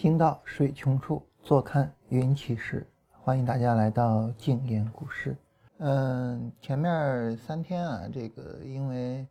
[0.00, 2.86] 行到水穷处，坐看云起时。
[3.20, 5.36] 欢迎大家来到静言股市。
[5.76, 9.26] 嗯，前面三天啊，这个因为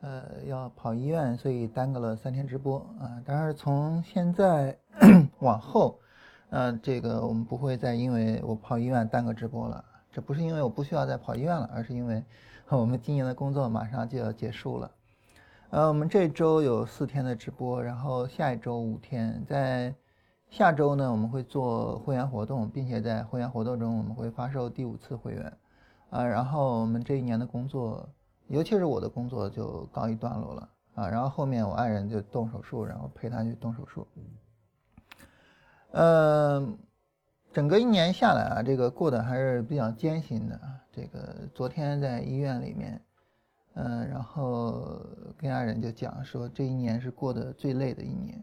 [0.00, 3.22] 呃要跑医院，所以耽搁了三天直播啊。
[3.24, 4.76] 但是从现在
[5.38, 6.00] 往后，
[6.50, 9.84] 呃，这个我们不会再因为我跑医院耽搁直播了。
[10.10, 12.20] 这不是因为我不需要再跑医院了，而是因为
[12.70, 14.90] 我们今年的工作马上就要结束了。
[15.70, 19.44] 呃，我们这周有四天的直播，然后下一周五天。
[19.46, 19.94] 在
[20.50, 25.52] 下周呢，我们会做会员活动，并且在会员活动中，我们会发售第五次会员。
[26.10, 28.08] 啊，然后我们这一年的工作，
[28.46, 31.08] 尤其是我的工作就告一段落了啊。
[31.08, 34.06] 然后后面我爱人就动手术，然后陪他去动手术。
[35.92, 36.78] 嗯，
[37.52, 40.60] 整个一年下来啊，这个过得还是比较艰辛的。
[40.90, 43.00] 这个昨天在医院里面。
[43.80, 45.00] 嗯，然后
[45.36, 48.42] 跟爱人就讲说，这一年是过得最累的一年，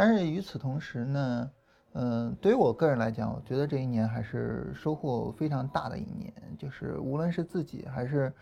[0.00, 1.50] 但是与此同时呢，
[1.94, 8.32] 嗯，对于我个人来讲，我觉得这一年还是收获非常大的一年，就是无论是自己还是，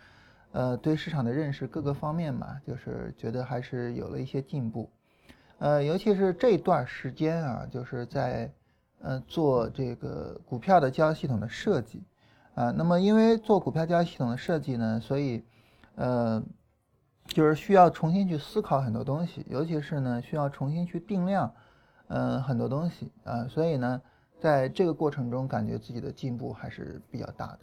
[0.53, 4.91] 呃，对市场的认识各个方面吧，就是觉得还是有了一些进步，
[5.57, 8.53] 呃，尤其是这段时间啊，就是在，
[9.01, 12.03] 呃，做这个股票的交易系统的设计，
[12.55, 15.43] 啊，那么因为做股票交易系统的设计呢，所以。
[15.99, 16.43] 呃，
[17.29, 21.53] 就是需要重新去思考很多东西，尤其是呢，需要重新去定量，
[22.09, 24.01] 嗯，很多东西啊，所以呢，
[24.39, 27.61] 在这个过程中，感觉自己的进步还是比较大的。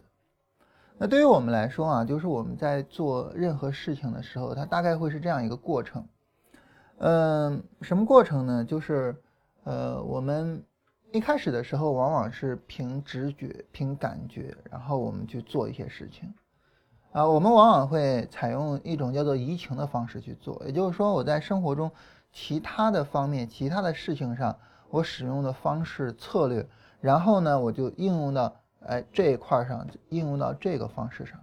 [0.97, 6.05] 那对于我们来说啊，就是我们在做任何事情的时候，它大概会是这样一个过程。
[7.00, 8.64] 嗯，什么过程呢？
[8.64, 9.16] 就是
[9.64, 10.64] 呃，我们
[11.11, 16.31] 一开始的时候，往往是凭直觉、凭感觉，然后我们去做一些事情。
[17.14, 21.92] 啊，我们往往会采用一种叫做移情的方式去做，也就是说，我在生活中
[22.32, 24.58] 其他的方面、其他的事情上，
[24.89, 26.67] 我使用的方式策略，
[26.99, 28.55] 然后呢，我就应用到
[28.87, 31.39] 哎这一块上，应用到这个方式上。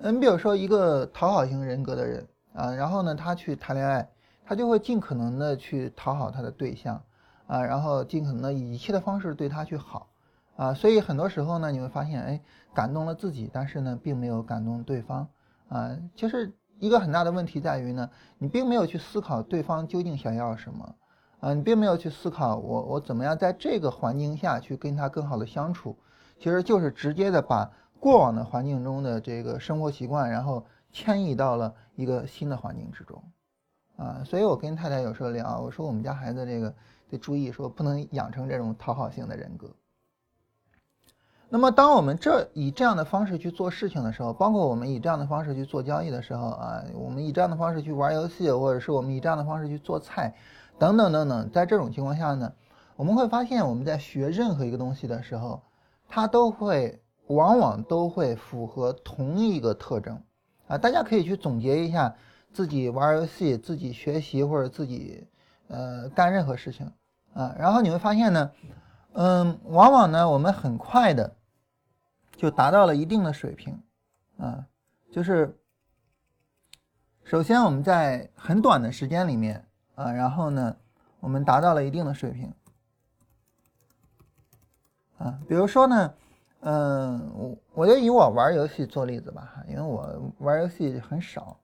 [0.00, 4.06] 嗯，比如说一个讨好型人格的人啊，然后呢，他去谈恋爱，
[4.44, 7.02] 他就会尽可能的去讨好他的对象
[7.46, 10.08] 啊，然后尽可能的以一切的方式对他去好。
[10.56, 12.40] 啊，所以很多时候呢，你会发现，哎，
[12.74, 15.28] 感动了自己，但是呢，并没有感动对方。
[15.68, 20.94] 啊，其实一个很大的问题在于呢，你并没有去思考对方究竟想要什么。
[21.40, 25.96] 啊，你并没有去思考我我怎么样在这个环境下去跟他更好的相处。
[26.38, 27.70] 其实就是直接的把
[28.00, 33.22] 过往的环境中的这个生活习惯，然后迁移到了一个新的环境之中。
[33.96, 36.74] 啊，所以我跟太太有时候聊，我说我们家孩子这个
[37.08, 39.70] 得注意，说不能养成这种讨好性的人格。
[41.54, 50.34] 那么，当我们这以这样的方式去做事情的时候，包括我们以这样的方式去做交易的时候啊，我们以这样的方式去玩游戏，或者是我们以这样的方式去做菜，
[50.80, 52.52] 等等等等，在这种情况下呢，
[52.96, 55.62] 我们会发现我们在学任何一个东西的时候，
[56.08, 60.20] 它都会往往都会符合同一个特征
[60.66, 60.76] 啊。
[60.76, 62.16] 大家可以去总结一下
[62.52, 65.24] 自己玩游戏、自己学习或者自己
[65.68, 66.90] 呃干任何事情
[67.32, 68.50] 啊，然后你会发现呢，
[69.12, 71.30] 嗯，往往呢，我们很快的。
[72.36, 73.80] 就达到了一定的水平，
[74.38, 74.66] 啊，
[75.10, 75.56] 就是
[77.22, 79.64] 首先我们在很短的时间里面
[79.94, 80.76] 啊，然后呢，
[81.20, 82.52] 我们达到了一定的水平，
[85.18, 86.14] 啊，比如说呢，
[86.60, 91.58] 嗯，我我就以我玩游戏做例子吧，因为我玩游戏很少，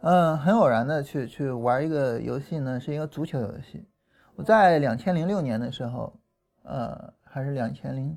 [0.00, 3.86] 嗯，很偶然的去去玩一个游戏呢，是一个足球游戏，
[4.34, 6.18] 我在两千零六年的时候，
[6.62, 8.16] 呃，还是两千零。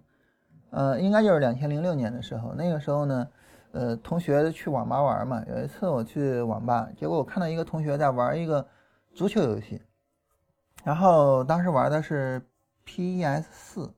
[0.74, 3.28] 呃，应该就是两千零六年的时候，那个时候呢，
[3.74, 5.44] 呃，同学去网吧玩嘛。
[5.48, 8.66] 有一次我去网吧，结果我看到一个同学在玩一个
[9.14, 9.80] 足球游戏，
[10.84, 12.42] 然后当时玩的是
[12.88, 13.94] PES 四，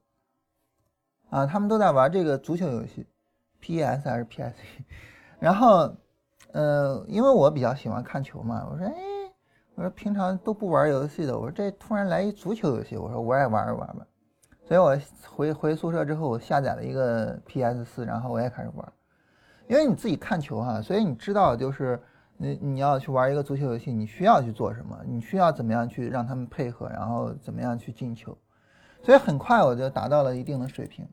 [1.29, 3.07] 啊，他们都在玩这个足球游戏
[3.61, 4.53] ，PES 还是 PS
[5.39, 5.95] 然后，
[6.51, 8.93] 呃，因为我比较喜欢看球嘛，我说，哎，
[9.75, 14.05] 我说平常都不玩游戏的，我说这突然来一足球游戏，我说我也玩一玩吧。
[14.67, 14.97] 所以我
[15.29, 18.93] 回回宿舍之后，我下载了一个 PS 四，然后我也开始玩。
[19.67, 22.01] 因为你自己看球哈，所以你知道就是
[22.37, 28.35] 你你要去玩一个足球游戏，你需要去做什么，你需要怎么样去让他们配合，然后怎么样去进球。
[29.03, 31.07] 所以很快我就达到了一定的水平。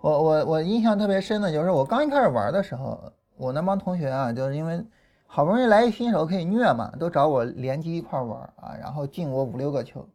[0.00, 4.84] 我我我印象特别深的就是我刚一开始玩的时候，我那帮同学啊，就是因为
[5.26, 10.08] 好不容易来一新手可以虐嘛，都找我联机一块玩啊，然后进我五六个球。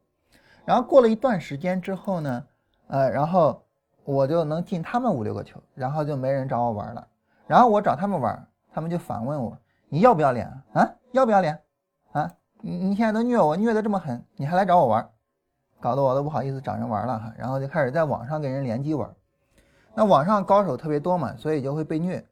[0.66, 2.44] 然后过了一段时间之后呢，
[2.88, 3.64] 呃，然后
[4.04, 7.08] 我就能进他们五六个球，然后就没人找我玩了。
[7.48, 9.58] 然后我找他们玩，他们就反问我
[9.90, 10.90] ：“你要不要脸啊？
[11.12, 11.60] 要不要脸？
[12.12, 12.32] 啊？
[12.62, 15.10] 你你现在都虐我，虐得这么狠，你还来找我玩，
[15.80, 17.34] 搞得我都不好意思找人玩了哈。
[17.38, 19.10] 然后就开始在网上跟人联机玩。
[19.94, 22.26] 那网上高手特别多嘛，所以就会被虐。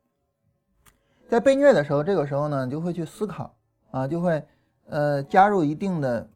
[1.28, 3.54] 在被虐的时候，这个时候呢，就会去思考
[3.92, 4.48] 啊，就会
[4.88, 6.30] 呃加入一定的，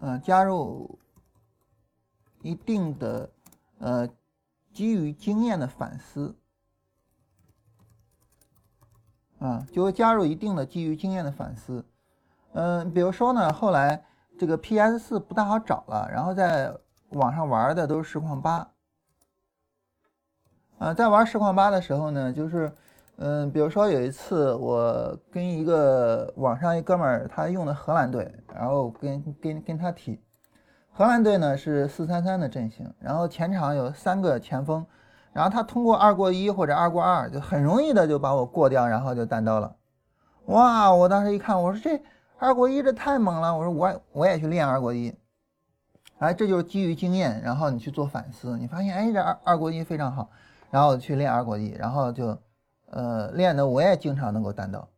[0.00, 0.98] 嗯，加入
[2.42, 3.30] 一定的
[3.78, 4.08] 呃
[4.72, 6.36] 基于经验的反思。
[9.40, 11.86] 啊，就会加入一定的基于经验的反思，
[12.54, 14.04] 嗯，比如说呢，后来
[14.36, 16.76] 这个 PS 四不大好找了，然后在
[17.10, 18.68] 网上玩的都是实况八，
[20.78, 22.74] 啊，在玩实况八的时候呢，就是，
[23.18, 30.20] 嗯，比如说有一次我跟一个网上一哥们儿，他用的荷兰队，然后跟跟跟他踢，
[30.92, 34.86] 荷兰队呢是四三三的阵型，然后前场有三个前锋。
[35.30, 39.76] 然后他通过二过一或者二过二，就很容易的就把我过掉，然后就单刀了。
[40.46, 40.92] 哇！
[40.92, 42.02] 我当时一看，我说这
[42.38, 45.14] 二过一这太猛了，我说我我也去练二过一。
[46.18, 50.28] 哎，这就是基于经验，然后你去做反思，你发现哎这二二过一非常好，
[50.70, 52.36] 然后去练二过一，然后就
[52.90, 54.88] 呃练的我也经常能够单刀。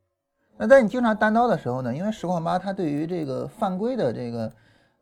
[0.56, 4.52] 那在你经常单刀的时候呢，因为实况八它对于这个犯规的这个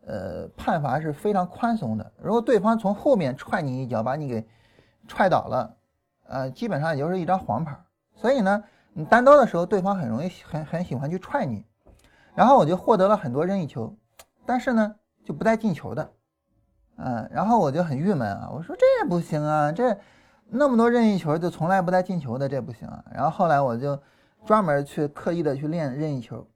[0.06, 4.46] 呃判罚是非常宽松的，如果对方从后面踹你一脚，把你给
[5.08, 5.76] 踹倒了，
[6.28, 7.76] 呃，基本上也就是一张黄牌。
[8.14, 8.62] 所以呢，
[8.92, 11.64] 你单刀的时候，对方很容易很很喜欢去踹你。
[12.34, 13.96] 然后我就获得了很多任意球，
[14.46, 14.94] 但是呢，
[15.24, 16.12] 就不带进球的。
[16.98, 19.96] 嗯，然后我就很郁闷啊，我说这不行啊，这
[20.50, 23.04] 那么多任意球就从来不带进球的，这不行啊。
[23.12, 23.98] 然后后来我就
[24.44, 26.46] 专门去刻意的去练任意球，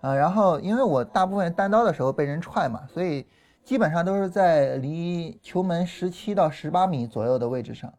[0.00, 3.26] 啊，然后因为我大部分单刀的时候被人踹嘛，所以。
[3.66, 7.92] 基本上都是在离球门十七到十八米左右的位置上。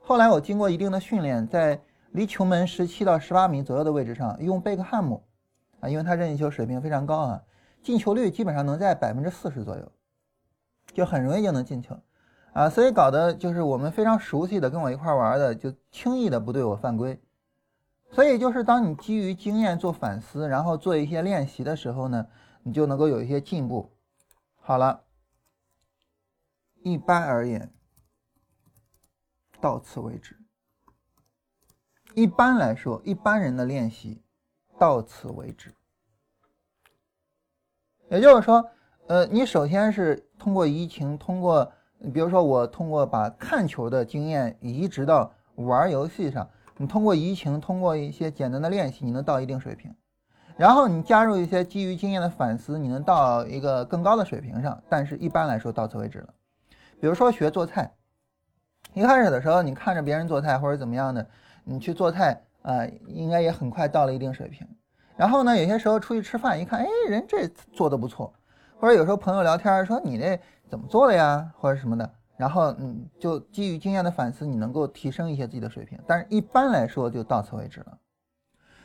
[0.00, 1.78] 后来我经过一定的训练，在
[2.12, 5.22] 离球门十七到十八米左右的位置上用贝克汉姆，
[5.80, 7.42] 啊，因为他任意球水平非常高啊，
[7.82, 9.92] 进球率基本上能在百分之四十左右，
[10.94, 11.94] 就很容易就能进球，
[12.52, 17.20] 啊，所以搞得就是我们非常熟悉的跟我一块玩的，就轻易的不对我犯规。
[18.10, 22.26] 所以就是当你基于经验做反思，然后做一些练习的时候呢，
[22.62, 23.90] 你就能够有一些进步。
[24.56, 25.04] 好了。
[26.82, 27.70] 一般而言，
[29.60, 30.34] 到此为止。
[32.14, 34.22] 一般来说，一般人的练习
[34.78, 35.74] 到此为止。
[38.08, 38.66] 也就是说，
[39.08, 41.70] 呃，你首先是通过移情，通过，
[42.12, 46.48] 比如说我通过把看球的经验移植到玩游戏上，
[46.78, 49.94] 你通过移情，通过一些简单的练习，你能到一定水平。
[50.56, 54.82] 然后你加入一些基于经验的反思，你能到一个更高的水平上。
[54.88, 56.28] 但是一般来说，到此为止了。
[57.00, 57.90] 比如说学做菜，
[58.92, 61.26] 一开始的时候你看着别人做菜或者怎么样的，
[61.64, 64.66] 你去做菜啊，应该也很快到了一定水平。
[65.16, 68.32] 然后呢，有些时候出去吃饭一看，哎，人这做的不错，
[68.78, 70.38] 或者有时候朋友聊天说你这
[70.70, 75.98] 怎么做的呀，或者什么的，然后嗯，就基于经验的反思，你能够提升一些自己的水平。
[76.06, 77.98] 但是一般来说就到此为止了。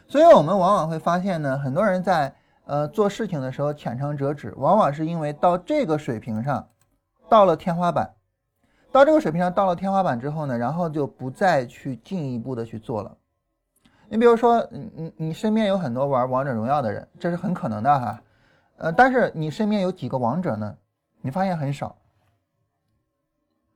[0.08, 2.36] 所以我们往往会发现呢，很多人在
[2.66, 6.68] 呃做事情的时候浅尝辄止，往往是因为到这个水平上。
[7.28, 8.14] 到了天花板，
[8.92, 13.18] 到这个水平上，到了天花板之后呢，然后就不再去进一步的去做了。
[14.08, 18.22] 你比如说，你你你身边有很多玩王者荣耀的人，这是很可能的哈。
[18.78, 20.78] 呃，但是你身边有几个王者呢？
[21.26, 21.96] 你发现很少。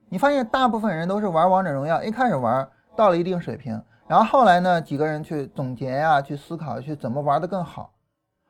[0.08, 7.92] 你发现大部分人都是玩王者荣耀，一开始玩到了一定水平，然后后来呢，几个人去总结呀，去思考，去怎么玩的更好，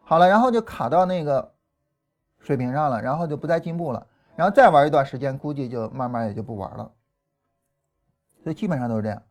[0.02, 1.54] 好了，然后就卡到那个
[2.40, 4.06] 水平上了，然后就不再进步了。
[4.36, 6.92] 然后再玩一段时间，估计就慢慢也就不玩了。
[8.44, 9.24] 所以基本上都是这样。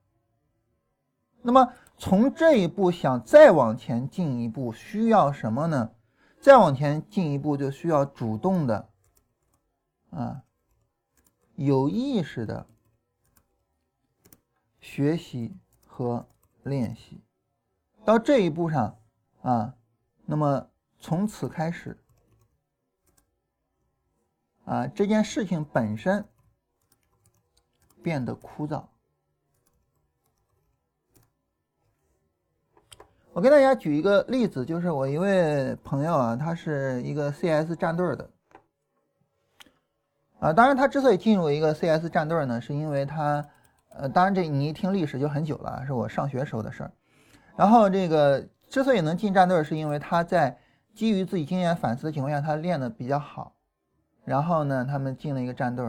[1.43, 5.91] 那么从这一步想再往前进一步，需要什么呢？
[6.41, 8.88] 再往前进一步就需要主动的，
[10.11, 10.43] 啊，
[11.55, 12.67] 有意识的
[14.81, 16.27] 学习和
[16.63, 17.21] 练习。
[18.05, 18.99] 到这一步上
[19.43, 19.77] 啊，
[20.25, 21.99] 那么从此开始。
[24.65, 26.27] 啊，这件事情本身
[28.03, 28.87] 变得枯燥。
[33.33, 38.31] 我给大家举一个例子，就是我一位朋友啊，他是一个 CS 战队的。
[40.41, 43.45] 啊，当然他之所以进入一个 CS 战队呢，是因为他，
[43.91, 46.93] 呃，当然这你一听历史就很久了，是我上学时候的事儿。
[47.57, 50.57] 然后这个之所以能进战队，是因为他在
[50.95, 53.55] 基于自己经验反思的情况下，他练的比较好。
[54.25, 55.85] 然后呢，他们进了一个战队。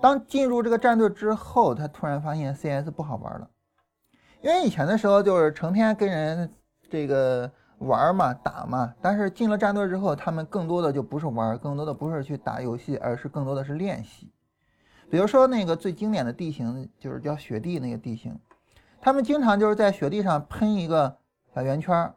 [0.00, 3.50] 当进入这个战队之后，他突然发现 CS 不好玩了，
[4.40, 6.50] 因为以前的时候就是成天跟人
[6.88, 8.94] 这个玩嘛，打嘛。
[9.02, 14.32] 但是进了战队之后，他们更多的就不是玩，更多的不是去打游戏，而是更多的是练习。
[15.10, 18.38] 比如说那个最经典的地形，就是叫雪地那个地形，
[19.00, 21.18] 他们经常就是在雪地上喷一个
[21.54, 22.14] 小圆圈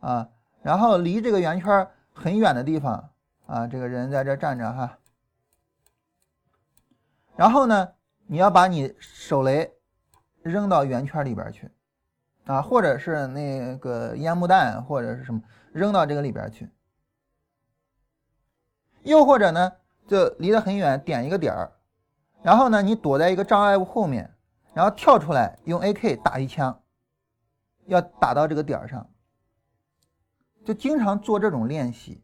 [0.00, 0.28] 啊，
[0.62, 3.10] 然后离这个圆圈很远的地方
[3.46, 4.98] 啊，这个人在这站着哈，
[7.34, 7.88] 然后呢，
[8.26, 9.72] 你要把你手雷
[10.42, 11.68] 扔到圆圈里边去。
[12.46, 15.40] 啊，或者是那个烟幕弹，或者是什么
[15.72, 16.68] 扔到这个里边去，
[19.02, 19.72] 又或者呢，
[20.08, 21.72] 就离得很远，点一个点儿，
[22.42, 24.34] 然后呢，你躲在一个障碍物后面，
[24.74, 26.82] 然后跳出来用 AK 打一枪，
[27.86, 29.08] 要打到这个点儿上，
[30.64, 32.22] 就经常做这种练习，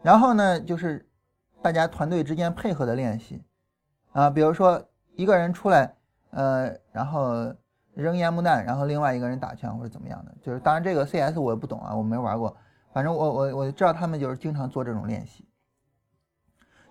[0.00, 1.06] 然后呢，就是
[1.60, 3.44] 大家团队之间配合的练习，
[4.12, 5.94] 啊，比如说一个人出来，
[6.30, 7.54] 呃，然后。
[8.00, 12.56] 扔烟幕弹，然后另外一个人打枪或者怎么样的，就是当然这个 CS 我也不懂啊，我没玩过，
[12.92, 15.46] 反正我我我知道他们就是经常做这种练习。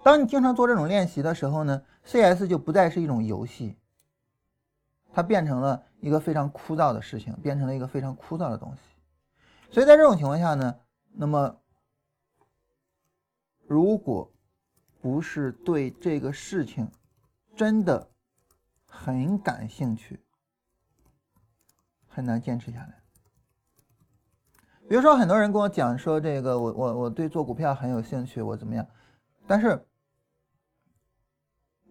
[0.02, 3.78] 当你经常做这种练习的时候呢，CS 就不再是一种游戏，
[5.12, 8.82] 它变成了一个非常枯燥的事情，变成了一个非常枯燥的东西。
[9.72, 10.76] 所以在这种情况下呢，
[11.12, 11.58] 那么
[13.68, 14.32] 如果
[15.02, 16.90] 不是对这个事情
[17.56, 18.10] 真的
[18.86, 20.20] 很感兴趣，
[22.20, 23.02] 很难坚持下来。
[24.90, 28.86] 比如说，很多人跟我讲说，这个我我我对做股票很有兴趣，我怎么样？
[29.48, 29.82] 但是，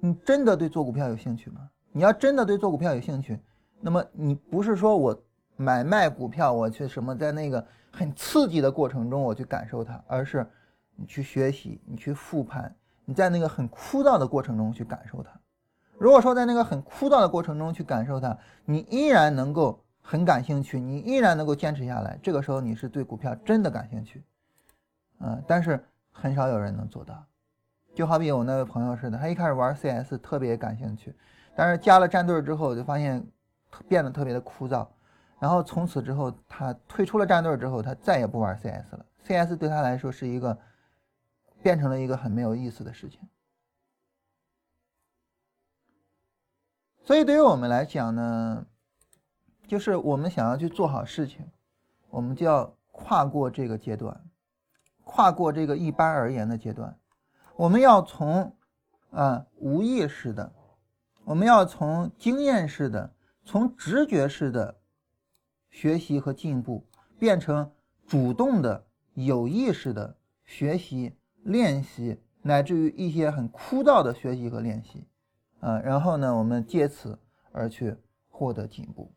[0.03, 1.71] 你真的对做股票有兴趣吗？
[1.93, 3.41] 你要真的对做股票有兴趣，
[3.81, 5.19] 那么你不是说我
[5.57, 10.47] 买卖股票，我去什么在那个很刺激的过程中我去感受它，而是
[10.95, 15.31] 你去学习，你去复盘，你在那个很枯燥的过程中去感受它。
[15.97, 19.83] 如果说在那个很枯燥的过程中去感受它，你依然能够。
[20.11, 24.25] 很感兴趣，你依然能够坚持下来，这个时候你是对股票真的感兴趣，
[25.21, 27.23] 嗯，但是很少有人能做到。
[27.95, 31.15] 就好比我那位朋友似的，他一开始玩 CS 特别感兴趣，
[31.55, 33.23] 但是加了战队之后就发现
[33.87, 34.89] 变得特别的枯燥，
[35.39, 39.05] 然后从此之后他退出了战队之后，他再也不玩 CS 了。
[39.27, 40.59] CS 对他来说是一个
[41.63, 43.21] 变成了一个很没有意思的事情。
[47.05, 48.65] 所以对于我们来讲呢？
[49.69, 51.47] 就是我们想要去做好事情，
[52.09, 54.19] 我们就要跨过这个阶段，
[55.05, 56.99] 跨过这个一般而言的阶段。
[57.55, 58.57] 我们要从
[59.11, 60.51] 啊无意识的，
[61.25, 63.13] 我们要从经验式的、
[63.45, 64.79] 从直觉式的
[65.71, 66.87] 学习和进步，
[67.19, 67.71] 变成
[68.07, 75.07] 主动的、有意识的学习、练习，乃至于一些很枯燥的学习和练习，
[75.61, 77.19] 啊，然后呢，我们借此
[77.53, 77.95] 而去
[78.29, 79.13] 获得进步。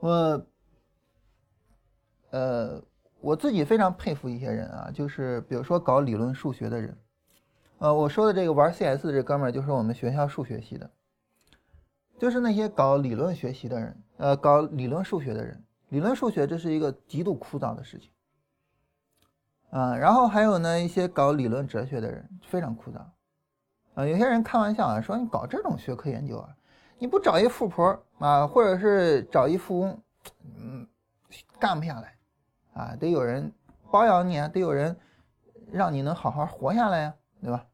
[0.00, 0.46] 我，
[2.30, 2.80] 呃，
[3.20, 6.96] 我自己非常佩服一些人啊，就是比如说搞理论数学的人，
[7.78, 10.88] 呃，我说的这个玩 CS 的这哥们儿就是我们学校数学系的，
[12.16, 18.10] 就是那些搞理论学习的人，呃，搞理论数学的人，理论数学这是一个极度枯燥的事情，
[19.70, 22.98] 啊，然后还有呢一些搞理论哲学的人非常枯燥，
[23.94, 26.54] 啊，有些人开玩笑啊说你搞这种学科研究啊。
[27.00, 30.02] 你不找一富婆啊，或者是找一富翁，
[30.58, 30.86] 嗯，
[31.58, 32.14] 干不下来，
[32.74, 33.52] 啊，得有人
[33.90, 34.96] 包养你啊，得有人
[35.70, 37.64] 让你能好好活下来呀，对吧？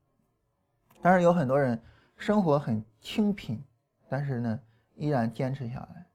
[1.00, 1.81] 但是有很多人
[2.16, 3.62] 生活很清贫，
[4.09, 4.61] 但是呢，
[4.95, 6.07] 依然坚持下来。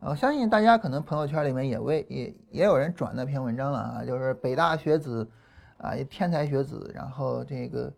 [0.00, 5.28] 我相信大家可能朋友圈里面也为也也有人转那篇文章了啊，就是北大学子
[5.76, 7.92] 啊，天才学子，然后这个。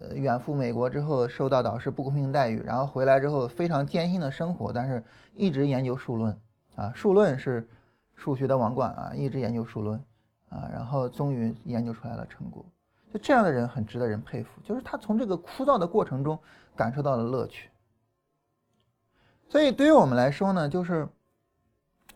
[0.00, 5.04] 呃，远赴美国之后受到导师不公平待遇，然后回来之后非常艰辛的生活，但是
[5.34, 6.34] 一直研究数论
[6.74, 7.68] 啊，数论是
[8.14, 10.02] 数学的王冠啊，一直研究数论
[10.48, 12.64] 啊，然后终于研究出来了成果。
[13.12, 16.38] 就这样的人很值得人佩服，就是他从这个枯燥的过程中
[16.74, 17.68] 感受到了乐趣。
[19.50, 21.06] 所以对于我们来说呢，就是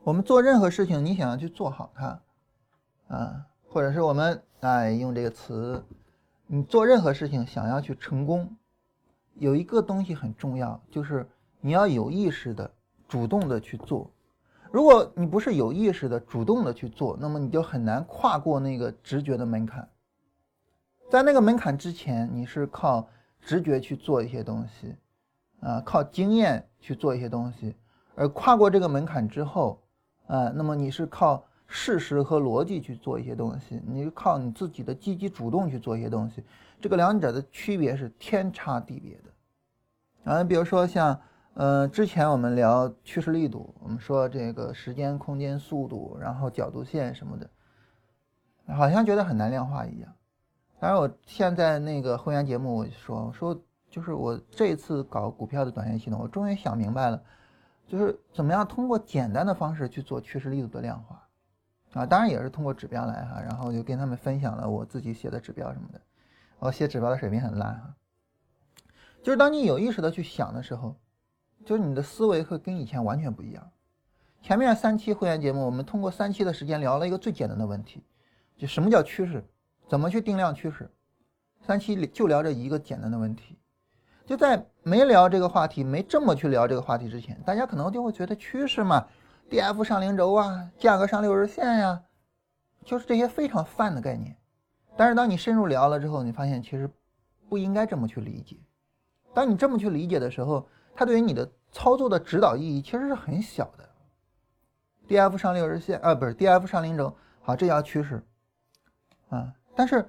[0.02, 2.20] 我们做任何事情，你想要去做好它
[3.08, 5.84] 啊，或者是我们哎用这个词。
[6.46, 8.54] 你做任何事情想要去成功，
[9.34, 11.26] 有一个东西很重要，就是
[11.60, 12.70] 你要有意识的、
[13.08, 14.10] 主动的去做。
[14.70, 19.88] 如果你不是有意识的、主动的去做，那么你就很难跨过那个直觉的门槛。
[21.10, 23.08] 在那个门槛之前，你是靠
[23.40, 24.94] 直觉去做一些东西，
[25.60, 27.74] 啊，靠经验去做一些东西。
[28.14, 29.80] 而跨过这个门槛之后，
[30.26, 31.44] 啊，那么你是靠。
[31.76, 36.44] 事实和逻辑去做一些东西，你靠你自己的积极主动去做一些东西，
[36.80, 40.32] 这个两者的区别是天差地别的。
[40.32, 41.20] 啊，比如说像
[41.54, 47.50] 呃，之前我们聊趋势力度，我们说这个时间、空间、速度，然后角度线什么的，
[48.72, 50.14] 好像觉得很难量化一样。
[50.78, 57.20] 当然，我现在那个会员节目我说说，就是我这次搞股票的短线系统，我终于想明白了，
[57.88, 61.20] 就是怎么样通过简单的方式去做趋势力度的量化
[61.94, 66.00] 啊，当然也是通过指标来哈，然后就跟他们分享了我自己写的指标什么的。
[66.58, 67.94] 我写指标的水平很烂哈，
[69.22, 70.94] 就是当你有意识的去想的时候。
[71.64, 73.70] 就是你的思维会跟以前完全不一样。
[74.42, 78.02] 前面三期会员节目，我们通过三期的时间聊了一个最简单的问题，
[78.58, 79.42] 就什么叫趋势，
[79.88, 80.90] 怎么去定量趋势。
[81.62, 83.58] 三期就聊这一个简单的问题。
[84.26, 89.06] 就在没聊这个话题，没这么去聊这个话题之前，大家可能就会觉得趋势嘛
[89.54, 92.02] ，D F 上零轴啊，价格上六日线呀，
[92.84, 94.36] 就是这些非常泛的概念。
[94.96, 96.90] 但是当你深入聊了之后，你发现其实
[97.48, 98.56] 不应该这么去理解。
[99.32, 103.88] 当你这么去理解的时候，它对于你的操作的指导意义其实是很小的。
[105.06, 108.20] D F 上六日线啊，不是 D F 上零轴，好，这叫趋势
[109.28, 109.54] 啊。
[109.76, 110.04] 但是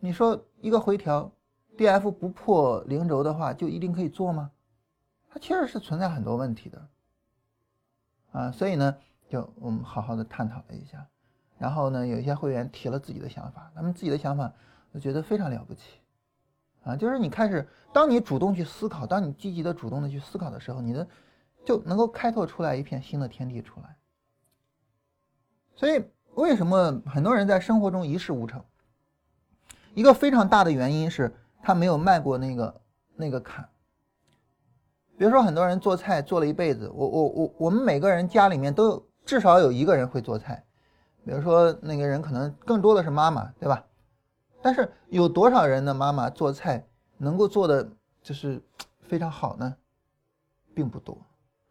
[0.00, 1.30] 你说一个回调
[1.76, 4.50] ，D F 不破零轴的话，就一定可以做吗？
[5.28, 6.88] 它其实是存在很多问题的
[8.32, 8.50] 啊。
[8.50, 8.96] 所以呢，
[9.28, 11.06] 就我们好好的探讨了一下。
[11.58, 14.52] 然后呢，有一些会员提了自己的想法，他们自己的想法，
[14.90, 16.00] 我觉得非常了不起。
[16.82, 21.06] 啊，就是你开始，当你主动去思考，当你积极的、主动的去思考的时候，你的
[21.64, 23.96] 就能够开拓出来一片新的天地出来。
[25.76, 28.64] 所以，为什么很多人在生活中一事无成？
[29.94, 32.80] 一个非常大的原因是他没有迈过那个
[33.14, 33.68] 那个坎。
[35.22, 40.64] 比如说，很多人做菜做了一辈子，我我我，我们每个人家里面都有至少有一个人会做菜，
[41.24, 43.84] 比如说那个人可能更多的是妈妈，对吧？
[44.60, 46.84] 但是有多少人的妈妈做菜
[47.18, 47.88] 能够做的
[48.20, 48.60] 就是
[49.02, 49.72] 非常好呢？
[50.74, 51.16] 并不多，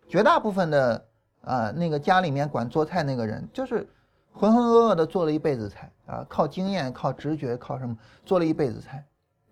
[0.07, 1.05] 绝大部分的
[1.41, 3.85] 啊那个家里面管做菜那个人就是
[4.31, 9.05] 浑浑噩噩的做了一辈子菜啊，靠经验、靠直觉、靠什么做了一辈子菜，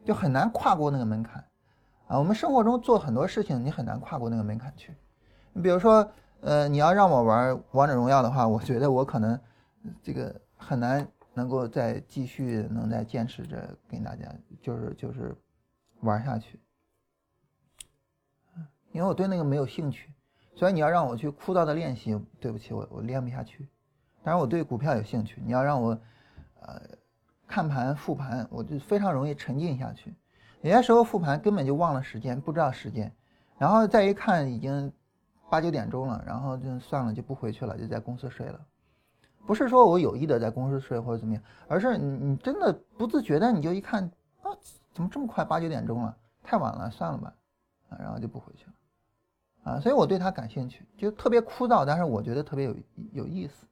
[0.05, 1.43] 就很难跨过那个门槛
[2.09, 2.19] 啊。
[2.19, 4.93] 我们生活中做很多事情，你很难跨过那个门槛去。
[5.53, 9.39] 你比如说，呃，你要让我玩王者荣耀的话，我觉得我可能
[10.03, 11.07] 这个很难。
[11.35, 14.25] 能够再继续能再坚持着跟大家
[14.61, 15.33] 就是就是
[16.01, 16.59] 玩下去，
[18.91, 20.11] 因为我对那个没有兴趣，
[20.53, 23.69] 所以你要让我去枯燥的练习，对不起我我练不下去。
[24.21, 25.97] 但是我对股票有兴趣，你要让我
[26.61, 26.81] 呃
[27.47, 30.13] 看盘复盘，我就非常容易沉浸下去。
[30.61, 33.13] 有些时候复盘根本就忘了时间，不知道时间，
[33.57, 34.91] 然后再一看已经
[35.49, 38.59] 八九点钟了，然后就算了就不回去了，就在公司睡了。
[39.47, 44.03] 不是说我有意的在公司睡或者怎么样，而是你你真的不自觉的你就一看
[44.41, 44.51] 啊，
[44.91, 47.33] 怎么这么快八九点钟了，太晚了，算了吧，
[47.89, 52.75] 啊，然后就不回去了，啊，所以我对他感兴趣，就特别枯燥，但是我觉得特别有
[53.13, 53.65] 有意思。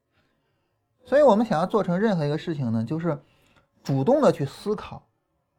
[1.03, 3.21] 所以我们想要做成任何一个事情呢，就是
[3.83, 5.07] 主动的去思考，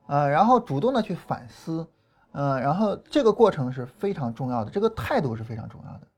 [0.08, 1.86] 啊，然后主动的去反思，
[2.32, 6.08] 嗯，然后这个过程是非常重要的，这个态度是非常重要的。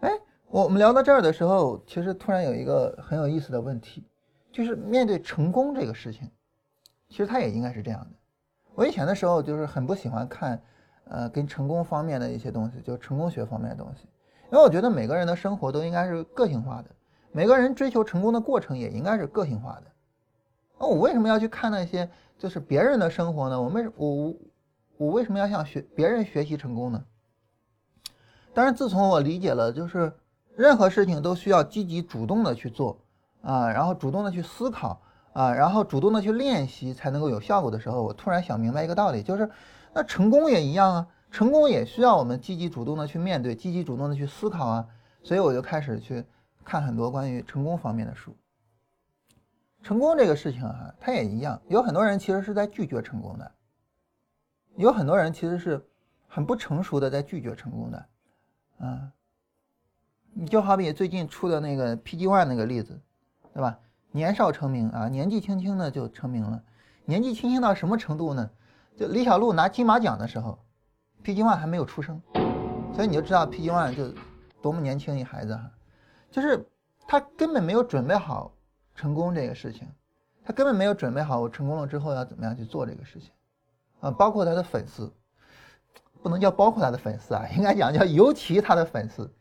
[0.00, 4.02] 哎我们聊到这儿的时候，其实突然有一个很有意思的问题，
[4.50, 6.28] 就是面对成功这个事情，
[7.08, 8.10] 其实它也应该是这样的。
[8.74, 10.60] 我以前的时候就是很不喜欢看，
[11.04, 14.08] 呃，跟成功方面的一些东西，就成功学方面的东西，
[14.50, 16.90] 因为我觉得每个人的生活都应该是个性化的，
[17.30, 19.82] 每个人追求成功的过程也应该是个性化的。
[20.80, 23.62] 那我为什么要去看那些就是别人的生活呢？
[23.62, 24.34] 我们我
[24.96, 27.04] 我为什么要向学别人学习成功呢？
[28.52, 30.12] 但是自从我理解了，就是。
[30.56, 33.00] 任何事情都需要积极主动的去做
[33.40, 35.00] 啊，然后主动的去思考
[35.32, 39.48] 啊，然后主动的去练习才能够有效果的时候，我突然想明白一个道理，就是
[39.94, 44.86] 那成功也一样啊，成功也需要我们积极主动的去面对，积极主动的去思考啊，
[45.22, 46.22] 所以我就开始去
[46.62, 48.36] 看很多关于成功方面的书。
[49.82, 53.52] 成功这个事情啊，它也一样，有很多人其实是在拒绝成功的，
[54.76, 55.84] 有很多人其实是
[56.28, 58.06] 很不成熟的在拒绝成功的，
[58.78, 59.12] 啊。
[60.32, 63.00] 你就好比最近出的那个 PG One 那个例子，
[63.52, 63.76] 对吧？
[64.12, 66.62] 年少成名啊，年纪轻轻的就成名了。
[67.04, 68.48] 年纪轻轻到什么程度呢？
[68.96, 70.56] 就李小璐拿金马奖的时候
[71.24, 72.22] ，PG One 还没有出生，
[72.94, 74.14] 所以你就知道 PG One 就
[74.62, 75.68] 多么年轻一孩子哈，
[76.30, 76.64] 就是
[77.08, 78.52] 他根本没有准备好
[79.00, 79.88] 成功这个事情，
[80.44, 83.30] 他根本没有准备好我成功了之后要怎么样去做这个事情
[84.00, 85.10] 啊，包括他的粉丝，
[86.22, 89.32] 不能叫包括他的粉丝啊，应该讲叫尤其他的粉丝。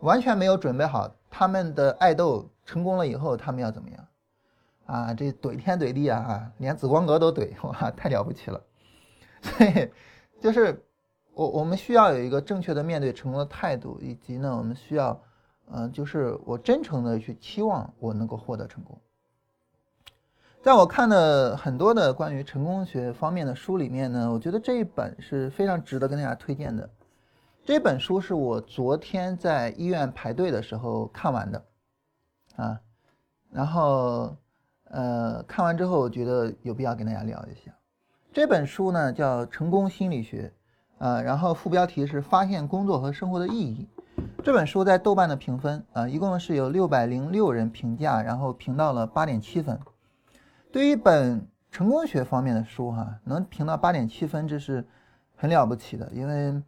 [0.00, 4.06] 完全没有准备好，他们的爱豆成功了以后，他们要怎么样？
[4.84, 8.62] 啊，这怼天怼地啊，连紫光阁都怼，哇，太了不起了。
[9.40, 9.90] 所以，
[10.38, 10.84] 就是
[11.32, 15.18] 我我们需要有一个正确的面对成功的态度，以及呢，我们需要，
[15.72, 19.00] 嗯，就是我真诚的去期望我能够获得成功。
[20.66, 26.90] 在我看的很多的关于成功学方面的书里面呢，我觉得这一本是非常值得跟大家推荐的。
[27.64, 31.64] 这本书是我昨天在医院排队的时候看完的，
[32.56, 32.80] 啊，
[33.52, 34.36] 然后
[34.90, 37.72] 呃看完之后，我觉得有必要跟大家聊一下。
[38.32, 40.52] 这本书呢叫《成功心理学》，
[41.06, 43.86] 啊，然后副标题是“发现工作和生活的意义”。
[44.42, 49.78] 这本书在豆瓣的评分啊，一共是有六百零六人评价，然后评到了八点七分。
[50.72, 54.86] 对于一本成功学方面的书，哈，能评到八点七分，这是
[55.34, 56.10] 很了不起的。
[56.12, 56.62] 因为，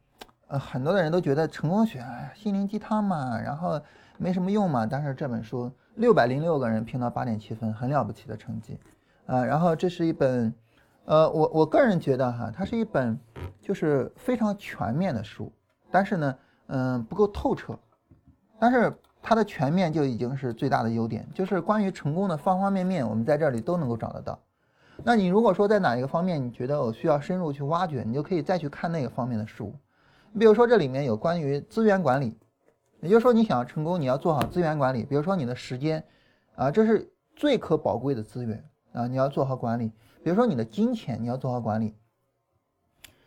[0.46, 3.80] 呃，很多的人都觉得成功学，心灵鸡汤嘛，然后
[4.16, 4.86] 没什么用嘛。
[4.86, 8.78] 但是这本书六百零六个人评到八点七分，很了不起的成绩，
[9.26, 10.54] 啊，然后这是一本，
[11.04, 13.18] 呃，我我个人觉得哈，它是一本
[13.60, 15.52] 就是非常全面的书，
[15.90, 17.78] 但是呢，嗯，不够透彻，
[18.58, 18.94] 但是。
[19.20, 24.38] 它的全面就已经是最大的优点，就是关于成功的方方面面，我们在这里都能够找得到。
[25.04, 29.74] 那你如果说在哪一个方面你觉得我需要深入去挖掘，你就可以再去看那个方面的书。
[30.32, 32.38] 你比如说这里面有关于资源管理，
[33.00, 35.04] 也就是说你想要成功，你要做好资源管理。
[35.04, 36.02] 比如说你的时间，
[36.56, 39.92] 啊，这是最可宝贵的资源啊，你要做好管理。
[40.24, 41.94] 比如说你的金钱，你要做好管理。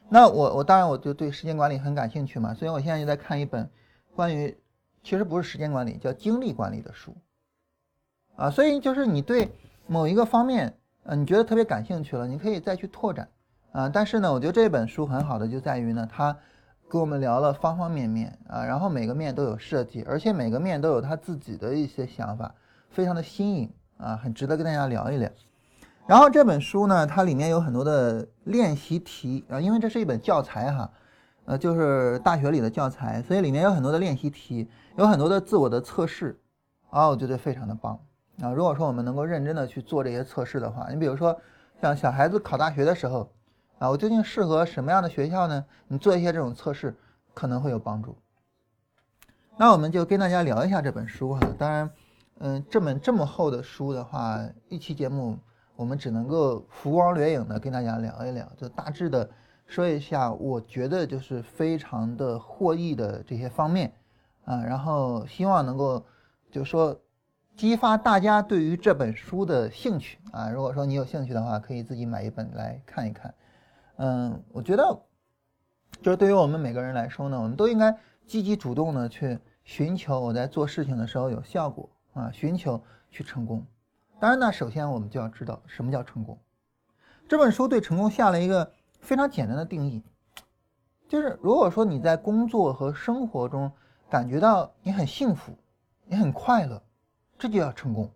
[0.09, 3.69] 那我我当然我就对时间管理很感兴趣嘛，所以我现在就在看一本
[4.15, 4.57] 关于。
[5.03, 7.15] 其实不是时间管理，叫精力管理的书，
[8.35, 9.49] 啊，所以就是你对
[9.87, 13.27] 某一个方面，呃，你觉得特别感兴趣了，你可以再去拓展，
[13.71, 16.37] 啊，但是呢，我觉得这本书很好的就在于呢，它
[16.87, 22.53] 跟我们聊了方方面面，啊，然后每个面都有设计，而且每个面都有他自己的一些想法，
[22.89, 25.29] 非常的新颖，啊，很值得跟大家聊一聊。
[26.05, 30.91] 然后这本书呢，它里面有很多的练习题，啊，因为这是一本教材哈。
[31.45, 36.39] 呃，就是大学里的教材，所以里面有很多的练习题，有很多的自我的测试，
[36.89, 37.97] 啊，我觉得非常的棒
[38.41, 38.51] 啊。
[38.51, 41.39] 如果说我们能够认真的去做这些测试的话，你比如说
[41.81, 43.31] 像小孩子考大学的时候，
[43.79, 45.65] 啊，我究竟适合什么样的学校呢？
[45.87, 46.95] 你做一些这种测试
[47.33, 48.15] 可能会有帮助。
[49.57, 51.39] 那我们就跟大家聊一下这本书哈。
[51.57, 51.89] 当然，
[52.39, 55.37] 嗯，这本这么厚的书的话，一期节目
[55.75, 59.29] 我们只能够浮光掠影的跟大家聊一聊，就大致的。
[59.67, 63.93] 说一下，我觉得就是非常的获益的这些方面，
[64.45, 66.05] 啊，然后希望能够，
[66.51, 66.99] 就说
[67.55, 70.49] 激发大家对于这本书的兴趣啊。
[70.49, 73.33] 如果说你有兴趣的话，可以自己买一本来看一看。
[73.97, 75.01] 嗯，我觉得，
[76.01, 83.65] 就是对于我们每个人来说呢，我们都应该积极主动的去寻求我在做事情的时候有效果啊，寻求去成功。
[84.19, 86.37] 当然呢，首先我们就要知道什么叫成功。
[87.27, 88.71] 这本书对成功下了一个。
[89.01, 90.03] 非常简单的定义，
[91.09, 93.71] 就是如果说你在工作和生活中
[94.11, 95.53] 感觉到你很幸福，
[96.05, 96.81] 你很快乐，
[97.39, 98.11] 这就叫成功。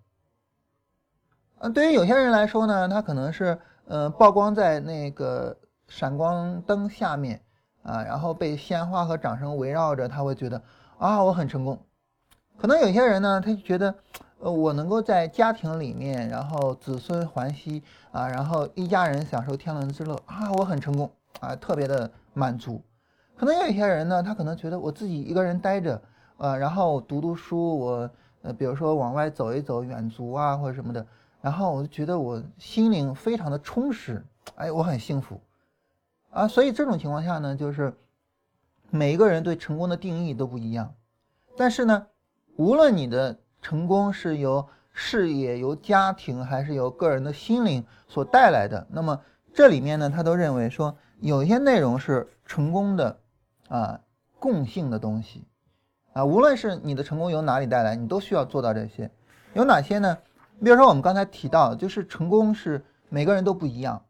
[1.60, 7.42] 嗯，对于有些人来说呢，他可能是嗯曝光在那个闪光灯下面
[7.84, 10.62] 啊，然后被鲜花和掌声围绕着，他会觉得
[10.98, 11.80] 啊我很成功。
[12.58, 13.96] 可能有些人呢，他就觉得。
[14.40, 17.82] 呃，我能够在家庭里面，然后子孙环熙
[18.12, 22.84] 啊，然后一家人享受天伦之乐啊，我很成功啊，特别的满足。
[23.36, 26.02] 可能有一些人呢，他可能觉得我自己一个人待着，
[26.38, 28.10] 呃，然后读读书，我
[28.42, 31.06] 呃，比如说往外走一走，远足啊或者什么的，
[31.42, 35.40] 然后我就觉得我心灵非常的充实，哎，我很幸福
[36.32, 36.48] 啊。
[36.48, 37.94] 所以这种情况下呢，就是
[38.90, 40.94] 每一个人对成功的定义都不一样，
[41.58, 42.08] 但是呢，
[42.58, 43.38] 无论你的。
[43.62, 48.86] 成功是由事业、由家庭，还是由个人的心灵所带来的？
[48.92, 49.20] 那么
[49.56, 53.18] 这里面呢，他都认为说，有一些内容是成功的，
[53.68, 54.00] 啊，
[54.40, 55.46] 共性的东西，
[56.14, 59.10] 啊，无论是你的成功由哪里带来，你都需要做到这些。
[59.54, 60.18] 有哪些呢？
[60.64, 64.04] 比如说我们刚才提到，就是成功是每个人都不一样，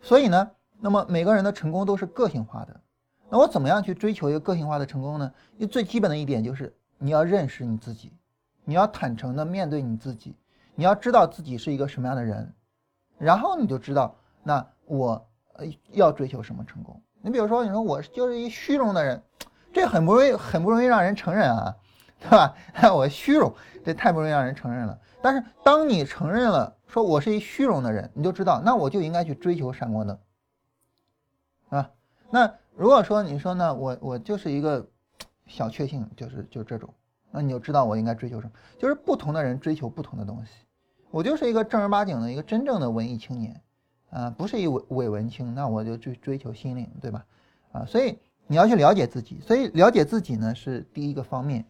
[0.00, 2.80] 所以呢，那么每个人的成功都是个性化的。
[3.28, 5.32] 那我怎么样去追求一个个性化的成功呢？
[5.54, 8.12] 因为最基本的一点就是你要认识你自己。
[8.64, 10.36] 你要坦诚的面对你自己，
[10.76, 12.54] 你要知道自己是一个什么样的人，
[13.18, 15.28] 然后你就知道，那我
[15.90, 17.02] 要追求什么成功。
[17.22, 19.22] 你比如说，你说我就是一虚荣的人，
[19.72, 21.74] 这很不容易，很不容易让人承认啊，
[22.20, 22.54] 对吧？
[22.92, 23.52] 我虚荣，
[23.84, 24.98] 这太不容易让人承认了。
[25.22, 30.18] 但是当你承认了，说我是一虚荣的人，你就知道，那我就应该去追求闪光灯，
[31.68, 31.90] 啊。
[32.28, 34.84] 那如果说你说呢，我我就是一个
[35.46, 36.92] 小确幸，就是就这种。
[37.30, 40.52] 那你就知道我应该追求什么，就是不同的人追求不同的东西。
[41.10, 43.58] 我就是一个正儿八经的一个真正的文艺青年，
[44.12, 47.24] 啊，不是一伪伪文青，那我就去追求心灵，对吧？
[47.72, 51.64] 啊，所以你要去了解自己，所以了解自己呢是第一个方面。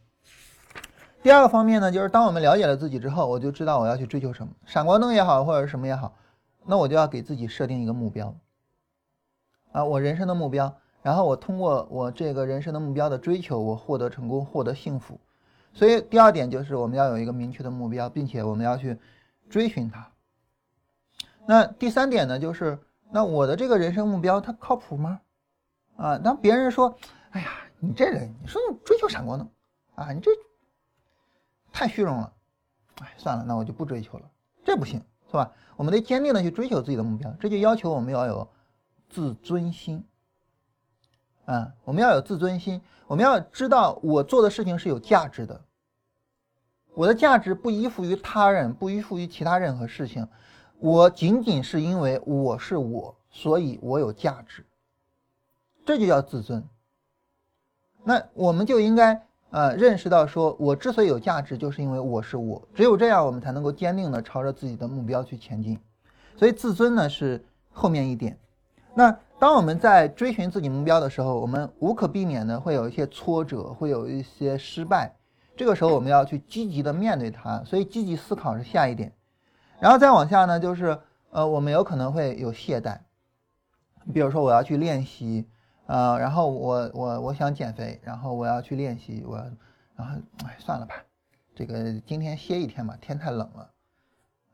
[1.23, 6.17] 第二个方面呢，就是当我们了解了自己之后，我就知道我要去追求什么，闪光灯也好，或者什么也好，
[6.67, 8.35] 那我就要给自己设定一个目标
[9.71, 15.21] 啊，我人生的目标，然后我通过我这个人生的目标的追求，我获得成功，获得幸福。
[15.73, 18.99] 所以第二点就是我们要有一个明确的目标，并且我们要去
[19.49, 20.12] 追寻它。
[21.47, 22.79] 那第三点呢，就是
[23.11, 25.21] 那我的这个人生目标它靠谱吗？
[25.97, 26.97] 啊，当别人说，
[27.31, 29.49] 哎呀，你这人，你说你追求闪光灯，
[29.95, 30.31] 啊，你这。
[31.75, 32.31] 太虚荣了，
[33.01, 34.31] 哎，算了，那我就不追求了，
[34.63, 35.51] 这不行，是吧？
[35.75, 38.47] 我们得坚定的去追求自己的目标，这就要求我们要有
[39.09, 40.05] 自尊心，
[41.47, 45.63] 啊，我们要有自尊心，我们要知道我做的事情是有价值的，
[46.93, 50.29] 我的价值不依附于他人，不依附于其他任何事情，
[50.83, 54.67] 我仅仅是因为我是我，所以我有价值，
[55.87, 56.63] 这就叫自尊。
[58.03, 59.23] 那我们就应该。
[59.51, 65.79] 呃，认识到说，我之所以有价值，就是因为我是我，只有这样，我们才能够坚定的朝着自己的目标去前进。
[66.37, 68.39] 所以，自尊呢是后面一点。
[68.95, 75.15] 那当我们在追寻自己目标的时候，我们无可避免的会有一些挫折，会有一些失败。
[75.55, 77.63] 这个时候，我们要去积极的面对它。
[77.65, 79.13] 所以，积极思考是下一点。
[79.83, 80.97] 然后再往下呢，就是
[81.31, 83.01] 呃，我们有可能会有懈怠。
[84.15, 85.49] 比如说，我要去练习。
[85.87, 89.37] 呃，然后我我我想减肥，然后我要去练习，我，
[89.97, 90.17] 然后
[90.47, 90.95] 哎算了吧，
[91.57, 93.71] 这个今天歇一天吧，天太冷了，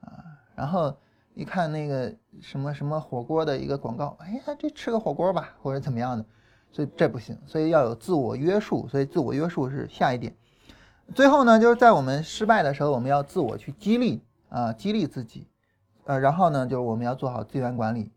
[0.01, 0.97] 啊，然后
[1.35, 2.11] 一看那个
[2.41, 6.25] 什么什么火锅的一个广告，哎呀，这吃个火锅吧，或者怎么样的，
[6.73, 10.35] 所以这不行，所以要有自我约束，所以自我约束是下一点。
[11.15, 15.47] 最后呢，就是在我们失败的时候，我们要自我去激励啊，激励自己，
[16.05, 18.13] 呃，然后呢，就是我们要做好资源管理。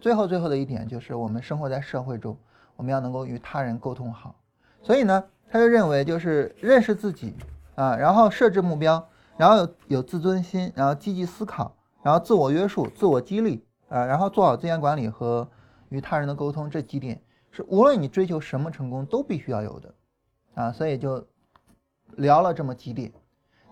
[0.00, 2.36] 最后最后的一点就是我们生活在社会中。
[2.78, 4.38] 我们要能够与他人沟通好，
[4.82, 7.34] 所以呢，他就认为就是认识自己
[7.74, 9.08] 啊，然后设置目标，
[9.38, 15.48] 然后有有自尊心，然后积极思考，然后自我约束、自我激励啊，然后做好资源管理和
[15.88, 17.18] 与他人的沟通，这几点
[17.50, 19.94] 是无论你追求什么成功都必须要有的
[20.52, 20.70] 啊。
[20.70, 21.26] 所以就
[22.16, 23.10] 聊了这么几点，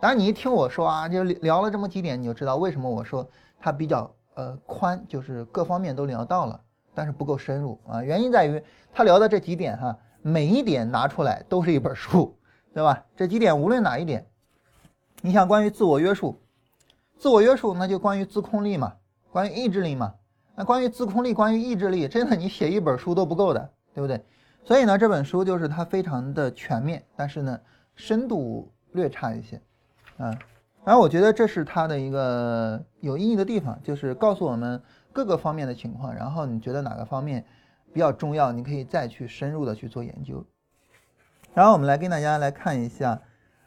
[0.04, 3.26] 当然你一听我说啊，就聊了这么几点，你就知道为什么我说
[3.58, 6.60] 它比较呃宽，就是各方面都聊到了。
[6.94, 8.62] 但是不够深入啊，原因在于
[8.92, 12.36] 他聊的这几点哈，每一点拿出来都是一本书，
[12.74, 13.02] 对吧？
[13.16, 14.26] 这几点无论哪一点，
[15.22, 16.38] 你想关于自我约束，
[17.16, 18.92] 自我约束那就关于自控力嘛，
[19.32, 20.12] 关于意志力嘛，
[20.54, 24.22] 那关于自控力，关于意志力，真的你写一本书都不够的，对不对？
[24.66, 27.58] 所以呢，这本书就是它非常的全面，但是呢，
[27.96, 29.60] 深度略差一些，
[30.18, 30.38] 啊，
[30.85, 34.83] 然后我觉得这是它的一个有意义的地方，就是告诉我们。
[35.14, 37.44] 各个方面的情况，然后你觉得哪个方面
[37.92, 40.44] 比较重要，你可以再去深入的去做研究。
[41.55, 43.20] 然后我们来跟大家来看一下，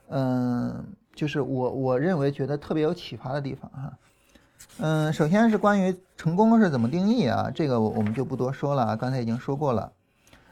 [0.10, 3.98] 嗯，就是我我认为觉得特别有启发的地方哈。
[4.80, 9.94] 嗯，首先是关于成功是怎么定义啊，这个我们就不多说了，刚才已经说过了。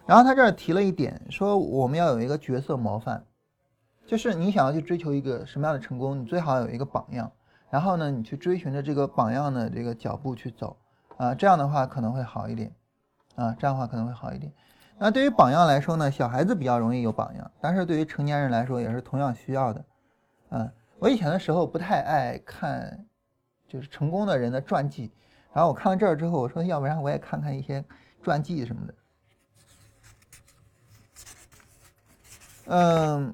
[0.05, 3.21] 然后他这儿提了一点，说我们要有一个角色模范，
[4.07, 7.31] 就是你想要去追求一个什么样的成功，你最好有一个榜样，
[7.69, 10.77] 然后呢，你去追寻着这个榜样的这个脚步去走。
[11.17, 12.75] 啊，这样的话可能会好一点，
[13.35, 14.51] 啊，这样的话可能会好一点。
[14.97, 19.85] 那对于榜样来说呢，小孩子比较容易有榜样，但是对于成年人来说也是同样需要的。
[20.49, 23.05] 嗯，我以前的时候不太爱看，
[23.65, 25.09] 就是成功的人的传记，
[25.53, 27.81] 然后我看了这儿之后，我说要不然我也看看一些
[28.21, 28.93] 传记什么的。
[32.67, 33.33] 嗯，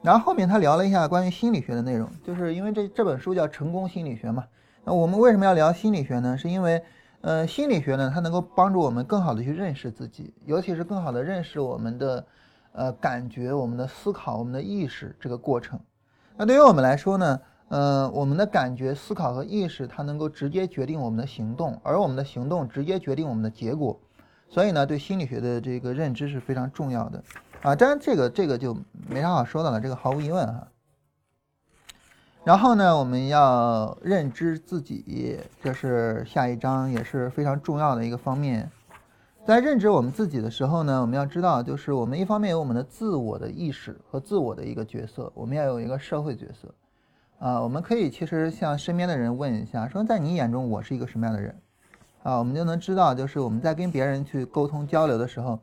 [0.00, 4.44] 然后后面他聊了一下关于心理学的内容，就是因为这这本书叫《成功心理学》嘛。
[4.84, 6.38] 那我们为什么要聊心理学呢？
[6.38, 6.82] 是因为，
[7.20, 12.26] 呃，心理学呢，它能够帮助我们更好的去认识自己，尤其是更好的认识我们的，
[12.72, 15.78] 呃，感觉、我们的思考、我们的意识这个过程。
[16.36, 24.00] 那对于我们来说呢，呃，我们的感觉、思考和意识，它能够直接决定我们的行动，而我们的行动直接决定我们的结果。
[24.48, 27.22] 所以呢，对心理学的这个认知是非常重要的
[27.62, 27.74] 啊。
[27.74, 28.76] 当然，这个这个就
[29.08, 30.68] 没啥好说的了，这个毫无疑问哈。
[32.44, 38.70] 然后呢，我们要认知自己，这是下一章也是非常重要的一个方面。
[39.46, 46.74] 在认知我们自己的时候呢，我们要知道，就是我们一方面有我们的自我的意识和自我的一个角色，我们要有一个社会角色。
[47.38, 51.54] 啊，我们可以其实向身边的人问一下，说在你眼中我是一个什么样的人？
[52.22, 55.58] 啊，我们就能知道，就是我们在跟别人去沟通交流的时候，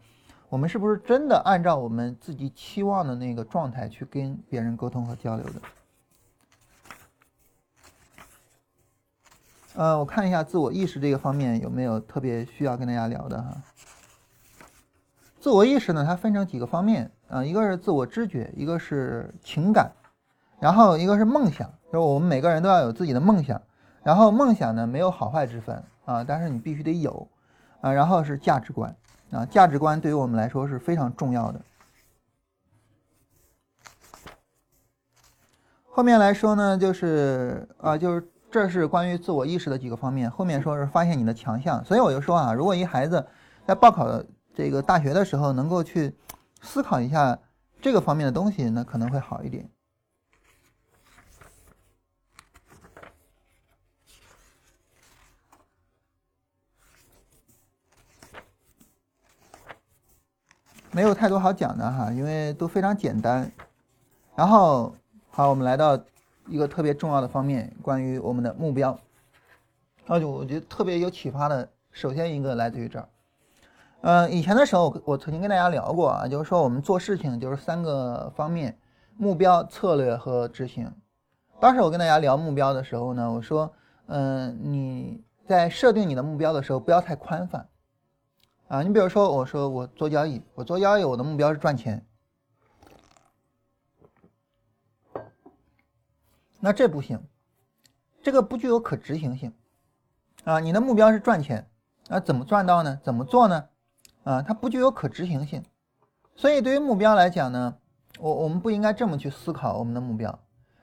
[0.50, 5.62] 我们是不是真的按照我们自己期望的那个状态去跟别人沟通和交流的？
[9.76, 13.62] 呃，我看一下自我意识这个方面有没有特别需要跟大家聊的哈。
[15.42, 19.92] 自我意识呢，它分成几个方面啊，一个是自我知觉，一个是情感，
[20.62, 23.62] 然后一个是梦想，就是我们每个人都要有自己的梦想。
[24.02, 27.28] 然后梦想呢，没有好坏之分啊，但是你必须得有
[27.82, 27.92] 啊。
[27.92, 28.96] 然后是价值观
[29.32, 31.62] 啊，价值观对于我们来说是非常重要的。
[35.84, 40.30] 后面来说呢，就是啊，就是这是关于自我意识的几个方面。
[40.30, 43.26] 后面说是发现你的强项，所以我就说啊，如果一孩子
[43.66, 44.22] 在报考
[44.54, 46.14] 这个大学的时候能够去
[46.62, 47.38] 思考一下
[47.82, 49.70] 这个方面的东西，那可能会好一点。
[60.96, 63.52] 没有太多好讲的哈，因为都非常简单。
[64.34, 64.96] 然后，
[65.30, 66.00] 好，我们来到
[66.48, 68.98] 一个特别重要的方面，关于我们的目标。
[70.06, 73.10] 那就我觉得特别有启发的，首先一个来自于这儿。
[74.04, 78.78] 嗯，以前的时候我曾经跟大家聊过啊，就是说我们做事情就是三个方面：
[79.18, 80.90] 目标、策略和执行。
[81.60, 83.70] 当时我跟大家聊目标的时候呢，我说，
[84.06, 87.68] 嗯，你在设定你的目标的时候不要太宽泛。
[88.68, 92.04] 啊，你比如说，我说我做交易，我做交易，我的目标是赚钱，
[96.60, 97.22] 那这不行，
[98.24, 99.54] 这个不具有可执行性，
[100.46, 101.70] 啊，你的目标是赚钱，
[102.08, 103.00] 那怎么赚到呢？
[103.04, 103.70] 怎么做呢？
[104.24, 105.64] 啊，它不具有可执行性，
[106.36, 107.78] 所以对于目标来讲呢，
[108.18, 110.40] 我我们不应该这么去思考我们的目标。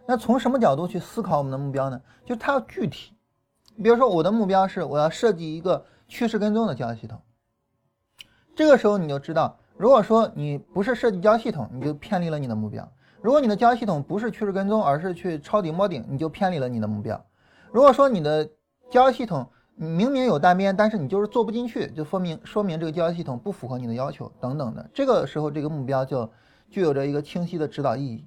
[0.07, 2.01] 那从什么角度去思考我们的目标呢？
[2.25, 3.13] 就它要具体，
[3.83, 7.21] 比如说我的目标是我要设计一个趋势跟踪的交易系统。
[8.63, 12.85] 这个时候你就知道，如果说你不是设计交易系统，你就偏离了你的目标；
[13.21, 17.21] 如果你的交易系统不是趋势跟踪，而是去抄底摸顶，你就偏离了你的目标。
[17.73, 18.49] 如果说你的
[18.89, 19.45] 交易系统
[19.75, 24.91] 明明有单边，但是你就是做不进去，就说明说明这个交易系统不符合你的要求等等的。
[24.95, 26.31] 这个时候这个目标就
[26.71, 28.25] 具有着一个清晰的指导意义。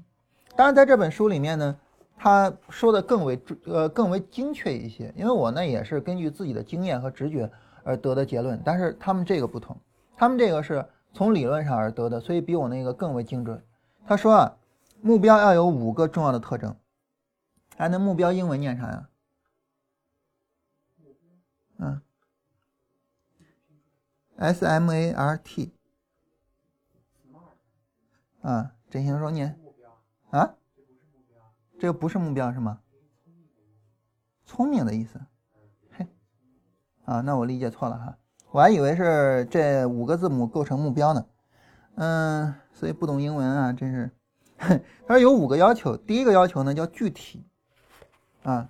[0.58, 1.74] 当然，在这本书里面呢，
[2.18, 7.50] 他说的更为呃更为精确一些，因为我呢也是根据自己的经验和直觉
[7.86, 9.74] 而得的结论，但是他们这个不同。
[10.18, 13.64] 他们这个是从理论上而得的，所以比我那个更为精准。
[14.06, 14.58] 他说啊，
[15.02, 16.76] 目标要有五个重要的特征。
[17.78, 19.10] 哎，那目标英文念啥呀？
[21.78, 22.02] 嗯
[24.38, 25.74] ，S M A R T。
[28.42, 29.60] 啊，真心说念。
[30.30, 30.56] 啊？
[31.78, 32.82] 这个不是目标是吗？
[34.46, 35.20] 聪明的意思。
[35.92, 36.08] 嘿，
[37.04, 38.18] 啊，那我理解错了哈。
[38.56, 41.26] 我还以为是这五个字母构成目标呢，
[41.96, 44.10] 嗯，所以不懂英文啊，真是。
[44.58, 47.46] 他说有五个要求，第一个要求呢叫具体，
[48.44, 48.70] 啊，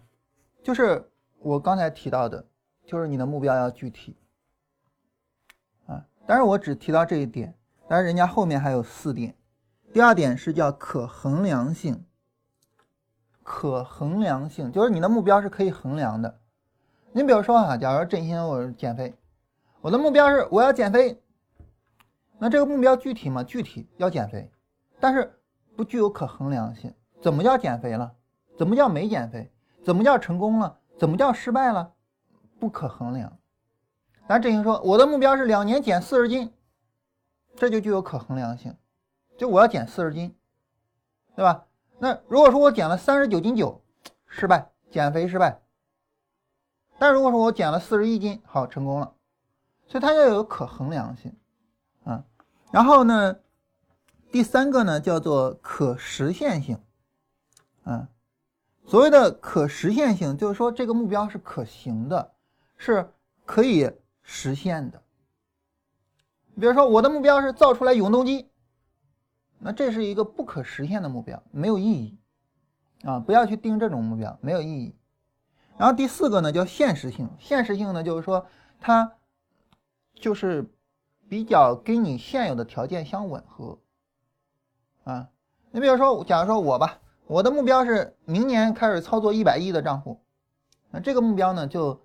[0.63, 2.43] 就是我刚才提到的，
[2.83, 4.17] 就是你的目标要具体，
[5.85, 7.53] 啊，但是我只提到这一点，
[7.87, 9.35] 但是人家后面还有四点。
[9.93, 12.03] 第二点是叫可衡量性，
[13.43, 16.39] 可衡量性就是你的目标是可以衡量的。
[17.11, 19.13] 你比如说啊，假如振兴我减肥。
[19.85, 21.21] 我的目标是我要减肥，
[22.39, 23.43] 那这个目标具体吗？
[23.43, 24.49] 具体要减肥，
[24.99, 25.39] 但是
[25.75, 26.91] 不具有可衡量性。
[27.21, 28.11] 怎么叫减肥了？
[28.57, 29.51] 怎么叫没减肥？
[29.83, 30.79] 怎么叫成功了？
[30.97, 31.93] 怎么叫失败了？
[32.57, 33.31] 不可衡量。
[34.27, 36.51] 咱振兴说，我的目标是两年减四十斤，
[37.55, 38.75] 这就具有可衡量性，
[39.37, 40.35] 就我要减四十斤，
[41.35, 41.63] 对吧？
[41.99, 43.79] 那如果说我减了三十九斤九，
[44.25, 45.61] 失败，减肥失败。
[46.97, 49.13] 但如果说我减了四十一斤，好，成功了。
[49.87, 51.31] 所以它要有可衡量性，
[52.03, 52.25] 啊，
[52.71, 53.37] 然后呢，
[54.31, 56.79] 第三个呢叫做可实现性，
[57.83, 58.09] 啊，
[58.83, 62.33] 所谓的可实现性就是说这个目标是可行的，
[62.77, 63.11] 是
[63.45, 63.91] 可以
[64.23, 65.01] 实现的。
[66.59, 68.49] 比如说我的目标是造出来永动机，
[69.59, 72.17] 那这是一个不可实现的目标，没有意义，
[73.03, 74.95] 啊，不要去定这种目标，没有意义。
[75.77, 78.47] 然后第四个呢叫现实性，现实性呢就是说
[78.81, 79.13] 它。
[80.15, 80.65] 就是
[81.29, 83.77] 比较跟你现有的条件相吻合，
[85.03, 85.29] 啊，
[85.71, 90.19] 你比如说，假如说我吧，我的目标是明年开始操作一百亿的账户，
[90.91, 91.99] 那这个目标呢，就，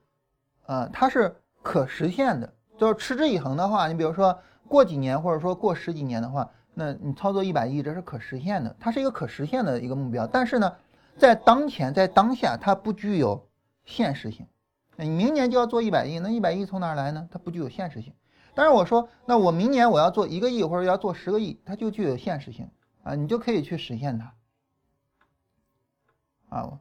[0.66, 10.76] 呃，它是可实现的，就是持之以恒的话，你比如说过几年或者说过十几年的话，那你操作一百亿，这是可实现的，它是一个可实现的一个目标，但是呢，
[11.16, 13.46] 在当前在当下，它不具有
[13.84, 14.46] 现实性。
[15.00, 17.28] 你明年就要做一百亿，那一百亿从哪儿来呢？
[17.30, 18.12] 它不具有现实性。
[18.54, 22.70] 但是我说，那我明年我要做一个亿或者要做十个亿，它就具有现实性
[23.02, 24.34] 啊，你就可以去实现它
[26.48, 26.80] 啊。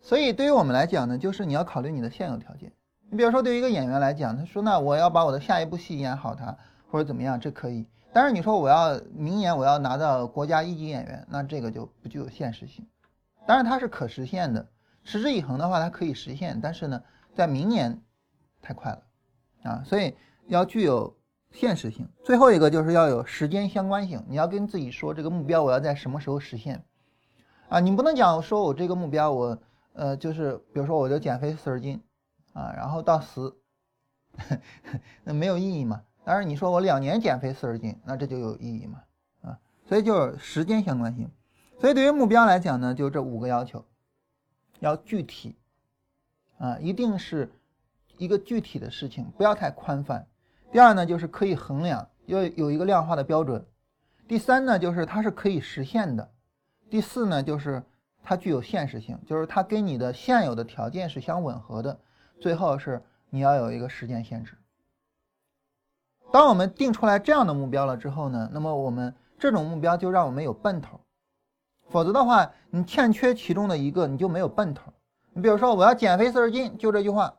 [0.00, 2.72] 所以对于我们来讲呢，就是你要考虑你的现有条件。
[3.10, 6.56] 你比如说，对于一个演员来讲，他说那我要把我的下一部戏演好，它
[6.88, 7.86] 或者怎么样，这可以。
[8.12, 12.86] 但是你说我要明年我要拿到国家一级演员，那这个就不具有现实性。
[13.46, 14.66] 当然它是可实现的，
[15.04, 17.02] 持之以恒的话它可以实现，但是呢，
[17.36, 18.02] 在明年
[18.60, 19.02] 太快了
[19.62, 20.16] 啊，所以
[20.48, 21.16] 要具有
[21.52, 22.08] 现实性。
[22.24, 26.84] 最后一个就是要有时间相关性，你要跟自己说这个目标我要在什么时候实现
[27.68, 27.78] 啊？
[27.78, 29.58] 你不能讲说我这个目标我
[29.92, 32.02] 呃就是比如说我就减肥四十斤。
[32.56, 33.54] 啊，然后到死，
[35.24, 36.02] 那没有意义嘛？
[36.24, 39.02] 当然你说我两年减肥四十斤，那这就有意义嘛？
[39.42, 41.30] 啊，所以就是时间相关性。
[41.78, 43.84] 所以对于目标来讲呢，就这五个要求，
[44.78, 45.54] 要具体，
[46.58, 47.50] 啊，一定是
[48.18, 50.26] 一个具体的事情，不要太宽泛。
[50.72, 53.64] 第二呢，就是可以衡量，要有一个量化的标准。
[54.26, 56.30] 第三呢，就是它是可以实现的。
[56.90, 57.82] 第四呢，就是
[58.22, 61.98] 它具有现实性，就是它跟你的现有的条件是相吻合的。
[62.40, 64.56] 最后是你要有一个时间限制。
[66.32, 71.00] 当我们定出来这样的目标了之后呢，那么我们这种目标就让我们有奔头，
[71.88, 74.92] 否则的话，你欠缺其中的一个，你就没有奔头。
[75.36, 77.34] 你比如说我要减肥四十斤，就这句话，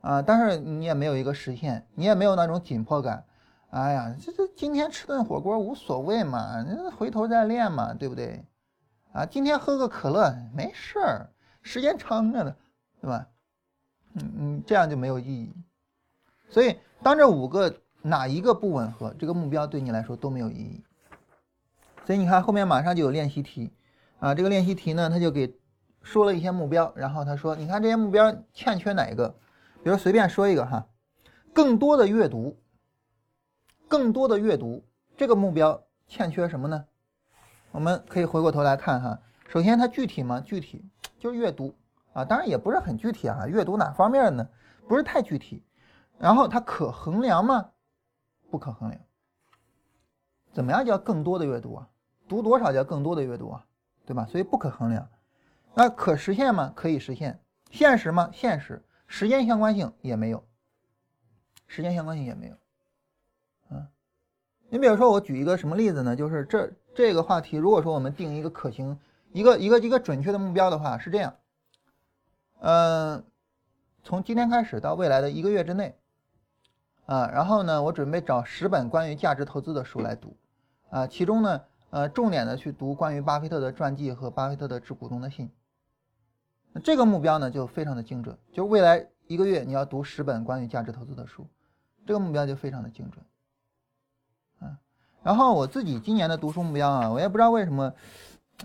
[0.00, 3.24] 啊，但是你也没有一个实现，你也没有那种紧迫感。
[3.70, 6.66] 哎呀，这这今天吃顿火锅无所谓嘛，
[6.96, 8.44] 回头再练嘛，对不对？
[9.12, 11.30] 啊，今天喝个可乐没事儿，
[11.62, 12.56] 时间长着呢，
[13.00, 13.28] 对吧？
[14.14, 15.54] 嗯嗯，这样就没有意义。
[16.50, 17.72] 所以，当这五个
[18.02, 20.82] 哪一个不吻合，这个目标对你来说都没有意义。
[22.04, 23.70] 所以你看后面马上就有练习题，
[24.18, 25.54] 啊，这个练习题呢，他就给
[26.02, 29.28] 说了一些目标，然后他说，你看这些目标欠缺哪一个？
[29.82, 30.86] 比如随便说一个哈，
[31.52, 32.58] 更多的阅读，
[33.88, 34.84] 更多的阅读，
[35.16, 36.84] 这个目标欠缺什么呢？
[37.70, 40.40] 我们可以回过头来看哈，首先它具体吗？
[40.40, 40.84] 具体
[41.18, 41.74] 就是阅读。
[42.14, 44.48] 啊，当然也不是很具体啊，阅读哪方面呢？
[44.88, 45.62] 不是太具体。
[46.18, 47.70] 然后它可衡量吗？
[48.50, 49.00] 不可衡量。
[50.52, 51.88] 怎么样叫更多的阅读啊？
[52.26, 53.64] 读多少叫更多的阅读啊？
[54.04, 54.26] 对吧？
[54.26, 55.08] 所以不可衡量。
[55.74, 56.72] 那可实现吗？
[56.74, 57.40] 可以实现。
[57.70, 58.30] 现实吗？
[58.32, 58.82] 现实。
[59.06, 60.44] 时间相关性也没有。
[61.66, 62.56] 时间相关性也没有。
[63.76, 63.88] 啊，
[64.70, 66.16] 你比如说我举一个什么例子呢？
[66.16, 68.98] 就是这这个话题，如果说我们定一个可行、
[69.32, 71.34] 一个一个一个准确的目标的话，是这样。
[72.60, 73.24] 嗯，
[74.02, 75.96] 从今天开始到未来的一个月之内，
[77.06, 80.36] 啊，然后呢，我准备找十本关于价值投资的书来读，
[80.90, 81.60] 啊，其中呢，
[81.90, 85.50] 呃，重点的去读关于巴菲特的传记和巴菲特的致股东的信。
[86.72, 91.46] 那这个目标呢，就非常的精准，就未来一个月你要读十本关于价值投资的书，
[92.06, 93.24] 这个目标就非常的精准，
[94.60, 94.78] 啊，
[95.22, 97.92] 然后我自己今年的读书目标啊，我也不知道为什么，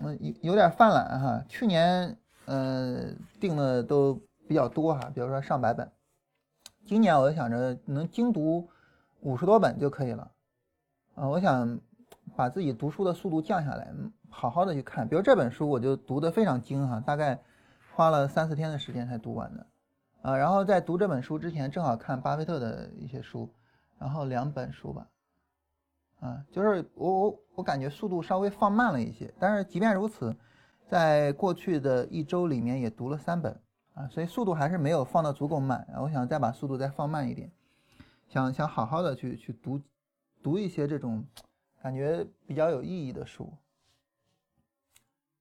[0.02, 2.16] 嗯，有有点犯懒哈，去年。
[2.46, 5.90] 嗯，定的都比较多哈，比如说上百本。
[6.84, 8.68] 今年我就想着能精读
[9.20, 10.30] 五十多本就可以了。
[11.14, 11.80] 啊，我想
[12.36, 13.90] 把自己读书的速度降下来，
[14.28, 15.08] 好好的去看。
[15.08, 17.40] 比如这本书我就读得非常精哈，大概
[17.94, 19.66] 花了三四天的时间才读完的。
[20.22, 23.48] 啊，然后在读这本书之前，正好看巴菲特的一些书，
[23.98, 25.08] 然后两本书吧。
[26.20, 30.34] 啊，就是我我我感觉速度稍微放慢了一些，但是即便如此。
[30.86, 33.58] 在过去的一周里面也读了三本
[33.94, 35.84] 啊，所以速度还是没有放到足够慢。
[35.98, 37.50] 我想再把速度再放慢一点，
[38.28, 39.80] 想想好好的去去读
[40.42, 41.24] 读一些这种
[41.80, 43.50] 感觉比较有意义的书。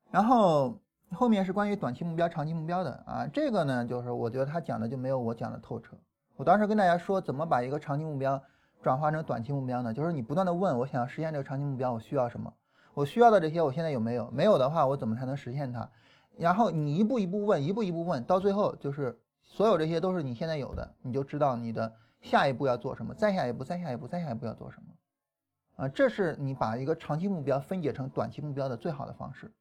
[0.09, 0.79] 然后
[1.13, 5.95] 后面是关于短期目标、长期目标的啊，这个呢就是我觉得他讲的就没有我讲的透彻。
[6.35, 8.41] 我当时跟大家说怎么把一个长期目标
[8.81, 9.93] 转化成短期目标呢？
[9.93, 12.53] 就是你不断的问我想要实现这个长期目标，我需要什么？
[12.93, 14.29] 我需要的这些，我现在有没有？
[14.31, 15.89] 没有的话，我怎么才能实现它？
[16.37, 25.85] 然后你一步一步问，一步一步问，到最后就是所有这些都是你现在有的，你就知道你的下一步要做什么，再下一步，再下一步，再下一步要做什么。
[25.85, 29.51] 啊，这是你把一个长期目标分解成短期目标的最好的方式。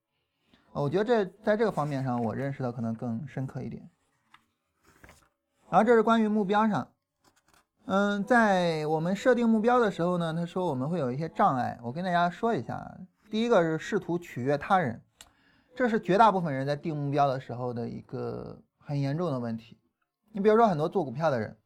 [0.73, 3.89] 我觉得这在这个方面上，我认识的可能更深刻一点。
[5.69, 6.89] 然后这是关于目标上，
[7.87, 12.99] 嗯，在我们设定目标的时候呢，他说我们会有一些障碍，我跟大家说一下。
[13.31, 15.01] 第一个是试图取悦他人，
[15.75, 19.79] 这是绝大部分人在定目标的时候的一个很严重的问题。
[20.33, 21.57] 你比如说，很多做股票的人，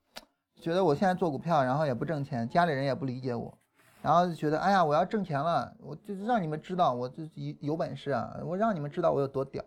[0.60, 3.58] 觉得我现在做股票，然后也不挣钱，家里人也不理解我，
[4.06, 9.64] 然后就觉得，哎呀，我要挣钱了，我就让你们知道我自己有本事啊，我让你们知道我有多屌。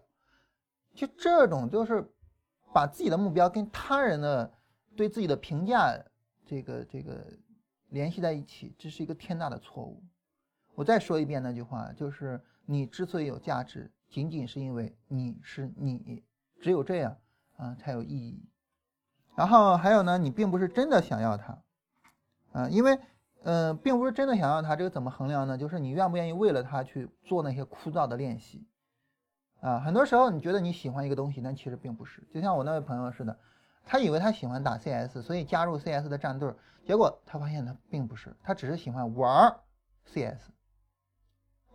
[0.96, 2.10] 就这种就是
[2.74, 4.50] 把自己的目标跟他人的
[4.96, 5.94] 对自己的评价
[6.46, 7.22] 这个这个
[7.90, 10.02] 联系在一起，这是一个天大的错误。
[10.74, 16.24] 我再说一遍那句话，就是你之所以有价值，仅仅是因为你是你，
[16.62, 17.18] 只有这样
[17.58, 18.42] 啊才有意义。
[19.36, 21.62] 然后还有呢，你并不是真的想要它，
[22.54, 22.98] 啊，因为
[23.44, 25.58] 嗯，并不是真的想要它，这个怎么衡量呢？
[25.58, 28.68] 就是你愿不愿意为了它去做那些枯燥的练习，
[29.62, 32.22] 啊，很多时候你觉得你喜欢一个东西，但其实并不是。
[32.34, 33.38] 就像我那位朋友似的，
[33.86, 36.54] 他以为他喜欢打 CS，所以加入 CS 的战队，
[36.86, 39.56] 结果他发现他并不是，他只是喜欢玩
[40.06, 40.50] CS。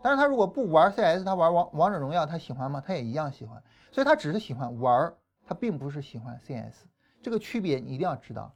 [0.02, 2.82] 但是他如果不玩 CS，他玩王王者荣耀，他喜欢吗？
[2.86, 3.62] 他也一样喜欢。
[3.90, 5.14] 所以他只是喜欢玩，
[5.46, 6.84] 他并不是喜欢 CS。
[7.22, 8.54] 这个区别你一定要知道。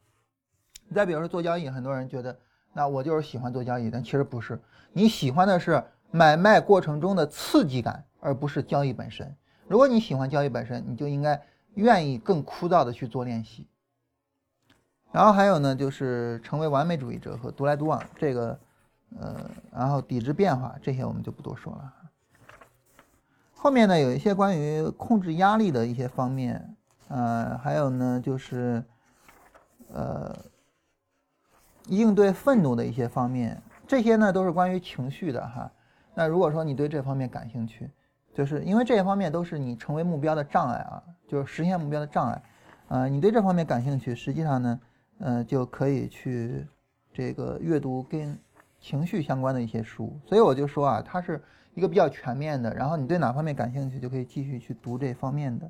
[0.89, 2.39] 你再比如说做交易，很多人觉得，
[2.73, 4.61] 那我就是喜欢做交易，但其实不是。
[4.93, 9.37] 你喜欢的是买卖过程中的刺激感，而不是交易本身。
[9.66, 11.43] 如果你喜欢交易本身，你就应该
[11.75, 13.66] 愿意更枯燥的去做练习。
[15.12, 18.59] 然后还有呢，就是成为完美主义者和独来独往这个。
[19.19, 21.95] 呃，然后抵制变化这些我们就不多说了。
[23.55, 26.77] 后面呢有一些关于控制压力的一些方面，
[27.09, 28.85] 呃，还有呢就是
[29.91, 30.37] 呃
[31.89, 35.70] 应对愤怒的一些方面，这些呢都是关于情绪的哈。
[36.14, 37.91] 那如果说你对这方面感兴趣，
[38.32, 42.43] 就是因为这些方面都是你成为目标的障碍啊，就是实现目标的障碍。
[42.89, 44.80] 呃，你对这方面感兴趣，实际上呢，
[45.18, 46.66] 呃，就可以去
[47.12, 48.39] 这个阅读跟。
[48.80, 51.43] 情绪相关的一些书，所以我就说啊，它是
[51.74, 52.72] 一个比较全面的。
[52.72, 55.68] 然后你对哪方面感兴趣，就可以继续去读这方面的。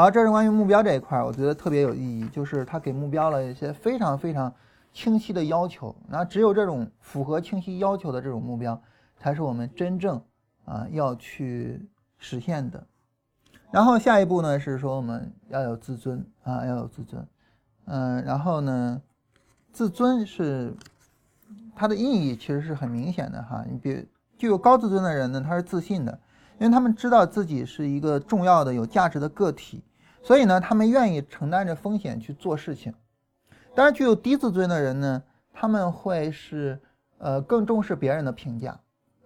[0.00, 4.50] 好，这是关于目标这一块，我觉得特别有意义，就是他给目标了一些非常非常
[4.94, 5.94] 清晰的要求。
[6.08, 8.80] 那只有这种符合清晰要求的这种目标，
[9.18, 10.18] 才是我们真正
[10.64, 11.86] 啊要去
[12.16, 12.82] 实现的。
[13.70, 17.22] 然后下一步呢，是说我们要有自尊啊，要有自尊。
[17.84, 19.02] 嗯，然后呢，
[19.70, 20.74] 自尊是。
[21.76, 26.18] 它的意义其实是很明显的哈，你比具有高自尊的人呢，他是自信的，
[26.58, 29.82] 因为他们知道自己是一个重要的、有价值的个体，
[30.22, 32.94] 所以呢，他们愿意承担着风险去做事情。
[33.74, 36.80] 当然，具有低自尊的人呢，他们会是
[37.18, 38.78] 呃更重视别人的评价，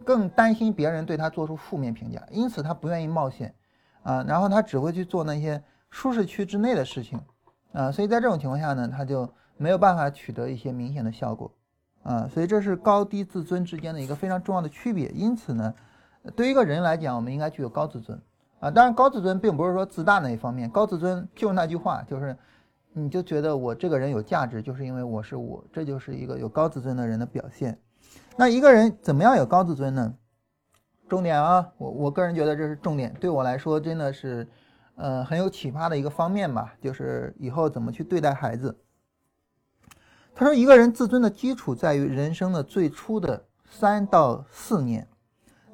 [0.05, 3.55] 更担心别人对他做出负面评价，因此他不愿意冒险
[4.03, 7.21] 啊，然后他只会去做那些舒适区之内的事情
[7.73, 11.51] 啊，所以在这种情况下呢，他就没有办法取得一些明显的效果。
[12.03, 15.09] 啊，所以这是高低自尊之间的一个非常重要的区别。
[15.09, 15.75] 因此呢，
[16.37, 18.21] 对于一个人来讲，我们应该具有高自尊
[18.61, 18.71] 啊。
[18.71, 22.37] 当然，高自尊并不是说自大那一方面，高自尊就是那句话，就是
[22.93, 27.79] 你就觉得我这个人有价值，就是因为我是我，这就是一个有高自尊的人的表现。
[28.37, 30.15] 那一个人怎么样有高自尊呢？
[31.09, 34.49] 重点啊，我我个人觉得这是重点，对我来说真的是
[34.97, 38.77] 呃很有启发的一个方面吧，就是以后怎么去对待孩子。
[40.37, 45.07] 他说：“一个人自尊的基础在于人生的最初的三到四年。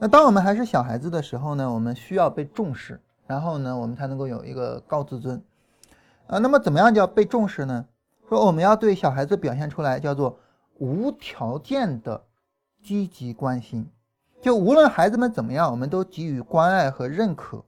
[0.01, 5.43] 那当我们还是小孩子的时候呢，我们需要被重视，然后呢，我们才能够有一个高自尊。
[6.27, 7.85] 啊，那么怎么样叫被重视呢？
[8.29, 10.41] 说我们要对小孩子表现出来叫做
[10.79, 12.25] 无条件的
[12.83, 13.87] 积极关心，
[14.41, 17.63] 就无论孩子们怎么样，我们都给予关爱和认可。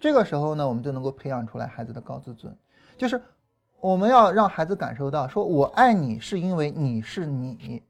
[0.00, 2.56] 这个时候呢，我们就能够培养出来孩子的高自尊，
[2.96, 3.20] 就是。”
[3.80, 7.80] 我们要让孩子感受到，说我爱你是因为你是你。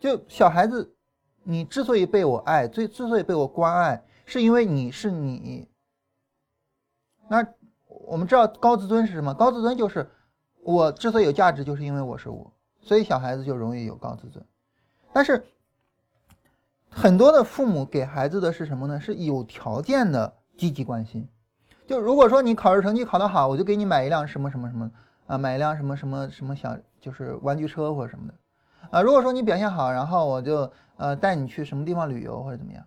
[0.00, 0.92] 就小孩子，
[1.44, 5.68] 你之所以被我爱，最之所以被我关爱，是因为你是你。
[7.28, 7.46] 那
[7.86, 9.32] 我们知道高自尊是什么？
[9.34, 10.08] 高自尊就是
[10.62, 14.44] 我之所以有价值，就是因为我是我，所以小孩子就容易有高自尊。
[15.12, 15.44] 但是
[16.88, 19.00] 很多的父母给孩子的是什么呢？
[19.00, 21.26] 是有条件的积极关心。
[21.86, 24.90] 就如果说你考试成绩考得好，我就给你买一辆什么什么什么
[25.26, 28.34] 啊，买一辆什么什么什么小就是玩具车或者什么的，
[28.90, 30.70] 啊，如果说你表现好，然后我就
[31.02, 32.86] 呃带你去什么地方旅游或者怎么样，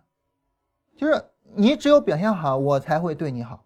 [0.95, 1.21] 就是
[1.53, 3.65] 你只有表现好，我才会对你好。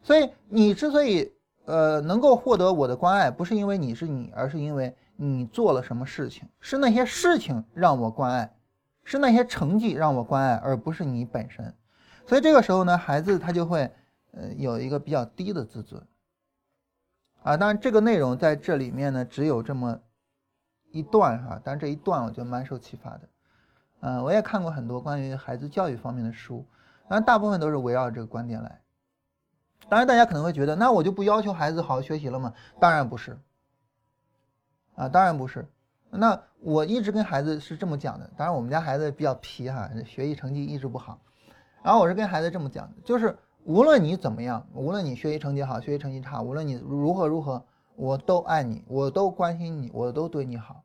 [0.00, 1.32] 所以你之所以
[1.64, 8.54] 呃能够获得我的关爱，不是因为你是你，而是因为你做了什么事情，是那些事情让我关爱，
[9.02, 11.74] 是那些成绩让我关爱，而不是你本身。
[12.26, 13.90] 所以这个时候呢，孩子他就会，
[14.30, 16.00] 呃，有一个比较低的自尊，
[17.42, 19.98] 啊，当然这个内容在这里面呢只有这么
[20.90, 23.20] 一段哈，但这一段我觉得蛮受启发的，
[24.00, 26.66] 嗯，我也看过很多关于孩子教育方面的书，
[27.08, 28.80] 当然大部分都是围绕这个观点来。
[29.88, 32.52] 当然大家可能会觉得，那我就不要求孩子好好学习了吗？
[32.78, 33.36] 当然不是，
[34.94, 35.68] 啊，当然不是。
[36.10, 41.20] 那我一直跟孩子是这么讲的，当然我们家孩子比较皮哈，学习成绩一直不好。
[41.82, 47.64] 然后我是跟孩子这么讲的，就是无论你怎么样，无论你学习成绩好，学习成绩差，无论你如何如何，
[48.00, 50.82] 我都爱你，我都关心你，我都对你好，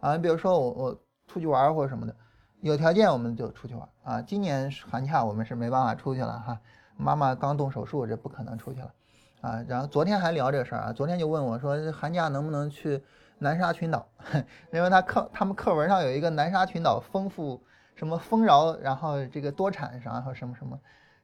[0.00, 2.14] 啊，你比如说我我出去玩或者什么的，
[2.60, 4.20] 有条件我们就出去玩啊。
[4.20, 6.60] 今年寒假我们是没办法出去了哈，
[6.98, 8.92] 妈妈刚动手术，这不可能出去了
[9.40, 9.64] 啊。
[9.66, 13.02] 然后昨天还聊这事儿啊，昨天就问我说，寒假能不能去
[13.38, 14.06] 南沙群岛？
[14.70, 17.62] 因为他课他们课文上有一个南沙群岛丰富
[17.94, 20.78] 什么丰饶，然后这个多产，然后什么什么。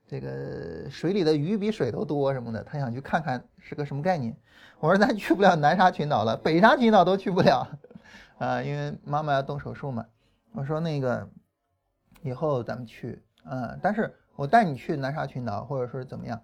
[0.06, 4.36] 这个水里的鱼比水都多什么的，他想去看看是个什么概念。
[4.78, 7.66] 我说咱去不了南沙群岛了，北沙群岛都去不了，
[8.38, 10.04] 啊，因为妈妈要动手术嘛。
[10.52, 11.26] 我说那个
[12.22, 16.38] 以后咱们去，嗯，但是我带你去南沙群岛，或者说怎么样，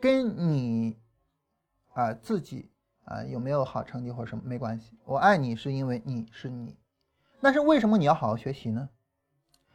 [0.00, 0.98] 跟你
[1.92, 2.68] 啊自己
[3.04, 4.98] 啊有没有好成绩或者什么没关系。
[5.04, 6.76] 我爱你是因为你是你，
[7.40, 8.88] 但是为什么你要好好学习呢？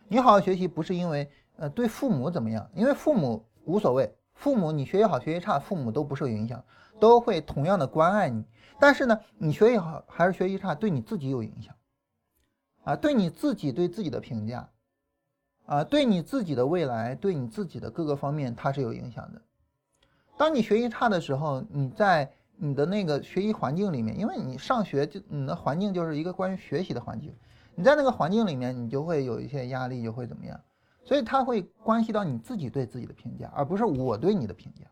[0.10, 1.32] 你好好学习不是因为。
[1.60, 2.70] 呃，对父母怎么样？
[2.74, 6.64] 因为父母无所谓，父母你学习好学习差，父母都不受影响，
[7.02, 8.46] 都会同样的关爱你。
[8.80, 11.76] 但是呢，你学习好还是学习差，对你自己有影响，
[12.86, 14.70] 啊，对你自己对自己的评价，
[15.66, 19.42] 啊，对你自己的未来，对你自己的各个方面，它是有影响的。
[20.38, 27.36] 当你学习差的时候，你在你的那个学习环境里面，因为你上学就你的环境就是一个关于学习的环境，
[27.76, 30.58] 你在那个环境里面，你就会有一些压力，就会怎么样？
[31.04, 34.86] 所以它会关系到你自己对自己的评价，而不是我对你的评价。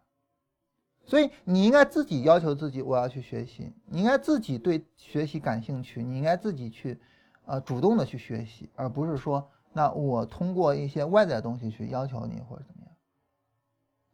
[1.05, 3.74] 所以你应该自己要求自己，我要去学习。
[3.86, 6.99] 你应该自己对学习感兴趣，你应该自己去，
[7.45, 12.93] 呃，主动的去学习，而不是说，那我通过一些外在的东西去要求你或者怎么样。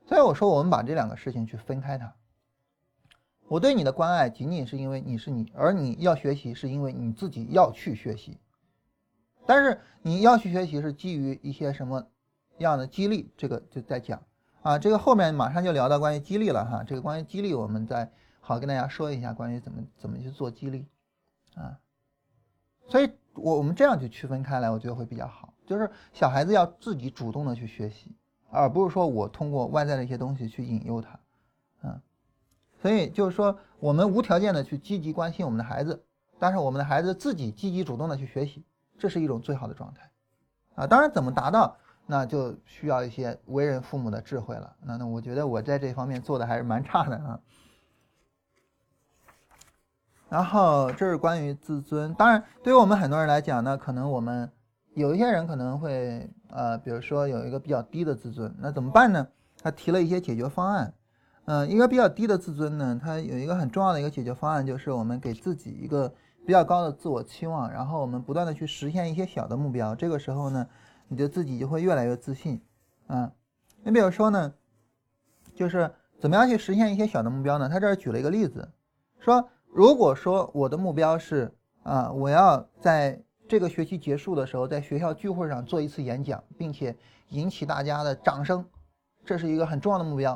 [0.06, 2.14] 所以我说，我们把这两个事情去分开它。
[3.48, 8.38] 我对你的关爱仅仅是因为你是你，而你要学习是因为你自己要去学习。
[9.46, 12.08] 但是你要去学习是基于一些什么
[12.60, 13.32] 样的激励？
[13.36, 14.22] 这个就在讲
[14.62, 16.84] 啊，这个后面马上就聊到关于激励了哈。
[16.84, 20.86] 这个关于激励，我们再好跟大家说一下关于怎么怎么去做激励
[21.56, 21.78] 啊。
[22.88, 25.54] 所以，我我们这样去区分开来，我觉得会比较好。
[25.66, 28.16] 就是小孩子要自己主动的去学习，
[28.50, 31.20] 而不是说我通过外在的一些东西去引诱他，
[31.84, 32.02] 嗯。
[32.82, 36.04] 所以就是说，我们无条件的去积极关心我们的孩子，
[36.38, 38.66] 但是我们的孩子自己积极主动的去学习。
[39.04, 40.10] 这是一种最好的状态，
[40.76, 41.76] 啊，当然怎么达到，
[42.06, 44.74] 那就需要一些为人父母的智慧了。
[44.82, 47.38] 那那我觉得我在这方面做的还是蛮差的啊。
[50.30, 54.50] 然后这是关于自尊，当然对于我们很多人来讲呢，可能我们
[54.94, 59.28] 有一些人可能会呃，比如说有一个比较低的自尊，那怎么办呢？
[59.62, 60.94] 他提了一些解决方案，
[61.44, 66.14] 嗯，一个比较低的自尊呢，它有一个很重要的一个解决方案，就是我们给自己一个。
[66.46, 70.68] 比较高的自我期望，然后我们不断的去实现一些小的目标，这个时候呢，
[71.08, 72.62] 你的自己就会越来越自信，
[73.08, 73.32] 啊，
[73.84, 74.54] 你比如说呢，
[75.56, 75.90] 就是
[76.20, 77.70] 怎么样去实现一些小的目标呢？
[77.70, 78.70] 他这儿举了一个例子，
[79.20, 81.50] 说如果说我的目标是
[81.84, 83.18] 啊，我要在
[83.48, 86.94] 这个学期结束的时候，在学校聚会上做一次演讲，并且
[87.30, 88.66] 引起大家的掌声，
[89.24, 90.34] 这是一个很重要的目标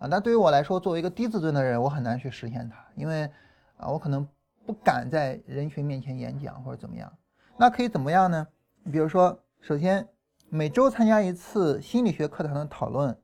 [0.00, 0.08] 啊。
[0.08, 3.30] 那对于我来说，作为一个低自尊的人，我很难去实现它，因为
[3.76, 4.26] 啊，我可能。
[4.66, 7.12] 不敢在人群面前演讲或者怎么样，
[7.56, 8.46] 那可以怎么样呢？
[8.90, 10.08] 比如说，首先
[10.48, 13.16] 每周参加一次心理学课堂的讨论，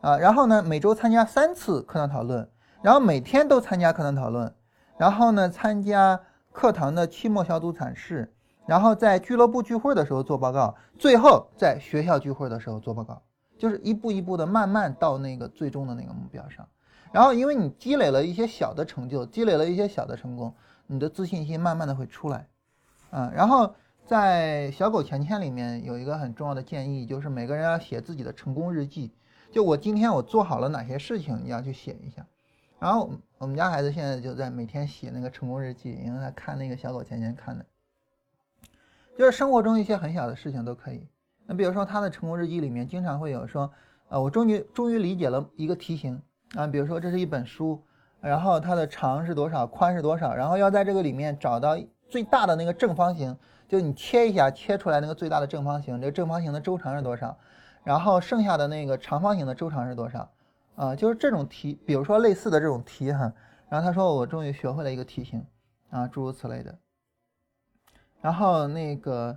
[0.00, 2.48] 啊，然后呢每周参加三次课堂讨论，
[2.82, 4.52] 然后每天都参加课堂讨论，
[4.98, 6.20] 然后呢参加
[6.50, 8.32] 课堂的期末小组展示，
[8.66, 13.22] 然后在俱乐部聚会的时候做报告，最后在学校聚会的时候做报告，
[13.56, 16.66] 就是一步一步的慢慢到那个最终的那个目标上。
[17.12, 20.54] 然后因为你积累了一些小的成就，积累了一些小的成功。
[20.92, 22.46] 你的自信心慢慢的会出来，
[23.10, 23.74] 啊，然后
[24.04, 29.10] 在小狗钱钱里面有一个很重要的建议，就是每个人要写自己的成功日记。
[29.50, 32.26] 就我今天我做好了哪些事情，你要去写一下。
[32.78, 37.64] 然后我们家孩子现在就在每天写那个成功日记，因为他看那个小狗钱钱看的，
[39.16, 41.08] 就是生活中一些很小的事情都可以。
[41.46, 43.72] 那比如说他的成功日记里面经常会有说，
[44.10, 46.20] 啊，我终于终于理解了一个题型
[46.54, 47.82] 啊，比如说这是一本书。
[48.22, 51.76] 然后它的长是多少，宽是多少，然后要在这个里面找到
[52.08, 53.36] 最大的那个正方形，
[53.68, 57.36] 就你切一下，切出来那个最大的正方形，这个正方形的周长是多少？
[57.82, 60.30] 然后剩下的那个长方形的周长是多少？
[60.76, 63.32] 啊，就是这种题，比如说类似的这种题哈。
[63.68, 65.44] 然后他说我终于学会了一个题型
[65.90, 66.78] 啊，诸如此类的。
[68.20, 69.36] 然后那个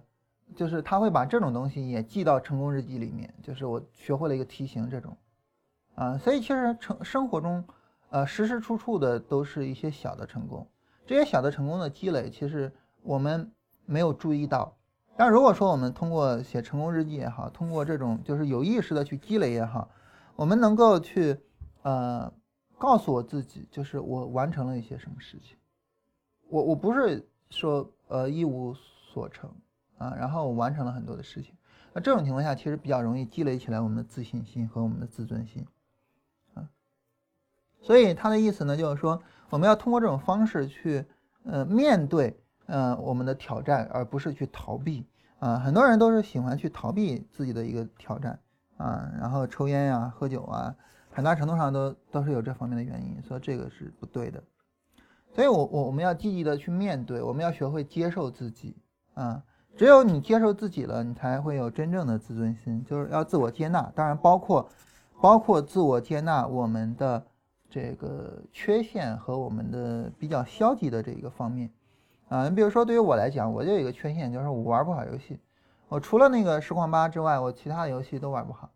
[0.56, 5.18] 就是他会把这种东西也记到成功日记里面，就是我学会了一个题型这种
[5.96, 7.64] 啊，所以其实成生活中。
[8.16, 10.66] 呃，时时处处的都是一些小的成功，
[11.06, 13.52] 这些小的成功的积累，其实我们
[13.86, 14.78] 没有注意到。
[15.18, 19.90] 但如果说我们通过写成功日记也好，通过这种就是有意识的去积累也好，
[20.38, 21.38] 我们能够去
[21.82, 22.32] 呃
[22.78, 25.58] 告诉我自己，就是我完成了一些什么事情。
[26.48, 29.54] 我我不是说呃一无所成
[29.98, 31.54] 啊，然后我完成了很多的事情。
[31.92, 35.68] 那这种情况下，其实比较容易积累起来我们的自信心和我们的自尊心。
[37.86, 39.22] 所以他的意思呢，就是说
[39.52, 41.06] 我们要通过这种方式去
[41.44, 45.06] 呃面对呃我们的挑战，而不是去逃避
[45.38, 45.60] 啊。
[45.60, 48.40] 很多人都是喜欢去逃避自己的一个挑战
[48.78, 50.76] 啊，然后抽烟呀、喝酒啊。
[51.12, 54.44] 很大程度上都都是有这方面的原因，所以这个是不对的。
[55.34, 58.76] 所以，我我我们要积极的去面对，我们要学会接受自己
[59.14, 59.44] 啊。
[59.78, 63.92] 只有你接受自己了，你才会有真正的自尊心，就是要自我接纳。
[63.94, 64.68] 当然，包括
[65.22, 67.26] 包括自我接纳我们的
[67.70, 71.70] 这个缺陷和我们的比较消极的这一个方面
[72.28, 72.48] 啊。
[72.48, 75.40] 你比如说，对于我来讲，我就有一个缺陷，就是我玩不好游戏。
[75.88, 78.70] 我除了那个实况八之外，我其他游戏都玩不好。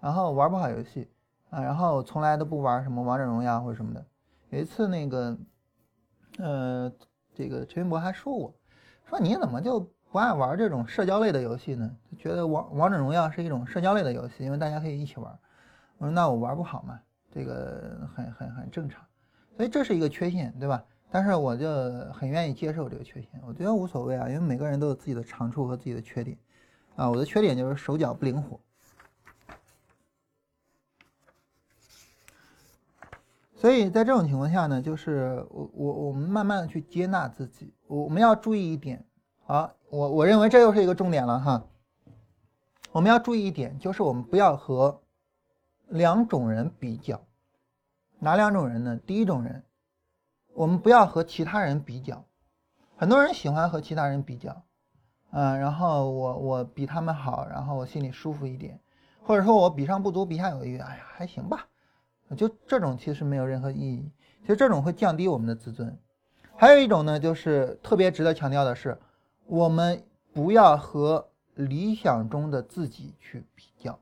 [0.00, 1.08] 然后玩不好游戏。
[1.50, 4.04] 啊，然后从来都不玩什么王者荣耀或者什么的。
[4.50, 5.38] 有一次那个，
[6.38, 6.92] 呃，
[7.32, 8.52] 这个陈云博还说我，
[9.08, 9.78] 说你怎么就
[10.10, 11.88] 不爱玩这种社交类的游戏呢？
[12.10, 15.38] 就觉得王王者荣耀是一种社交类的游戏，因为大家可以一起玩。
[15.98, 16.98] 我说那我玩不好嘛，
[17.34, 19.04] 这个很很很正常。
[19.56, 20.84] 所以这是一个缺陷，对吧？
[21.10, 21.66] 但是我就
[22.12, 26.36] 很愿意接受这个缺陷，我觉得无所谓啊，因为每个人都有自己的长处和自己的缺点。
[26.96, 28.58] 啊，我的缺点就是手脚不灵活。
[33.56, 39.04] 所以在这种情况下呢，就是我我我们慢慢的去接纳自己，我我们要注意一点
[39.46, 41.64] 啊，我我认为这又是一个重点了哈。
[42.92, 45.00] 我们要注意一点，就是我们不要和
[45.94, 47.24] 两种人比较，
[48.18, 48.96] 哪两种人呢？
[48.96, 49.62] 第一种人，
[50.52, 52.24] 我们不要和其他人比较，
[52.96, 54.64] 很多人喜欢和其他人比较，
[55.30, 58.80] 嗯，然后我我比他们好，然后我心里舒服一点，
[59.22, 61.68] 或者说我比上不足，比下有余，哎呀，还行吧。
[62.36, 65.96] 就这种其实没有任何意义，其实这种会降低我们的自尊。
[66.56, 68.98] 还有一种呢，就是特别值得强调的是，
[69.46, 74.00] 我们不要和理想中的自己去比较。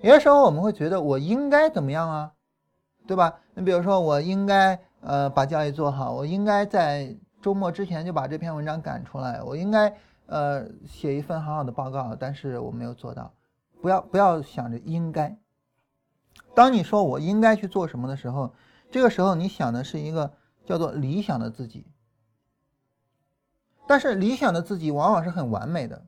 [0.00, 2.32] 有些时候我们会觉得我应该怎么样啊，
[3.06, 3.34] 对吧？
[3.54, 13.32] 你比如说我应该呃把交易做好，我应该在周末之前就把这篇文章赶出来，我应该呃写一份很好的报告，但是我没有做到。
[13.80, 15.36] 不要不要想着应该。
[16.54, 18.52] 当你说我应该去做什么的时候，
[18.90, 20.32] 这个时候你想的是一个
[20.64, 21.86] 叫做理想的自己。
[23.86, 26.04] 但是理想的自己往往是很完美的，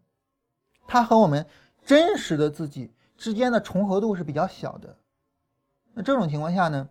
[0.87, 1.47] 它和我们
[1.85, 4.97] 真实的自己之间的重合度是比较小的。
[5.93, 6.89] 那这种情况下呢，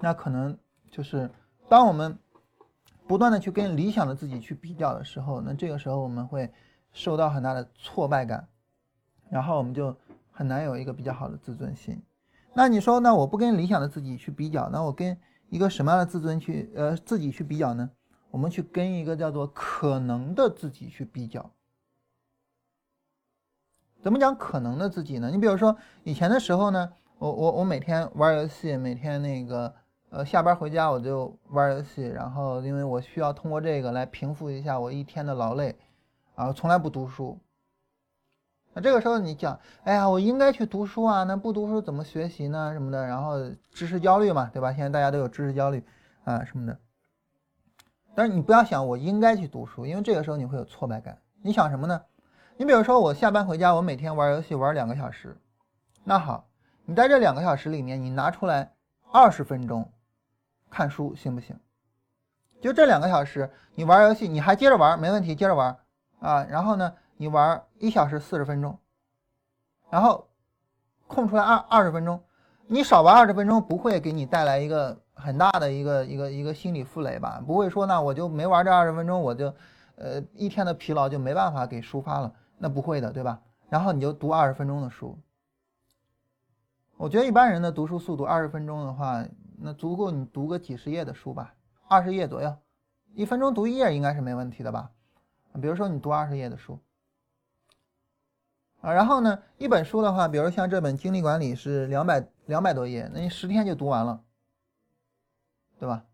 [0.00, 0.56] 那可能
[0.90, 1.28] 就是
[1.68, 2.16] 当我们
[3.06, 6.50] 不断的去跟理想的自己去比较的时候，那这个时候我们会
[6.92, 8.48] 受到很大的挫败感，
[9.28, 9.94] 然后我们就
[10.30, 12.00] 很难有一个比较好的自尊心。
[12.54, 17.90] 那你说，那我不跟理想的自己去比较，那我跟一个什么样的自尊去呃自己去比较呢？
[18.30, 21.50] 我们去跟一个叫做可能的自己去比较。
[24.02, 25.30] 怎么讲可能的自己呢？
[25.30, 29.74] 你比如说以前的时候呢，我我我每天玩游戏，每天那个
[30.08, 35.76] 呃下班回家我就玩游戏，然后因为我需要通过这个来平复一下我一天的劳累，
[36.34, 37.38] 啊，从来不读书。
[38.72, 42.72] 那这个时候你讲，哎呀，我应该去读书啊，那不读书怎么学习呢？
[42.72, 43.34] 什么的，然后
[43.70, 44.72] 知识焦虑嘛，对吧？
[44.72, 45.84] 现在大家都有知识焦虑
[46.24, 46.78] 啊什么的。
[48.14, 51.18] 但是你不要想我应该去读书，因为这个时候你会有挫败感。
[51.42, 52.00] 你想什么呢？
[52.60, 55.34] 你比如说我下班回家，我每天玩游戏玩两个小时，
[56.04, 56.46] 那好，
[56.84, 58.74] 你在这两个小时里面，你拿出来
[59.10, 59.90] 二十分钟
[60.68, 61.58] 看书行不行？
[62.60, 65.74] 就这两个小时，你玩游戏，你还接着玩，没问题，接着玩
[66.18, 66.44] 啊。
[66.50, 66.92] 然后呢？
[67.16, 68.78] 你玩一小时四十分钟，
[69.88, 70.28] 然后
[71.06, 72.22] 空出来二二十分钟，
[72.66, 77.42] 你少玩二十分钟不会给你带来一个很大的一个一个一个心理负累吧？
[77.46, 79.46] 不会说那我就没玩这二十分钟，我就
[79.96, 82.30] 呃一天的疲劳就没办法给抒发了，
[82.62, 83.40] 那不会的，对吧？
[83.70, 85.18] 然后你就读二十分钟的书，
[86.98, 89.24] 我觉得一般人的读书速度二十分钟的话，
[89.56, 91.54] 那足够你读个几十页的书吧，
[91.88, 92.54] 二十页左右，
[93.14, 94.90] 一分钟读一页应该是没问题的吧？
[95.62, 96.78] 比如说你读二十页的书。
[98.82, 104.22] 啊，然后呢，一本书的话，比如像这本精力管理是两百两百多页，那你十天就读完了，
[105.78, 106.04] 对吧？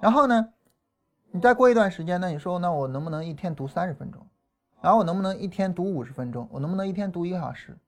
[0.00, 0.52] 然后呢，
[1.30, 4.26] 你再过一段时间，那你说，那我能不能一天读三十分钟？
[4.82, 6.48] 然后我能不能一天读五十分钟？
[6.50, 7.78] 我能不能一天读一个小时？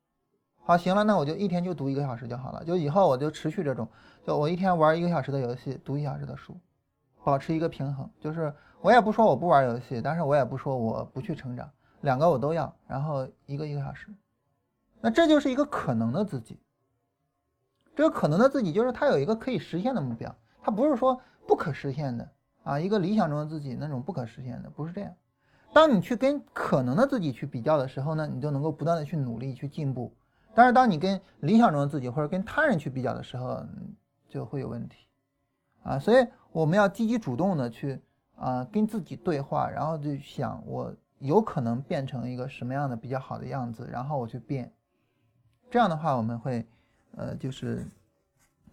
[0.63, 2.65] 好，行了，那我就一天就读一个小时就好了。
[2.65, 3.87] 就以后我就持续这种，
[4.25, 6.57] 就我一天玩一个小时的游戏，读一小时的书，
[7.25, 8.09] 保持一个平衡。
[8.21, 11.69] 就是我也不说我不玩游戏，但是我也不说我不去成长。
[12.03, 14.09] 两个我都要，然后一个一个小时，
[15.01, 16.61] 那这就是一个可能的自己。
[17.97, 22.29] 这个可能的自己就是他有一个可以实现的目标，他不是说不可实现的
[22.63, 25.13] 啊，一个理想中的自己那种不可实现的，不是这样。
[25.75, 30.15] 当你去跟可能的自己去比较的时候呢，你就能够不断的去努力去进步。
[30.55, 33.61] 但是当你跟理想中的自己或者跟他人去比较的时候，
[34.29, 35.09] 就会有问题
[35.83, 35.99] 啊。
[35.99, 38.01] 所以我们要积极主动的去
[38.37, 44.73] 啊跟自己对话，然后就想我有可能变成一个什么样的比较好的样子，然后我去变。
[45.73, 46.65] 这样的话，我们会
[47.17, 47.85] 呃就是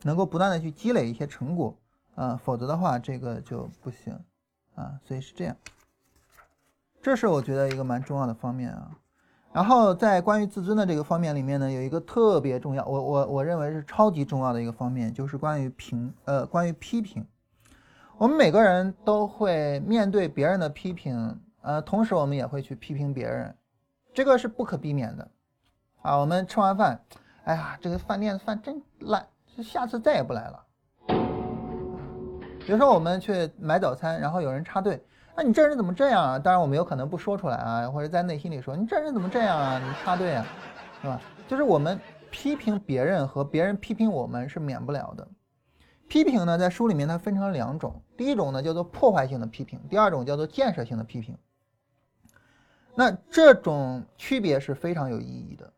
[0.03, 1.75] 能够不断的去积累一些成果
[2.13, 4.15] 啊，否则的话这个就不行
[4.75, 4.99] 啊。
[5.03, 5.57] 所以是这样。
[7.01, 8.91] 这是我觉得一个蛮重要的方面啊，
[9.51, 17.25] 然后在关于自尊的这个方面里面呢，有一个特别重要，我我我认为是超级重要的一个方面，就是关于评呃关于批评。
[18.19, 23.55] 我们每个人都会面对别人的批评，呃，同时我们也会去批评别人，
[24.13, 25.27] 这个是不可避免的
[26.03, 26.17] 啊。
[26.17, 27.03] 我们吃完饭，
[27.45, 29.25] 哎呀，这个饭店的饭真烂，
[29.63, 30.63] 下次再也不来了。
[32.63, 35.03] 比如说我们去买早餐，然后有人插队。
[35.33, 36.37] 那你这人怎么这样啊？
[36.37, 39.79] 当然我们有可能不说出来啊，或者在内心里说你这人怎么这样啊？
[39.79, 40.45] 你插队啊，
[41.01, 41.19] 是吧？
[41.47, 41.97] 就是我们
[42.29, 45.27] 批评别人和别人批评我们是免不了的。
[46.09, 51.37] 批评呢，在书里面它分成两种，第一种呢叫做破坏性的批评，第二种叫做建设性的批评。
[52.93, 55.71] 那这种区别是非常有意义的。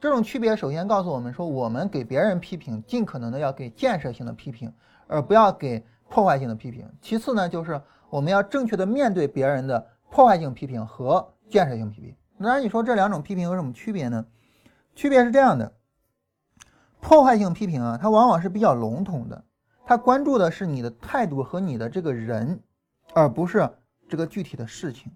[0.00, 4.72] 这种区别首先告诉我们说，我们给别人批评，尽可能的要给建设性的批评，
[5.06, 6.90] 而不要给破坏性的批评。
[7.02, 7.78] 其次呢，就是。
[8.14, 12.14] 我们要正确的面对别人的破坏性批评和建设性批评。
[12.38, 14.24] 当然，你说这两种批评有什么区别呢？
[14.94, 15.72] 区别是这样的：
[17.00, 19.44] 破坏性批评啊，它往往是比较笼统的，
[19.84, 22.60] 它关注的是你的态度和你的这个人，
[23.14, 23.68] 而不是
[24.08, 25.10] 这个具体的事情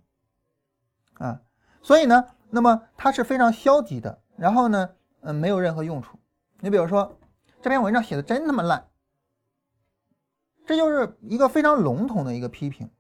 [1.19, 1.41] 啊。
[1.81, 4.91] 所以呢，那么它是非常消极的，然后呢，
[5.21, 6.19] 嗯，没有任何用处。
[6.59, 7.17] 你比如说，
[7.63, 8.85] 这篇文章写的真他妈烂。
[10.69, 12.91] 这就是一个非常笼统的一个批评，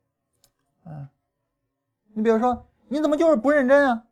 [0.86, 1.06] 嗯，
[2.14, 4.06] 你比如说，你怎么就是不认真啊？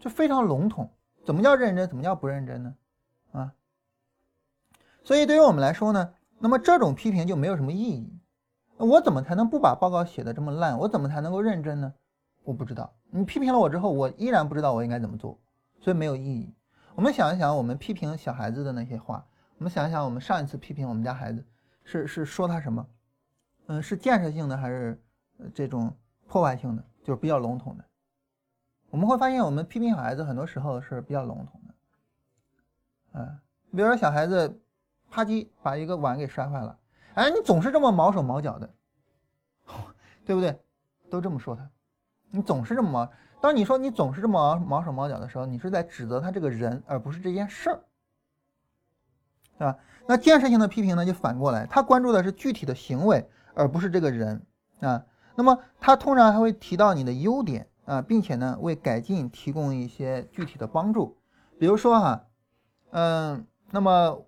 [0.00, 0.90] 就非常笼统。
[1.24, 1.88] 怎么叫认真？
[1.88, 2.74] 怎么叫不认真呢？
[3.30, 3.54] 啊，
[5.04, 8.12] 所以对于我们来说呢，那么这种批评就没有什么意义。
[8.76, 10.76] 我怎么才能不把报告写的这么烂？
[10.76, 11.94] 我怎么才能够认真呢？
[12.42, 12.92] 我不知道。
[13.10, 15.38] 你批评了我之后，我依然不知道我应该怎么做，
[15.80, 16.52] 所以没有意义。
[16.96, 19.24] 我们想一想，我们批评小孩子的那些话，
[19.58, 21.46] 我们想一想，我们上一次批评我们家孩子。
[21.84, 22.86] 是是说他什么？
[23.66, 25.00] 嗯，是建设性的还是
[25.54, 26.84] 这种破坏性的？
[27.02, 27.84] 就是比较笼统的。
[28.90, 31.74] 我们会发现，我们批评小孩子很多时候是比较笼统的。
[33.12, 33.38] 嗯，
[33.70, 34.60] 比如说小孩子
[35.10, 36.78] 啪叽把一个碗给摔坏了，
[37.14, 38.68] 哎，你总是这么毛手毛脚的，
[40.24, 40.58] 对不对？
[41.10, 41.70] 都这么说他，
[42.30, 43.12] 你总是这么毛。
[43.40, 47.84] 当你说你总是这么毛手毛脚的时候，你是在指责他这个人，而不是这件事儿，
[49.58, 49.76] 对吧？
[50.06, 54.44] 那建设性的批评呢，就反过来，他关注的是具体的行为，而不是这个人
[54.80, 55.04] 啊。
[55.34, 61.16] 那么他通常还会提到你的优点啊，并且呢，为改进提供一些具体的帮助。
[61.58, 62.24] 比如说哈，
[62.90, 64.26] 嗯，那么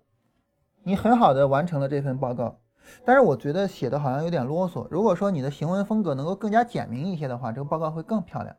[0.83, 2.59] 你很好的完成了这份报告，
[3.05, 4.87] 但是我觉得写的好像有点啰嗦。
[4.89, 8.55] 如果说你的行文风格能够更加简明一些的话，这个报告会更漂亮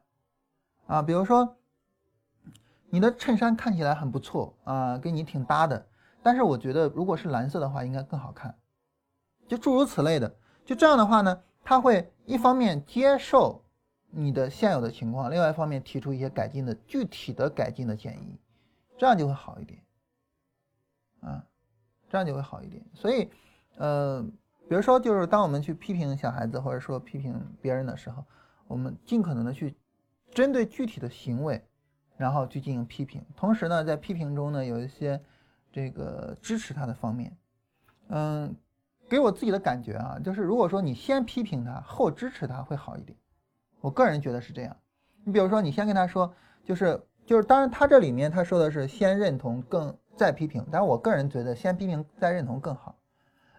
[0.87, 1.03] 啊。
[1.03, 1.57] 比如说，
[2.91, 5.88] 你的衬衫看起来很不错啊，跟你挺搭的。
[6.23, 8.55] 但是我觉得，如果是蓝色的话，应该更好看，
[9.47, 10.37] 就诸如此类的。
[10.64, 13.62] 就这样的话呢，他会一方面接受
[14.11, 18.39] 你的现有的情况，另外一方面提出一些改进的具体的改进的建议，
[18.99, 19.81] 这样就会好一点，
[21.21, 21.45] 啊，
[22.11, 22.85] 这样就会好一点。
[22.93, 23.31] 所以，
[23.77, 24.23] 呃，
[24.69, 28.25] 比如说，就是当我们去批评小孩子或者说批评别人的时候，
[28.66, 29.75] 我们尽可能的去
[30.33, 31.64] 针对具体的行为，
[32.16, 33.25] 然后去进行批评。
[33.37, 35.23] 同时呢，在批评中呢，有一些。
[35.73, 37.37] 这个支持他的方面，
[38.09, 38.57] 嗯，
[39.09, 43.16] 给我自己的感觉啊，就是如果说你先批评他后支持他会好一点，
[43.81, 44.77] 我个人觉得是这样。
[45.25, 46.33] 你比如说，你先跟他说，
[46.64, 52.97] 就是就是，当然他这里面他说的是先认同更再批评，但是我个人觉得先批评再认同更好。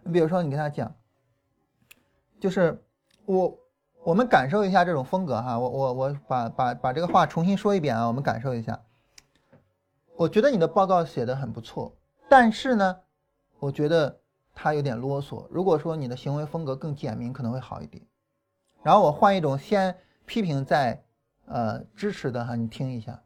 [0.03, 0.95] 你比如说，你跟他讲，
[2.39, 2.83] 就是
[3.25, 3.55] 我
[4.03, 8.81] 我们感受一下这种风格哈，我我我把把把这个话重新说一遍啊，我们感受一下。
[10.15, 11.95] 我觉得你的报告写的很不错。
[12.29, 12.99] 但是呢，
[13.59, 14.21] 我觉得
[14.53, 15.47] 他有点啰嗦。
[15.49, 18.05] 如果说你的行为风格更简明，可能会好一点。
[18.83, 21.03] 然后我换一种先批评再
[21.45, 23.21] 呃支持的哈，你听一下。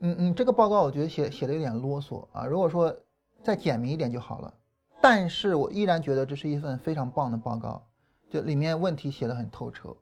[0.00, 2.44] 嗯嗯，这个报告我觉得写写的有点啰嗦啊。
[2.44, 2.94] 如果说
[3.42, 4.52] 再简明一点就好了。
[5.00, 7.84] 但是我依然觉得这是一份非常棒的报告，
[8.30, 9.96] 就里面问题写的很透彻。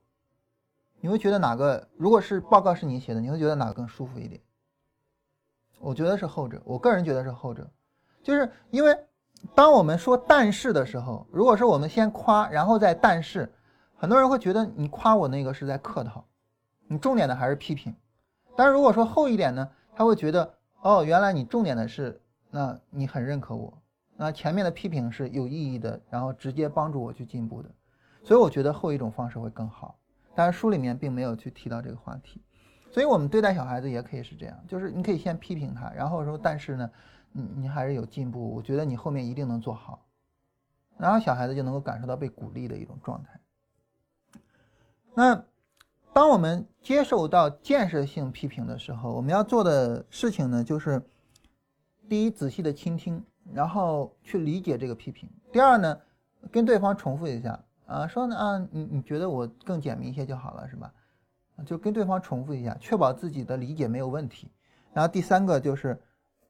[1.00, 1.88] 你会觉得哪个？
[1.96, 4.38] 如果是报告是你写的，你会觉得哪个更舒服一点？
[5.80, 7.68] 我觉得是后者，我个人觉得是后者，
[8.22, 8.96] 就是因为
[9.54, 13.50] 当我们说但是的时候，如果是我们先夸，然后再但是，
[13.96, 16.24] 很多人会觉得你夸我那个是在客套，
[16.86, 17.94] 你重点的还是批评。
[18.54, 22.20] 但是如果说厚一点呢，他会觉得哦，原来你重点的是，
[22.50, 23.72] 那你很认可我，
[24.16, 27.70] 那前面的批评是有意义的，然后直接帮助我去进步的。
[28.22, 29.96] 所以我觉得后一种方式会更好。
[30.34, 32.42] 但是书里面并没有去提到这个话题。
[32.90, 36.90] 所以我们对待小孩子也可以是这样，就是你可以先批评他，然后说，但是呢，
[37.32, 40.04] 你你还是有进步，我觉得你后面一定能做好，
[40.98, 43.40] 然后小孩子就能够感受到被鼓励的一种状态。
[45.14, 45.44] 那
[46.12, 51.00] 当我们接受到建设性批评的时候，我们要做的事情呢，就是
[52.08, 56.00] 第一，仔细的倾听，然后去理解这个批评；第二呢，
[56.50, 60.92] 跟对方重复一下，啊，说呢，啊，你你觉得我更简明一些就好了，是吧？
[61.64, 64.50] 就跟对方重复一下，确保自己的理解没有问题。
[64.92, 66.00] 然后第三个就是，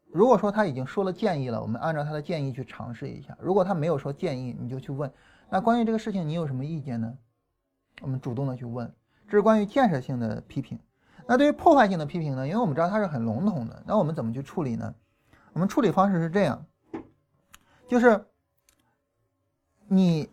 [0.06, 3.36] 如果说他已经说了建议了，我们按照他的建议去尝试一下。
[3.40, 5.12] 如果他没有说建议，你就去问，
[5.48, 7.16] 那关于这个事情你有什么意见呢？
[8.00, 8.92] 我们主动的去问。
[9.28, 10.78] 这是关于建设性的批评。
[11.26, 12.46] 那对于破坏性的批评呢？
[12.48, 14.94] 因为我们知道它是很笼统的，那我们怎么去处理呢？
[15.52, 16.64] 我们处理方式是这样，
[17.86, 18.24] 就是
[19.86, 20.28] 你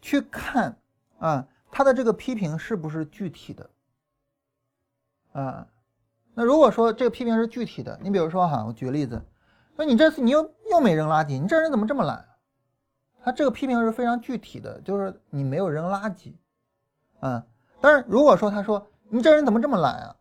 [0.00, 0.76] 去看
[1.18, 3.68] 啊，他的这个批评是不是具体的。
[5.32, 5.66] 啊，
[6.34, 9.22] 那如果说这个批评是具体的，你比如说哈，我举个例子，
[9.76, 12.26] 说你这次你又又没扔垃圾，你这人怎么这么懒？
[13.24, 16.34] 他这个批评是非常具体的，就是你没有扔垃圾，
[17.20, 17.46] 啊，
[17.80, 20.16] 但是如果说他说你这人怎么这么懒啊，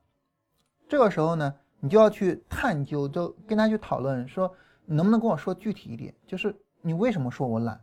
[0.87, 4.53] 这个时候呢，你就要去探究，就跟他去讨论，说
[4.85, 7.81] 你能不能跟我说具体一点，就是你为什么说我懒？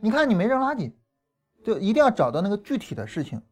[0.00, 0.92] 你看你没扔垃圾，
[1.64, 3.42] 就一定要找到那个具体的事情，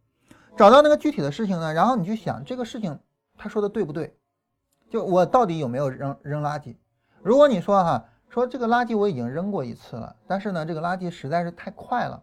[0.57, 3.01] 找到那个具体的事情呢，然后你去想这个事情。
[3.37, 4.17] 他说的对不对？
[4.89, 6.77] 就我到底有没有扔扔垃圾？
[7.23, 12.23] 如果你说哈，说这个垃圾我已经扔过一次了，但是呢，这个垃圾实在是太快了，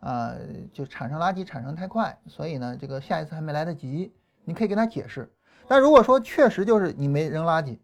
[0.00, 0.34] 啊，
[0.72, 4.14] 就产生垃圾产生太快，所以呢，这个下一次还没来得及。
[4.44, 5.28] 你可以跟他解释。
[5.66, 7.78] 但如果说确实就是你没扔垃圾，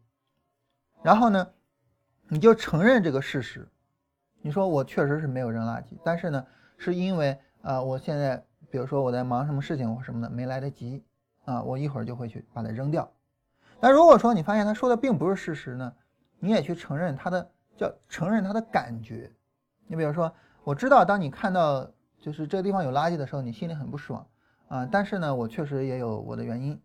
[1.02, 1.48] 然后呢，
[2.28, 3.66] 你就承认这个事实，
[4.42, 11.02] 你说我确实是没有扔垃圾，但是呢，是因为啊，我现在比如说我在忙什么事情或什么的，没来得及。
[11.51, 13.11] 啊，我一会儿就会去把它扔掉。
[13.80, 15.92] 那如果说你发现他说的并不是事实呢，
[16.38, 19.28] 你也去承认他的叫承认他的感觉。
[19.88, 20.32] 你比如说，
[20.62, 21.90] 我知道当你看到
[22.20, 24.24] 就是这个地方有垃圾的时候，你心里很不爽
[24.68, 24.86] 啊。
[24.86, 26.80] 但是呢，我确实也有我的原因。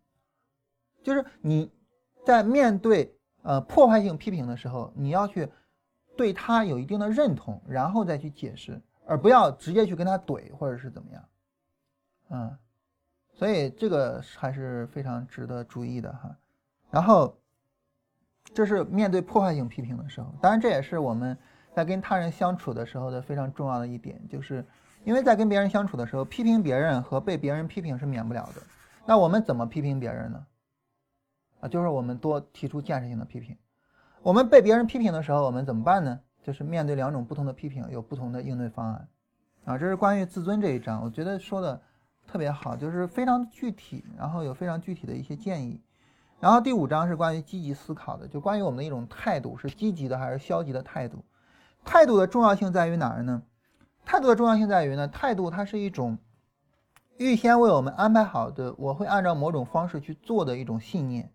[1.04, 1.72] 就是你
[2.26, 5.48] 在面对呃破坏性批评的时候，你要去
[6.18, 11.24] 对他有一定的认同，然后再去解释，而不要直接去跟他怼或者是怎么样，
[12.30, 12.58] 嗯。
[13.38, 16.34] 所以这个还是非常值得注意的哈，
[16.90, 17.38] 然后，
[18.54, 21.38] 这是面对破坏性批评的时候，当然这也是我们
[21.74, 24.66] 在跟他人相处的时候的非常重要的一点，就是
[25.04, 28.62] 因为在跟别人相处的时候，批评别人和被别人批评是免不了的。
[29.06, 30.46] 那我们怎么批评别人呢？
[31.60, 33.58] 啊，就是我们多提出建设性的批评。
[34.22, 36.18] 我们被别人批评的时候，我们怎么办呢？
[36.42, 39.08] 就是面对两种不同的批评，有不同的应对方案。
[39.66, 41.82] 啊，这是关于自尊这一章，我觉得说的。
[42.28, 45.82] 特别好，就是非常具体，然后有非常具体的一些建议。
[46.40, 51.24] 然后第五章是关于积极思考的，就关于我们的一种态度是积极的还是消极的态度。
[51.86, 53.42] 态度的重要性在于哪儿呢？
[54.04, 56.18] 态度的重要性在于呢，态度它是一种
[57.18, 61.32] 预先为我们安排好的，我会按照某种方式去做的一种信念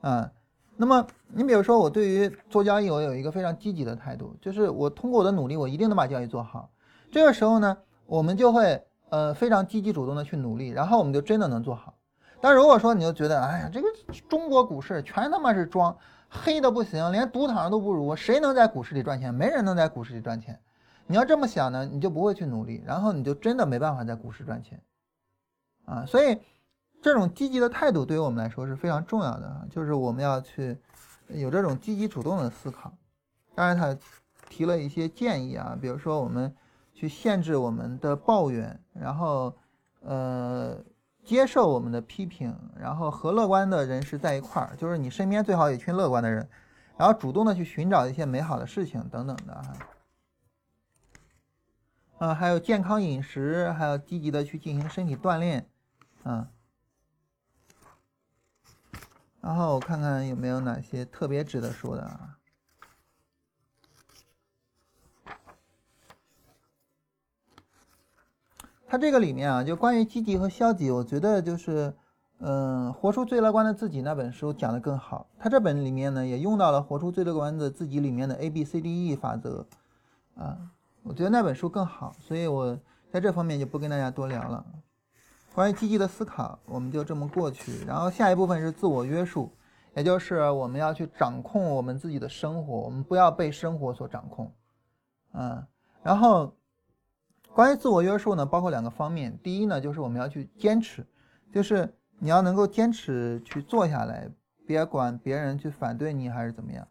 [0.00, 0.32] 啊。
[0.76, 6.70] 那么你比如说，我对于做交易，我有一个非常积极的态度，就是我通过我的努力，我一定能把交易做好。
[7.10, 8.84] 这个时候呢，我们就会。
[9.12, 11.92] 呃，非常积极主动的去努力，然后我们就真的能做好。
[12.40, 13.86] 但如果说你就觉得，哎呀，这个
[14.26, 15.94] 中国股市全他妈是装，
[16.30, 19.34] 黑的不行，连赌场都不如，谁能在股市里赚钱？
[19.34, 20.58] 没人能在股市里赚钱。
[21.06, 24.80] 你要这么想呢，你就不会去努力，然后你就真的没办法在股市赚钱。
[25.84, 26.38] 啊，所以
[27.02, 30.78] 这种积极的态度对于我们来说是非常重要的啊，就是我们要去
[31.28, 32.90] 有这种积极主动的思考。
[33.54, 33.94] 当然，他
[34.48, 36.50] 提了一些建议啊，比如说我们。
[37.02, 39.52] 去限制我们的抱怨，然后，
[40.02, 40.80] 呃，
[41.24, 46.48] 接受我们的批评，然后和乐观的人士在一块儿，就是你身边最好有一群乐观的人，
[46.96, 49.72] 然后主动的去寻找一些美好的事情等等的哈，
[52.18, 55.68] 啊，还有健康饮食，还有积极的去进行身体锻炼，
[56.22, 56.50] 啊，
[59.40, 62.38] 然后我看看有没有哪些特别值得说的啊。
[68.92, 71.94] 它这个里面啊，就关于积极和消极，我觉得就是，
[72.40, 75.26] 嗯，活出最乐观的自己那本书讲的更好。
[75.38, 79.66] 它这本里面呢，也用到了活出最乐观的自己里面的 A B C D E 法则，
[80.34, 80.58] 啊，
[81.04, 82.78] 我觉得那本书更好，所以我
[83.10, 84.62] 在这方面就不跟大家多聊了。
[85.54, 87.82] 关于积极的思考，我们就这么过去。
[87.86, 89.50] 然后下一部分是自我约束，
[89.96, 94.52] 也就是我们要去掌控我们自己的生活，我们不要被生活所掌控。
[95.32, 95.64] 嗯，
[96.02, 96.54] 然后
[97.54, 99.38] 关于自我约束呢，包括两个方面。
[99.42, 101.06] 第一呢，就是我们要去坚持，
[101.52, 104.30] 就是你要能够坚持去做下来，
[104.66, 106.86] 别管别人去反对你还是怎么样。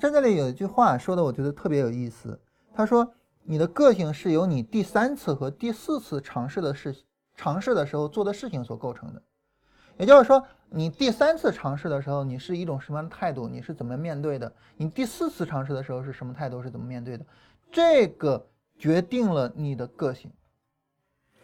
[0.00, 2.40] 在这里有一句话说的，我觉得特别有意思。
[2.74, 6.96] 他说：“你的个性是由你第三次和第四次尝试的事
[7.36, 9.22] 尝试的时候做的事情所构成的。”
[9.98, 13.46] 也就是说，你第三次尝试的时候，你是一种什么样的态度？
[13.46, 14.52] 你是怎么面对的？
[14.76, 16.60] 你第四次尝试的时候是什么态度？
[16.60, 17.24] 是怎么面对的？
[17.70, 18.44] 这个
[18.82, 20.28] 决定了你的个性，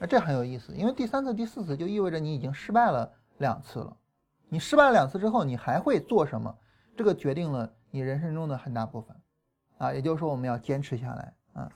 [0.01, 3.97] 啊，这很有意思，因为第三次、第四次就意味着你已经失败了两次了。
[4.49, 6.53] 你失败了两次之后，你还会做什么？
[6.97, 9.17] 这个决定了你人生中的很大部分，
[9.77, 11.71] 啊，也就是说我们要坚持下来啊。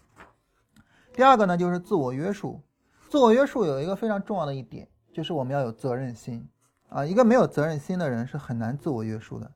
[1.12, 2.60] 第二个呢，就是自我约束。
[3.08, 6.44] 自我约束有一个非常重要的一点，就是我们要有责任心
[6.88, 7.06] 啊。
[7.06, 9.52] 一个没有责任心的人是很难自我约束的，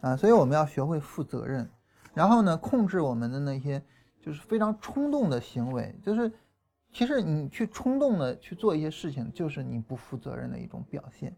[0.00, 1.70] 啊，所以我们要学会负责任，
[2.14, 3.84] 然后呢，控制我们的那些。
[4.22, 6.32] 就是非常冲动的行为，就是
[6.92, 11.36] 其实你去冲动的去做一些事情，就是你不负责任的一种表现。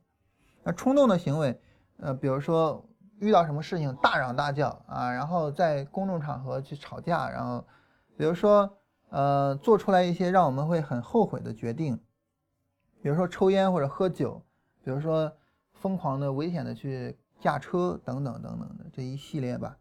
[0.63, 1.59] 那冲动的行为，
[1.97, 2.85] 呃，比如说
[3.21, 7.67] 遇到什么事情大嚷大叫啊，然后在公众场合去吵架，然后
[8.17, 8.79] 比如说
[9.09, 11.99] 呃做出来一些让我们会很后悔的决定，
[13.01, 14.43] 比如说抽烟或者喝酒，
[14.83, 15.33] 比如说
[15.73, 19.79] 疯狂的危险的去驾车等等等等的这一系列吧。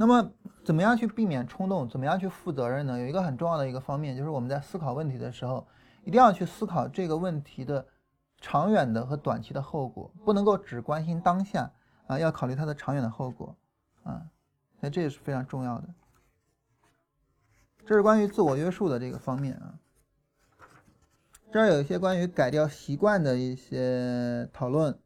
[0.00, 0.32] 那么，
[0.64, 1.86] 怎么样去避免冲动？
[1.86, 2.98] 怎么样去负责任呢？
[2.98, 5.68] 有一个很重要的一个方面，就是我们在思考问题的时候，
[6.04, 7.86] 一定要去思考这个问题的
[8.40, 11.70] 长远的和短期的后果，不能够只关心当下
[12.06, 13.54] 啊，要考虑它的长远的后果
[14.02, 14.22] 啊。
[14.80, 15.88] 那这也是非常重要的。
[17.84, 19.74] 这是关于自我约束的这个方面啊。
[21.52, 24.98] 这儿有一些关于改掉习惯的一些讨论。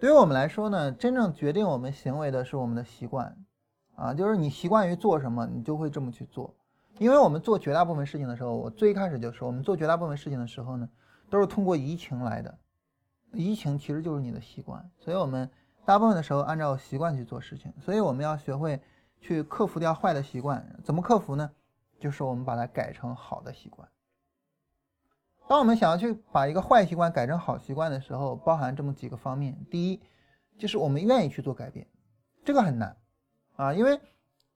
[0.00, 3.36] 对于我们来说呢，真正决定我们行为的是我们的习惯。
[3.96, 6.54] 啊，就是你习惯于做什么，你就会这么去做。
[6.98, 10.88] 因为我们做绝大部分事情的时候，我最开始就说，我们做绝大部分事情的时候呢，
[11.28, 12.58] 都是通过移情来的。
[13.32, 15.50] 移情其实就是你的习惯，所以我们
[15.84, 17.72] 大部分的时候按照习惯去做事情。
[17.80, 18.80] 所以我们要学会
[19.20, 20.64] 去克服掉坏的习惯。
[20.84, 21.50] 怎么克服呢？
[21.98, 23.88] 就是我们把它改成好的习惯。
[25.48, 29.56] 当我们想要去把一个坏习惯改成好习惯的时候，包含这么几个方面。
[29.70, 30.00] 第一，
[30.58, 31.86] 就是我们愿意去做改变，
[32.44, 32.96] 这个很难。
[33.56, 34.00] 啊，因为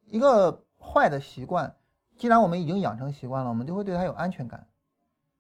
[0.07, 1.75] 一个坏的习惯，
[2.17, 4.67] 既然我们已经养成习惯了，我们就会对它有安全感。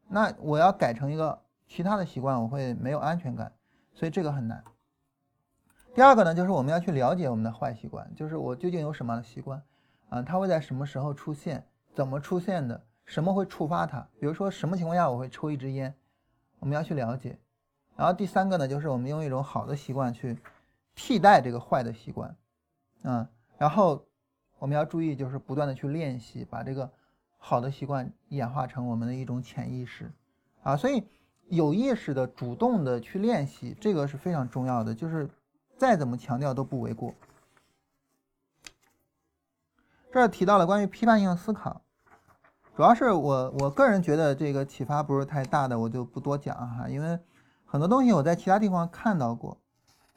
[0.08, 3.52] 那我要改成一个其他的习惯，我会没有安全感，
[3.92, 4.64] 所以这个很难。
[5.94, 9.60] 第二个呢，就是我们要去了解我们的坏习惯，就是我究竟有什么样的习惯
[10.08, 10.22] 啊？
[10.22, 11.66] 它会在什么时候出现？
[11.92, 12.80] 怎么出现的？
[13.04, 14.06] 什么会触发它？
[14.20, 15.92] 比如说什么情况下我会抽一支烟？
[16.60, 17.36] 我们要去了解。
[17.96, 20.38] 然后第三个呢，就是我们用一种好的习惯去
[20.94, 22.36] 替代这个坏的习惯，
[23.02, 23.28] 啊。
[23.58, 24.06] 然后
[24.60, 26.88] 我们要注意，就是不断的去练习，把这个
[27.36, 30.10] 好的习惯演化成我们的一种潜意识，
[30.62, 31.02] 啊，所以
[31.48, 35.28] 有意识的、主动的去练习，这个是非常重要的，就是
[35.76, 37.12] 再怎么强调都不为过。
[40.12, 41.82] 这儿提到了关于批判性思考，
[42.76, 47.18] 主要是我我个人觉得这个启发不是太大的，我就不多讲哈，因为
[47.66, 49.58] 很多东西我在其他地方看到过，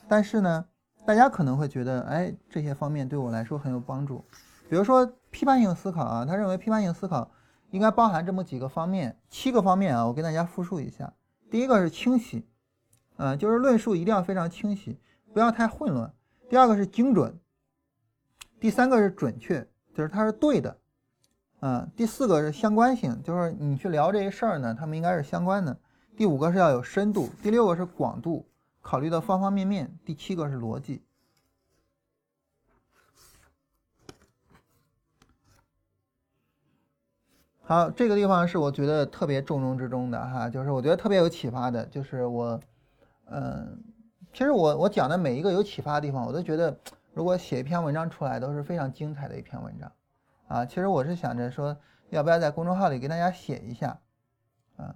[0.08, 0.68] 但是呢。
[1.06, 4.24] 大家可能会觉得，哎，这些方面对我来说很有帮助。
[4.70, 7.30] 比如说批判性思考啊，他认为批判性思考
[7.72, 11.12] 应该包含这么几个方面，七个方面啊，我跟大家复述一下。
[11.50, 12.48] 第一个是清晰，
[13.18, 14.98] 嗯，就是论述一定要非常清晰，
[15.34, 16.14] 不要太混乱。
[16.50, 17.38] 第二个是精准，
[18.60, 20.78] 第三个是准确，就是它是对的，
[21.62, 21.90] 嗯。
[21.96, 25.78] 第四个是相关性，就是你去聊这些事儿呢，他们应该是相关的。
[26.16, 28.46] 第五个是要有深度，第六个是广度。
[28.82, 31.02] 考虑到方方面面，第七个是逻辑。
[37.64, 42.60] 好，这个地方是我觉得特别重中之重的哈，就是我觉得特别有启发的，就是我，
[43.26, 43.82] 嗯，
[44.34, 46.78] 其实我我讲的每一个有启发的地方，我都觉得
[47.14, 49.90] 如果写一篇文章出来都是非常精彩的一篇文章，
[50.48, 51.78] 啊，其实我是想着说，
[52.10, 54.02] 要不要在公众号里给大家写一下，
[54.76, 54.96] 啊。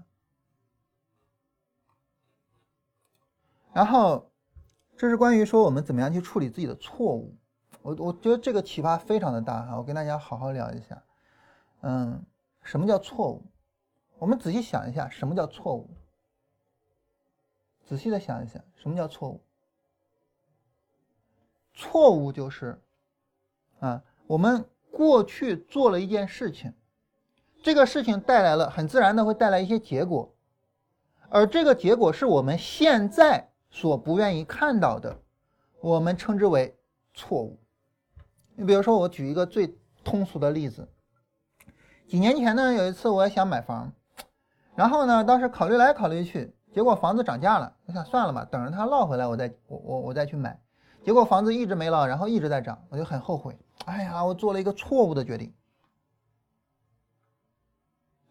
[3.76, 4.32] 然后，
[4.96, 7.36] 这是关于说我们怎么样去处理自己的错误。
[7.82, 11.04] 我我觉得这个启发非常的大哈，我跟大家好好聊一下。
[11.82, 12.26] 嗯，
[12.62, 13.44] 什么叫错误？
[14.18, 15.90] 我们仔细想一下，什么叫错误？
[17.84, 19.44] 仔细的想一想，什么叫错误？
[21.74, 22.82] 错误就是
[23.82, 26.74] 啊，我们过去做了一件事情，
[27.62, 30.34] 这个事情带来了很自然的会带来一些结果，
[31.28, 35.20] 而这个结果是我们现在所不愿意看到的，
[35.82, 36.74] 我们称之为
[37.14, 37.60] 错误。
[38.56, 40.88] 你比如说，我举一个最通俗的例子，
[42.08, 43.92] 几年前呢，有一次我也想买房，
[44.76, 50.58] 然后呢，当时考虑来考虑去，结果房子涨价了，我想算了吧，等着它落回来，我再我我我再去买。
[51.04, 53.60] 结果房子一直没落，然后一直在涨，我就很后悔。
[53.84, 55.54] 哎呀，我做了一个错误的决定。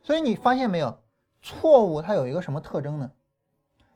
[0.02, 1.02] 所以你发现没有，
[1.42, 3.10] 错误它有一个什么特征呢？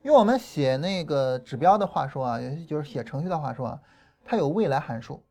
[0.09, 3.79] 用我们写那个指标的话说啊，也就是写程序的话说，
[4.25, 5.23] 它有未来函数，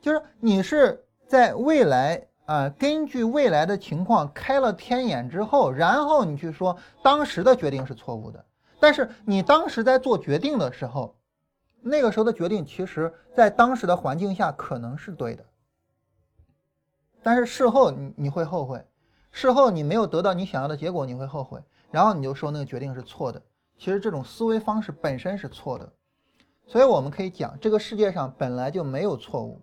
[0.00, 8.42] 就是你是在未来啊，根据未来的情况开了天眼之后，然后你去说当时的决定是错误的，
[8.80, 11.14] 但是你当时在做决定的时候。
[11.80, 15.44] 那个时候的决定，其实在当时的环境下可能是对的，
[17.22, 18.84] 但是事后你你会后悔，
[19.30, 23.42] 事后你没有得到你想要的结果，你会后悔，然后你就说那个决定是错的。
[23.76, 25.92] 其实这种思维方式本身是错的，
[26.66, 29.60] 所以我们可以讲，这个世界上本来就没有错误，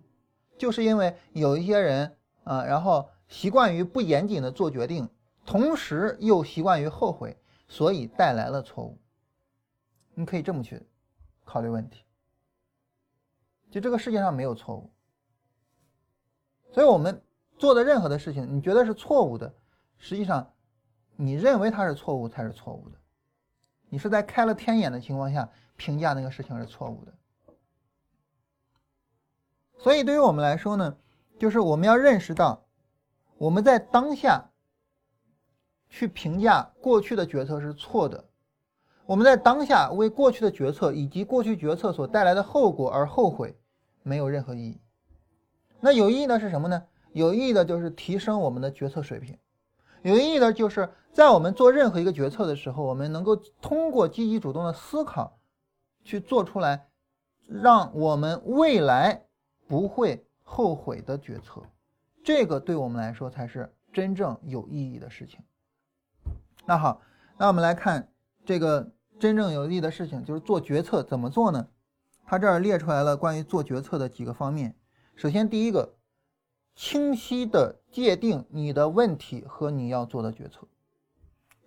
[0.56, 5.06] 就是因为有一些人啊，然后习惯于不严谨的做决定，
[5.44, 7.36] 同时又习惯于后悔，
[7.68, 8.98] 所以带来了错误。
[10.14, 10.82] 你可以这么去
[11.44, 12.02] 考虑问题。
[13.70, 14.90] 就这个世界上没有错误，
[16.72, 17.20] 所以我们
[17.58, 19.52] 做的任何的事情，你觉得是错误的，
[19.98, 20.54] 实际上
[21.16, 22.98] 你认为它是错误才是错误的，
[23.88, 27.14] 你是在开了天眼的情况下评价那个事情是错误的。
[29.78, 30.96] 所以对于我们来说呢，
[31.38, 32.64] 就是我们要认识到，
[33.38, 34.50] 我们在当下
[35.88, 38.24] 去评价过去的决策是错的。
[39.04, 43.56] 我们在当下为过去的决策以及过去决策所带来的后果而后悔，
[44.02, 44.80] 没有任何意义。
[45.78, 46.86] 那有意义的是什么呢？
[47.12, 49.38] 有意义的就是提升我们的决策水平。
[50.10, 55.38] 有意义的就是在我们做任何一个决策的时候，我们能够通过积极主动的思考，
[56.04, 56.88] 去做出来，
[57.48, 59.26] 让我们未来
[59.66, 61.62] 不会后悔的决策。
[62.24, 65.40] 这个对我们来说才是真正有意义的事情。
[66.64, 67.00] 那好，
[67.36, 68.12] 那我们来看
[68.44, 68.92] 这个。
[69.18, 71.68] 真正有意义的事情就是做决策，怎么做呢？
[72.26, 74.76] 他这儿列出来了关于做决策的几个方面。
[75.14, 75.94] 首先，第一个，
[76.74, 80.68] 清晰的界定你的问题和你要做的决策，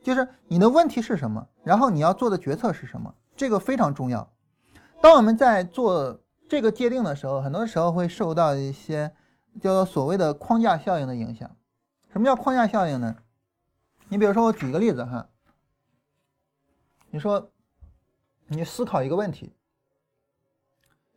[0.03, 4.31] 就是你的问题是什么，然后你要做的决策是什么，这个非常重要。
[5.01, 9.11] 当我们在做这个界定的时候，很多时候会受到一些
[9.60, 11.49] 叫做所谓的框架效应的影响。
[12.11, 13.15] 什么叫框架效应呢？
[14.07, 15.27] 你比如说，我举个例子哈。
[17.10, 17.51] 你说，
[18.49, 19.56] 你思考一个问题，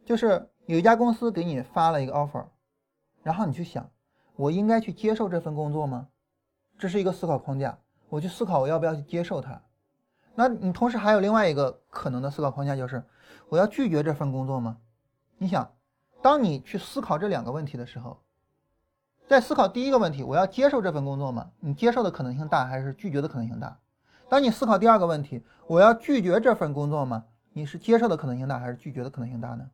[0.07, 2.47] 就是有一家公司给你发了一个 offer，
[3.23, 3.91] 然后你去想，
[4.37, 6.09] 我应该去接受这份工作吗？
[6.79, 7.79] 这是一个思考框架，
[8.09, 9.63] 我去思考我要不要去接受它。
[10.35, 13.05] 那你同时还有另外一个可能的思考框架，就是
[13.49, 14.79] 我要拒绝这份工作吗？
[15.39, 15.75] 你想，
[16.23, 18.23] 当你去思考这两个问题的时候，
[19.29, 21.51] 在思考第一个问题，我要接受这份工作吗？
[21.61, 23.79] 你接受的可能性大还是拒绝的可能性大？
[24.29, 27.25] 当你思考第二个问题，我要拒绝这份工作吗？
[27.53, 29.71] 你是接受的可能性大还是拒绝的可能性大呢？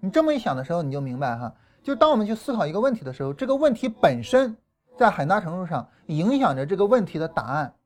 [0.00, 1.54] 你这么一想的时候，你就明白哈，
[1.86, 4.56] 就当我们去思考一个问题的时候，这个问题本身
[4.96, 7.76] 在很大程度上影响着这个问题的答案。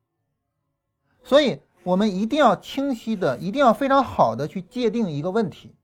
[1.22, 5.76] 所以，我们一定要清晰的，一定要非常好的去界定一个问题。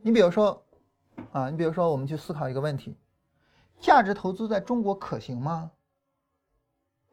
[0.00, 0.64] 你比如说，
[1.32, 2.96] 啊，你比如说，我们去思考一个问题。
[3.78, 5.70] 价值投资在中国可行吗？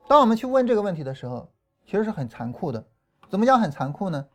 [0.08, 1.52] 当我们去问这个问题的时候，
[1.86, 2.88] 其实是很残酷的。
[3.30, 4.26] 怎么讲很残酷呢？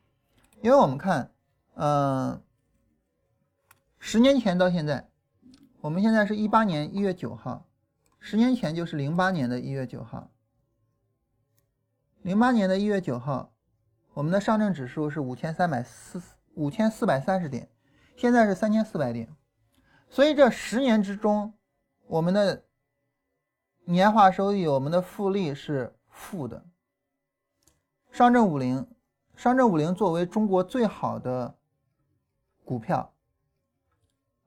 [0.61, 1.33] 因为我们看，
[1.77, 2.43] 嗯，
[4.05, 5.09] 十年前到现在，
[5.81, 7.69] 我们现在是一八年一月九号，
[8.19, 10.29] 十年前就是零八年的一月九号。
[12.23, 13.53] 零八年的一月九号，
[14.15, 16.21] 我们的上证指数是五千三百四
[16.55, 17.71] 五千四百三十点，
[18.17, 19.29] 现在是三千四百点，
[20.11, 21.55] 所以这十年之中。
[22.09, 22.65] 我们的
[23.85, 26.67] 年化收益，我们的复利是负的。
[28.11, 28.85] 上证五零，
[29.37, 31.57] 上证五零作为中国最好的
[32.65, 33.12] 股票，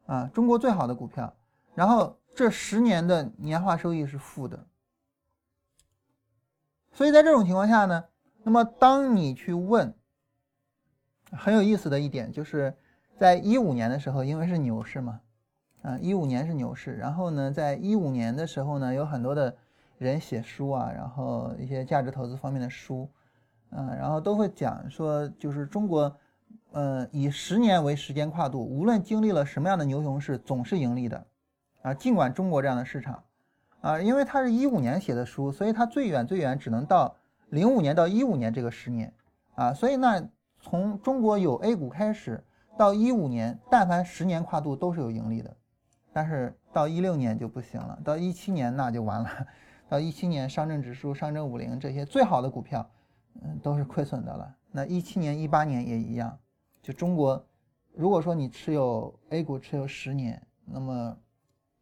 [0.05, 1.33] 啊，中国最好的股票，
[1.73, 4.65] 然后这十年的年化收益是负的。
[6.91, 8.05] 所以在这种情况下呢，
[8.43, 9.93] 那么当你去问，
[11.31, 12.75] 很有意思的一点就是，
[13.17, 15.21] 在一五年的时候，因为是牛市嘛。
[15.81, 19.55] 啊，一五年是牛市，然后呢，在一五年的时候呢，有很多的
[19.99, 23.07] 人写书啊，然后一些价值投资方面的书，
[23.69, 26.17] 嗯，然后都会讲说，就是中国，
[26.75, 31.25] 呃，以十年为时间跨度，无论经历了什么样的牛熊市，总是盈利的，
[31.81, 33.23] 啊，尽管中国这样的市场，
[33.79, 37.15] 啊，因为他是一五年写的书，所以他最远最远只能到
[37.47, 39.13] 零五年到一五年这个十年。
[39.55, 40.21] 啊，所以那
[40.59, 42.43] 从中国有 A 股开始
[42.77, 45.55] 到一五年，但凡十年跨度都是有盈利的，
[46.11, 49.29] 但是到一六年就不行了，到一七年那就完了，
[49.87, 52.85] 到一七年上证指数、上证五零这些最好的股票，
[53.41, 54.53] 嗯，都是亏损的了。
[54.73, 56.37] 那一七年、一八年也一样，
[56.85, 57.43] 就中国。
[57.93, 61.17] 如果说你持有 A 股持有十年，那么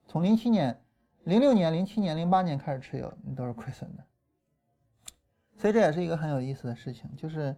[0.07, 0.81] 从零七年、
[1.25, 4.03] 零六年、零七年、零八年开始持有，你都是亏损的。
[5.57, 7.53] 所以这也是一个很有意思的事情，就是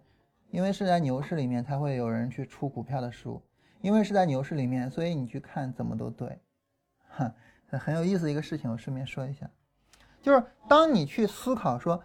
[0.50, 3.40] 因为是在牛市里面才会有人去出股票的书，
[3.80, 6.40] 因为是在牛市里面，所以你去看怎么都对，
[7.06, 7.32] 哈，
[7.70, 8.68] 很有意思一个事情。
[8.68, 9.48] 我顺便说一下，
[10.20, 12.02] 就是当你去思考说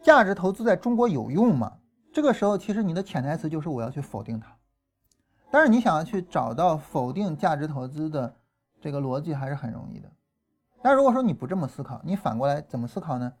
[0.00, 1.78] 价值投资在中国有用吗？
[2.12, 4.56] 这个时候，其实你的潜台词就是我要去否定它。
[5.52, 8.36] 但是你想要去找到否定价值投资的
[8.80, 10.08] 这个逻辑还是很容易的。
[10.80, 13.34] 但如果说你不这么思考，你反过来怎么思考呢？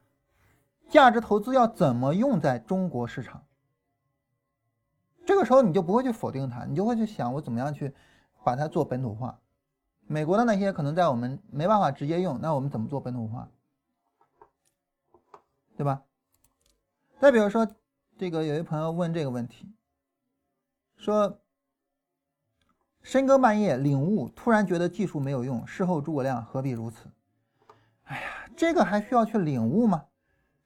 [0.88, 3.46] 价值投资要怎么用在中国市场？
[5.24, 7.94] 这个时候你就不会去否定它，你就会去想我怎么样去
[8.42, 9.38] 把它做本土化。
[10.08, 13.48] 美国的那些可能在我们没办法直接用，那我们怎么做本土化？
[15.76, 16.02] 对吧？
[17.20, 17.66] 再比如说，
[18.18, 19.72] 这个有一朋友问这个问题，
[20.96, 21.38] 说。
[23.02, 27.10] 深更半夜领悟，突然觉得技术没有用，事后诸葛亮何必如此？
[28.04, 28.22] 哎呀，
[28.56, 30.04] 这个还需要去领悟吗？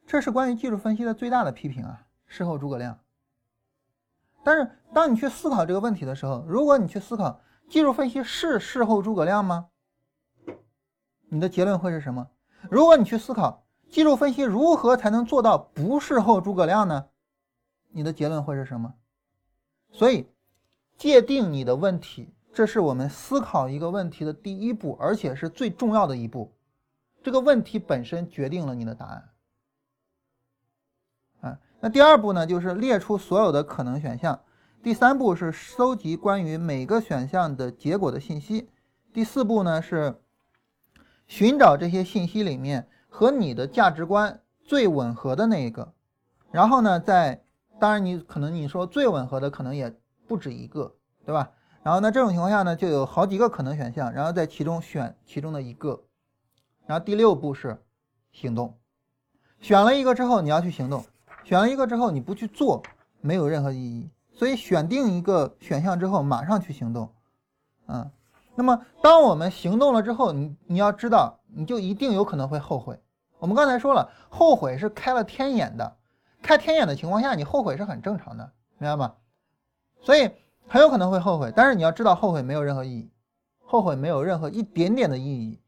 [0.07, 2.07] 这是关于技术分析的最大的批评啊！
[2.27, 2.99] 事后诸葛亮。
[4.43, 9.69] 但是当你去思考这个问题的时候，如果你去思考技术分析是事后诸葛亮吗？
[11.29, 12.29] 你的结论会是什么？
[12.71, 17.07] 如果你去思考技术分析如何才能做到不事后诸葛亮呢？
[17.91, 18.93] 你的结论会是什么？
[19.93, 20.29] 所以。
[20.97, 26.53] 界定你的问题，这是我们思考一个问题的第一步，而且是最重要的一步。
[27.23, 29.31] 这个问题本身决定了你的答案。
[31.41, 34.41] 啊，那第二步呢，就是列出所有的可能选项。
[34.83, 38.71] 第三步是搜集关于每个选项的结果的信息。
[39.13, 40.21] 第四步呢是
[41.27, 45.93] 寻找这些信息里面和你的价值观最吻合的那一个。
[46.53, 47.43] 然后呢，在
[47.81, 49.93] 当然你可能你说最吻合的可能也。
[50.27, 50.95] 不止一个，
[51.25, 51.51] 对吧？
[51.83, 56.03] 然后呢，这种情况下呢，就有好几个可能选项，然后在其中选其中的一个。
[56.87, 57.83] 然后第六步是
[58.33, 58.77] 行动，
[59.61, 61.05] 选了一个之后你要去行动，
[61.45, 62.83] 选了一个之后你不去做
[63.21, 64.11] 没有任何意义。
[64.33, 67.09] 所以选定一个选项之后马上去行动，
[67.87, 68.11] 嗯。
[68.57, 73.01] 那么当我们行动了之后，你你要知道，你就一定有可能会后悔。
[73.41, 75.97] 我们刚才说了，后悔是开了天眼的，
[76.41, 79.15] 开天眼的情况下，你后悔是很正常的，明白吗？
[80.05, 80.31] 所以
[80.69, 83.11] 很有可能会后悔，但是你要知道后悔没有任何意义，
[83.59, 85.59] 后悔没有任何一点点的意义，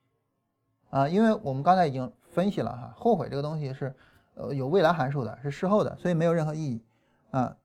[0.90, 3.94] 啊，因为我们刚才已经分析了哈，后悔这个东西是
[4.34, 6.84] 呃有未来函数的，是事后的，所以没有任何意义
[7.30, 7.56] 啊。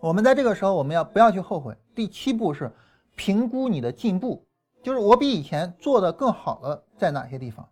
[0.00, 1.76] 我们在这个时候我们要不要去后悔？
[1.94, 2.72] 第七步是
[3.14, 4.46] 评估你的进步，
[4.82, 7.68] 就是我比以前做的更好了在哪些地方，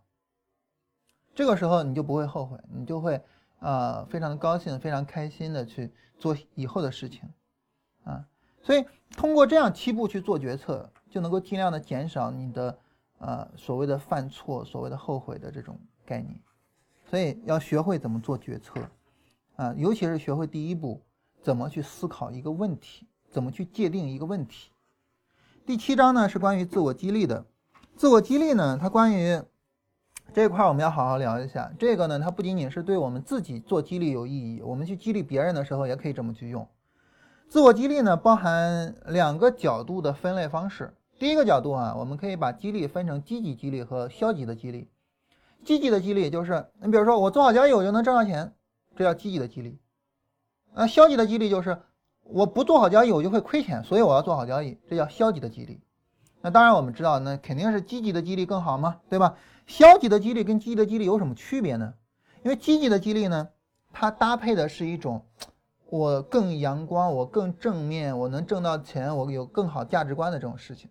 [1.33, 3.19] 这个时候你就不会后悔，你就会
[3.59, 7.21] 啊非常的高兴，非常开心的去做以后的事情。
[8.03, 8.25] 啊，
[8.61, 12.77] 所以通过这样七步去做决策，就能够尽量的减少你的
[13.19, 16.39] 呃所谓的犯错、所谓的后悔的这种概念。
[17.09, 18.79] 所以要学会怎么做决策，
[19.57, 21.01] 啊，尤其是学会第一步
[21.41, 24.71] 怎么去思考一个问题，怎么去界定一个问题。
[25.65, 27.45] 第七章呢是关于自我激励的，
[27.95, 29.41] 自我激励呢，它关于
[30.33, 31.71] 这一块我们要好好聊一下。
[31.77, 36.65] 这个呢，它不仅仅是对我们自己做激励有意义，我们去激励别人的时候也可以这么去用。
[37.51, 40.93] 自我激励呢，包含两个角度的分类方式。
[41.19, 44.89] 第一个角度啊，我们可以把激励分成积极激励和消极的激励。
[45.65, 48.53] 积极的激励就是，你比如说我做好交易我就能挣到钱，
[48.95, 49.77] 这叫积极的激励。
[50.73, 51.77] 那消极的激励就是
[52.23, 55.81] 我不做好交易我就会亏钱，所以我要做好交易，这叫消极的激励。
[56.39, 59.35] 那当然我们知道，那肯定是积极的激励更好嘛，对吧？
[59.67, 61.95] 消极的激励跟积极的激励有什么区别呢？
[62.43, 63.49] 因为积极的激励呢，
[63.91, 65.25] 它搭配的是一种。
[65.91, 70.89] 我更阳光，我更正面，我能挣到钱，我有更好价值观的这种事情。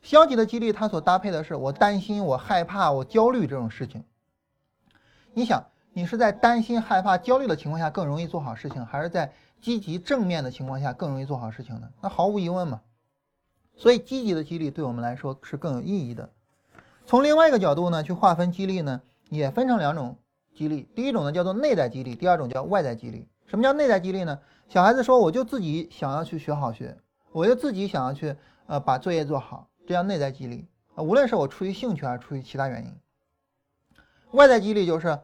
[0.00, 4.04] 消极的激励，它所搭配的是我担心、我害怕、我焦虑这种事情。
[5.34, 11.88] 你想，你是在担心、害怕、焦虑的情况下更容易做好事情，还是在积极正面的情况下更容易做好事情呢？
[12.00, 12.80] 那毫无疑问嘛。
[13.74, 16.30] 所以，积极的激励对我们来说是更有意义的。
[17.06, 20.16] 从另外一个角度呢，去划分激励呢，也分成两种
[20.54, 20.88] 激励。
[20.94, 23.26] 第一种呢叫做内在激励，第二种叫外在激励。
[23.48, 24.38] 什么叫内在激励呢？
[24.68, 26.96] 小孩子说：“我就自己想要去学好学，
[27.32, 31.02] 我就自己想要去呃把作业做好，这叫内在激励啊。
[31.02, 32.94] 无论是我出于兴趣还是出于其他原因，
[34.32, 35.18] 外在激励就是，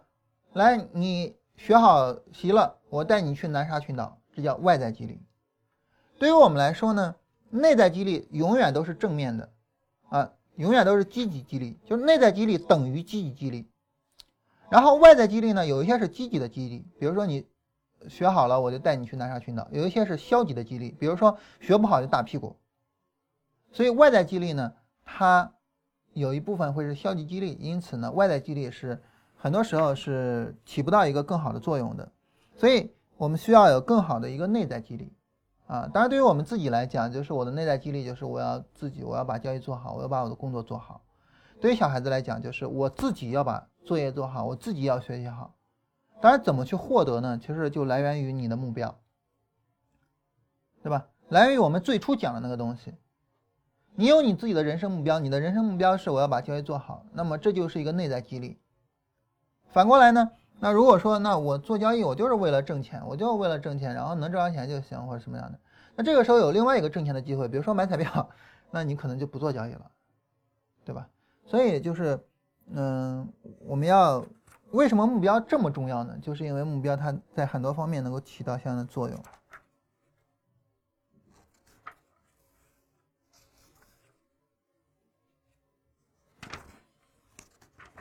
[0.54, 5.20] 来你学好习了，我带你去南沙群岛，这叫外在激励。
[6.18, 7.14] 对于我们来说呢，
[7.50, 9.52] 内在激励永远都是正面的，
[10.08, 13.68] 啊，永远都是积极激励，就是内在激励等于积极激励。
[14.70, 17.46] 然后外在激励呢，有一些是积极的激励，比如说你
[18.08, 22.56] 学好了，我就带你去南沙群岛；有一些是消极的激励，比如说学不好就打屁股。
[23.72, 24.72] 所以外在激励呢，
[25.04, 25.52] 它
[26.12, 29.02] 有一部分会是消极激励，因此呢，外在激励是
[29.36, 32.08] 很多时候是起不到一个更好的作用的。
[32.54, 35.12] 所以我们需要有更好的一个内在激励
[35.66, 35.88] 啊。
[35.92, 41.00] 当然，对于我们自己来讲，就是我的内在激励就是我要自己，我要把交易做好，我要把我的工作做好。
[41.60, 45.52] 对于小孩子来讲，就是我自己要把作业做好，我自己要学习好。
[46.24, 47.38] 当然，怎么去获得呢？
[47.38, 48.98] 其实就来源于你的目标，
[50.82, 51.06] 对吧？
[51.28, 52.94] 来源于我们最初讲的那个东西。
[53.94, 58.58] 你有你自己的人生目标，你的人生目标是我要把交易做好，那么这就是一个内在激励。
[59.66, 60.30] 反过来呢，
[60.60, 65.58] 那如果说那我做交易，我就是为了挣钱，我就为了挣钱，然后能挣着钱就行，或者什么样的，
[65.94, 68.30] 那这个时候有另外一个挣钱的机会，比如说买彩票，
[68.72, 69.90] 那你可能就不做交易了，
[70.86, 71.06] 对吧？
[71.44, 72.18] 所以就是，
[72.70, 73.28] 嗯，
[73.66, 74.24] 我们要
[74.74, 76.18] 为什么目标这么重要呢？
[76.20, 79.22] 就是因为目标它在很多方面能够起到相应的作用。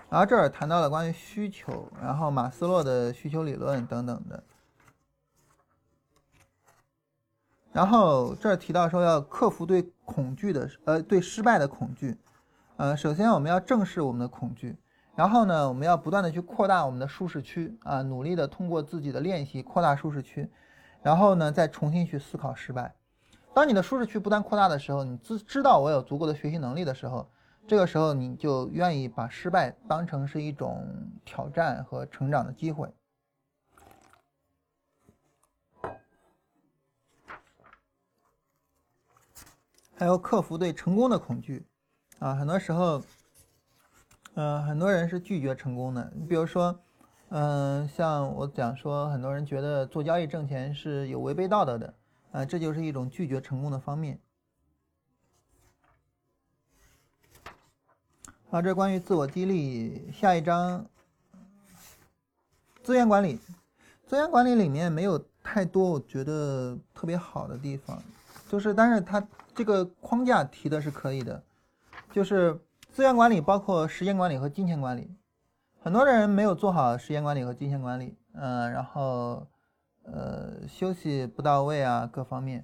[0.09, 4.43] 然后这儿谈到了关于需求，然后马斯洛的需求理论等等的。
[7.71, 12.17] 然后这儿提到说要克服对恐惧的，呃，对失败的恐惧。
[12.77, 14.75] 呃，首先我们要正视我们的恐惧，
[15.15, 20.49] 然后呢，我们要不断的去扩大我们的舒适区啊，努力的通过自己的练习扩大舒适区，
[21.01, 22.95] 然后呢，再重新去思考失败。
[23.53, 27.29] 当你的舒适区不断扩大的时候，你知知道我有足够的学习能力的时候。
[27.65, 30.85] 这个时候，你就愿意把失败当成是一种
[31.23, 32.91] 挑战和成长的机会。
[39.95, 41.65] 还有克服对成功的恐惧，
[42.19, 43.01] 啊，很多时候，
[44.35, 46.11] 嗯，很多人是拒绝成功的。
[46.15, 46.79] 你比如说，
[47.29, 51.93] 嗯，像我讲说，很多人觉得做交易挣钱是有违背道德的，
[52.31, 54.19] 啊，这就是一种拒绝成功的方面。
[58.49, 60.11] 好，这关于自我激励。
[60.11, 60.85] 下一章，
[62.83, 63.39] 资源管理。
[64.05, 67.99] 资源管理里面没有太多我觉得特别好的地方，
[68.47, 71.43] 就是，但是它这个框架提的是可以的，
[72.11, 72.59] 就是
[72.93, 75.09] 资源管理包括时间管理和金钱管理。
[75.81, 79.47] 很多人没有做好时间管理和金钱管理，嗯，然后
[80.03, 82.63] 呃休息不到位啊，各方面，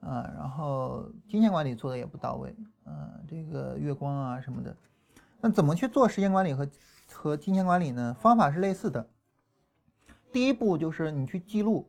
[0.00, 2.52] 啊，然后金钱管理做的也不到位，
[2.84, 4.76] 嗯，这个月光啊什么的。
[5.40, 6.68] 那怎么去做时间管理和
[7.12, 8.16] 和金钱管理呢？
[8.20, 9.08] 方法是类似的。
[10.32, 11.88] 第一步就是你去记录，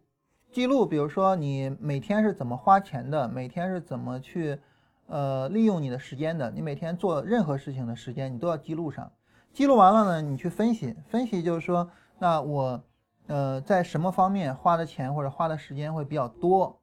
[0.52, 4.60] 记录，比如说你每天是怎么花钱的，每天是怎么去
[5.12, 9.12] 呃利用你的时间的，你每天做任何事情的时间你都要记录上。
[9.52, 12.82] 记录完了呢，你去分析，分析就是说，那我
[13.28, 16.80] 呃在什么方面花的钱或者花的时间会比较多，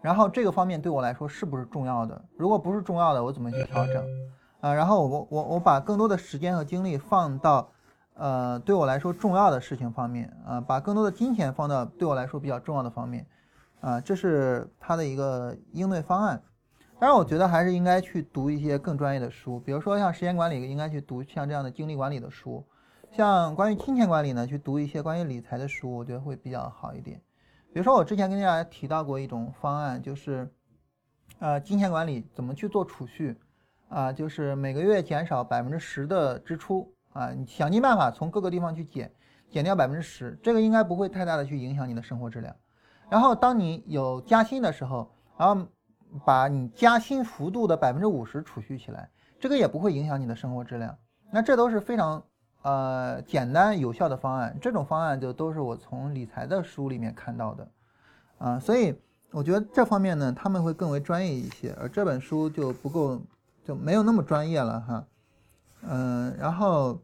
[0.00, 2.24] 然后这个方面对我来说是不是重要的？
[2.36, 4.04] 如果不是重要的，我怎么去调整？
[4.60, 7.68] 啊，然后我我我把更多的时间和精力放到，
[8.14, 13.26] 呃，对我来说重要的事情方面啊，把更多的金钱放到对我来说比较重要的方面，
[13.80, 16.40] 啊，这是他的一个应对方案。
[17.02, 22.64] 当然，我觉得还是应该去读一些更专业的书，比如说像时间管理，应该去读像这样的精力管理的书；
[23.10, 27.20] 像关于金钱管理呢，去读一些关于理财的书，我觉得会比较好一点。
[27.72, 30.48] 比如说我之前跟大家提到过一种方案，就是，
[31.40, 33.36] 呃，金钱管理怎么去做储蓄。
[33.88, 39.10] 啊，就是每个月减少百分之十的支出啊，你想尽办法从各个地方去减，
[39.50, 42.54] 减掉百分之十，这个应该不会太大的去影响你的生活质量。
[43.10, 45.66] 然后当你有加薪的时候，然后
[46.24, 49.08] 把你加薪幅度的百分之五十储蓄起来，
[49.40, 50.96] 这个也不会影响你的生活质量。
[51.30, 52.22] 那这都是非常
[52.62, 57.68] 呃简单有效的方案，这种方案就都是我从理财的书里面看到的
[58.38, 58.94] 啊，所以
[59.30, 63.20] 我觉得这方面呢他们会更为专业一些，而这本书就不够。
[63.64, 65.06] 就没有那么专业了哈，
[65.82, 67.00] 嗯，然后，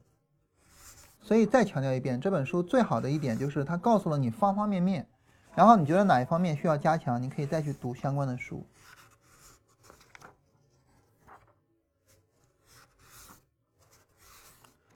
[1.21, 5.07] 所以再强调一遍，这本书最好的一点就是它告诉了你方方面面，
[5.55, 8.67] 然后你觉得哪一方面需要加强，你可以再去读相关的书。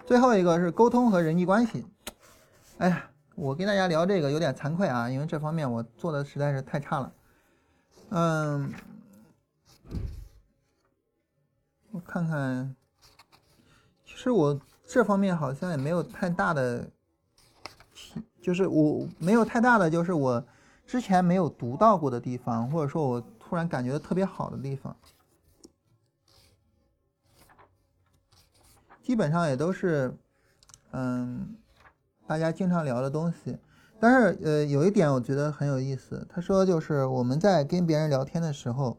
[0.07, 1.87] 最后一个是沟通和人际关系，
[2.79, 7.12] 哎呀，我跟大家聊这个有点惭愧啊，因为这方面我做的实在是太差了，
[8.11, 8.73] 嗯。
[11.95, 12.74] 我看看，
[14.03, 16.89] 其实我这方面好像也没有太大的，
[18.41, 20.43] 就是我没有太大的，就是我
[20.87, 24.97] 之前没有读到过的地方，或者说我突然感觉特别好的地方，
[29.03, 30.16] 基本上也都是，
[30.93, 31.57] 嗯，
[32.27, 33.59] 大家经常聊的东西。
[33.99, 38.99] 但是呃，有一点我觉得很有意思，他说就是我们在跟别人聊天的时候。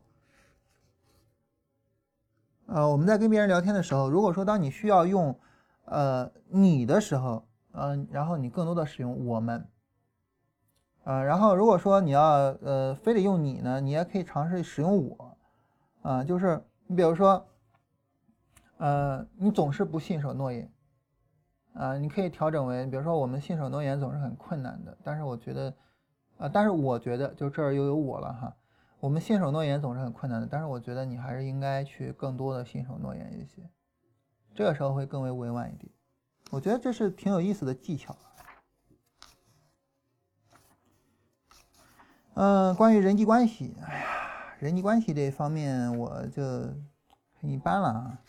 [2.65, 5.37] 呃，我们在跟别人聊天的时候，如果说当你需要用，
[5.85, 9.67] 呃，你的时候，嗯，然后你更多的使用我们，
[11.03, 12.23] 啊，然后如果说你要，
[12.61, 15.37] 呃，非得用你呢，你也可以尝试使用我，
[16.01, 17.45] 啊，就是你比如说，
[18.83, 20.69] 呃，你总是不信守诺言，
[21.73, 25.73] 啊，你可以调整为，比如说我们信守诺言总是很困难的，但是我觉得，
[26.37, 28.53] 啊，但是我觉得就这儿又有我了哈。
[28.99, 33.69] 我们信守诺言总是很困难的，但是我觉得你还是应该去更多的信守诺言一些，
[34.53, 35.89] 这个时候会更为委婉一点。
[36.51, 38.13] 我觉得这是挺有意思的技巧。
[42.33, 44.05] 嗯，关于人际关系，哎呀，
[44.59, 46.43] 人际关系这方面我就
[47.39, 48.19] 很一般了啊。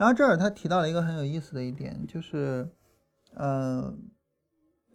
[0.00, 2.66] 然后这儿他提到了一个很有意思的一点，就是，
[3.34, 3.94] 呃，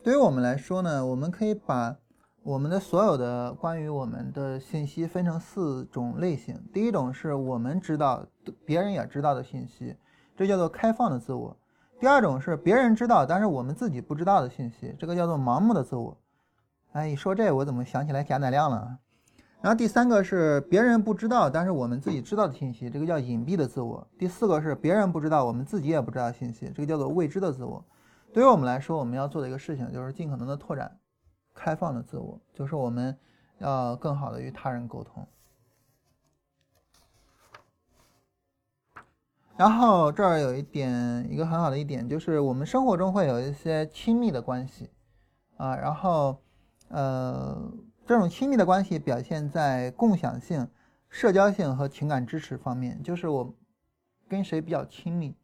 [0.03, 1.95] 对于我们来说呢，我们可以把
[2.41, 6.59] 我们的所有的关于我们的信息分成四种类型。
[6.73, 8.25] 第一种是我们知道、
[8.65, 9.95] 别人也知道的信息，
[10.35, 11.55] 这叫做开放的自我；
[11.99, 16.17] 第二种是别人知道，但是我们自己不知道的信息，这个叫做盲目的自我。
[16.93, 18.97] 哎，一说这我怎么想起来贾乃亮了？
[19.65, 24.07] 然后第三个是别人不知道，但是我们自己知道的信息，这个叫隐蔽的自我。
[24.15, 27.83] 第四个是别人不知道，我们自己也不知道信息，这个叫做未知的自我。
[28.31, 30.95] 对于我们来说，我们要做的一个事情就是尽可能的拓展
[31.55, 33.17] 开放的自我，就是我们
[33.57, 35.27] 要更好的与他人沟通。
[39.57, 44.91] 然后这儿有一点，一个很好的一点就是我们生活中会有一些亲密的关系
[45.57, 46.39] 啊，然后
[46.89, 47.67] 呃。
[48.05, 50.67] 这种亲密的关系表现在共享性、
[51.09, 53.01] 社交性和情感支持方面。
[53.01, 53.51] 就是我
[54.29, 55.35] 跟谁比较亲密，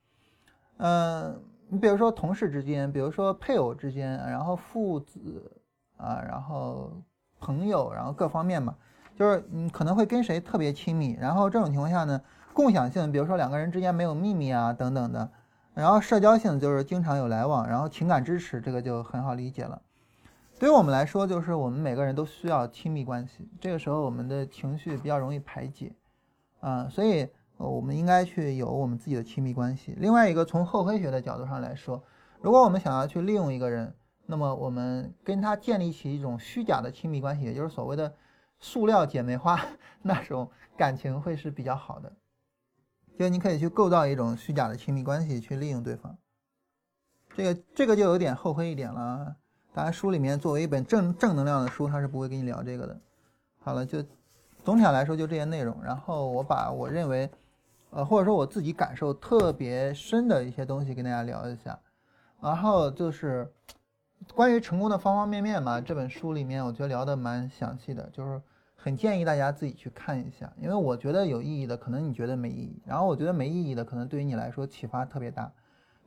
[0.77, 5.51] 嗯，你比如说同事之间，比如说配偶之间，然后父子
[5.97, 6.91] 啊，然后
[7.39, 8.75] 朋友，然后各方面嘛，
[9.15, 11.17] 就是你可能会跟谁特别亲密。
[11.19, 12.21] 然后这种情况下呢，
[12.53, 15.31] 共享性，比如说两个人之间没有秘密啊等等的。
[15.73, 19.81] 然后社交性就是经常有来往，然后情感支持这个就很好理解了。
[20.61, 23.49] 对于我们来说，就是我们每个人都需要亲密关系。
[23.59, 25.91] 这个时候，我们的情绪比较容易排解，
[26.59, 27.27] 啊，所以
[27.57, 29.95] 我们应该去有我们自己的亲密关系。
[29.97, 32.03] 另外一个，从厚黑学的角度上来说，
[32.41, 33.91] 如果我们想要去利用一个人，
[34.27, 38.13] 那么我们跟他建立起一种虚假的亲密关系，也就是所谓的
[38.59, 39.59] 塑料姐妹花
[40.03, 40.47] 那种
[40.77, 42.13] 感情，会是比较好的。
[43.17, 46.15] 就你可以去构造一种虚假的亲密关系，去利用对方。
[47.35, 49.37] 这个这个就有点厚黑一点了。
[49.73, 52.99] 当然，书里面作为一本正正能量的书，他是不会跟你聊这个的。
[53.59, 54.03] 好了，就
[54.63, 55.81] 总体上来说就这些内容。
[55.81, 57.29] 然后我把我认为，
[57.91, 61.79] 呃，或者说我自己感受特别深的一些东西跟大家聊一下。
[62.41, 63.49] 然后就是
[64.33, 68.41] 关于成功的方方面面嘛，这本书里面我觉得聊的蛮详细的，就是
[68.75, 70.51] 很建议大家自己去看一下。
[70.57, 75.49] 因为我觉得有意义的，可能你觉得没意义；然后我觉得没意义的，可能对于你来说启发特别大。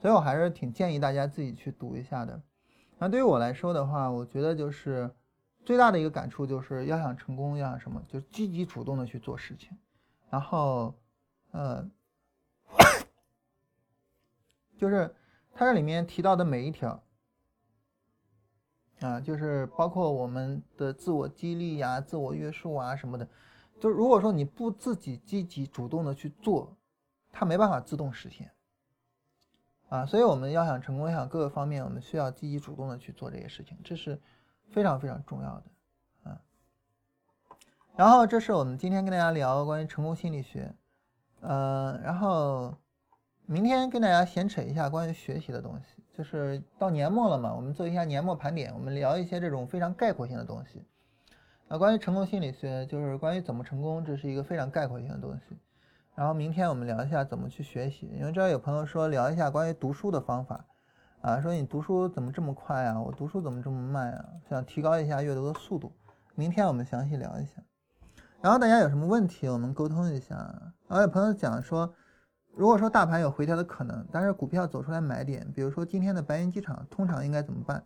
[0.03, 2.39] 所以我还是挺建议大家自己去读一下的。
[2.99, 5.11] 那对于我来说的话，我觉得就是
[5.65, 9.77] 最大的一个感触，就是要想成功，要想什么，就积极主动的去做事情。
[10.31, 10.95] 然后，
[11.51, 11.89] 呃，
[14.79, 15.15] 就是
[15.53, 17.03] 它这里面提到的每一条，
[19.01, 23.29] 啊，就是包括我们的自我激励呀、自我约束啊什么的，
[23.81, 26.77] 就如果说你不自己积极主动的去做，
[27.31, 28.51] 它没办法自动实现。
[29.95, 34.21] 啊，所以我们要想成功，要想各个方面，我们需要积极主动的去做这些事情，这是
[34.73, 36.41] 非常非常重要的，啊。
[37.95, 40.75] 然后这是我们今天跟大家聊关于成功心理学，
[41.43, 42.75] 呃，然后
[43.47, 50.83] 明天跟大家闲扯一下关于学习的东西，就是到年末了嘛，我们做一下年末盘点，我们聊一些这种非常概括性的东西。
[51.69, 55.57] 啊，关于成功心理学，就是关于怎么成功，这是一个非常概括性的东西。
[56.15, 60.65] 然后明天我们聊一下怎么去学习，因为这儿有朋友说聊一下关于读书的方法，
[61.21, 63.01] 啊，说你读书怎么这么快啊？
[63.01, 64.25] 我读书怎么这么慢啊？
[64.49, 65.93] 想提高一下阅读的速度。
[66.37, 67.55] 明天我们详细聊一下。
[68.41, 70.37] 然后大家有什么问题，我们沟通一下。
[70.87, 71.93] 然后有朋友讲说，
[72.55, 77.83] 如果说大盘有回调的可能，但是股票走出来买点，比如说今天的白云机场，通常应该怎么办？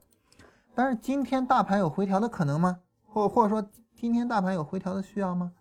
[0.74, 2.80] 但是今天大盘有回调的可能吗？
[3.06, 5.52] 或或者说今天大盘有回调的需要吗？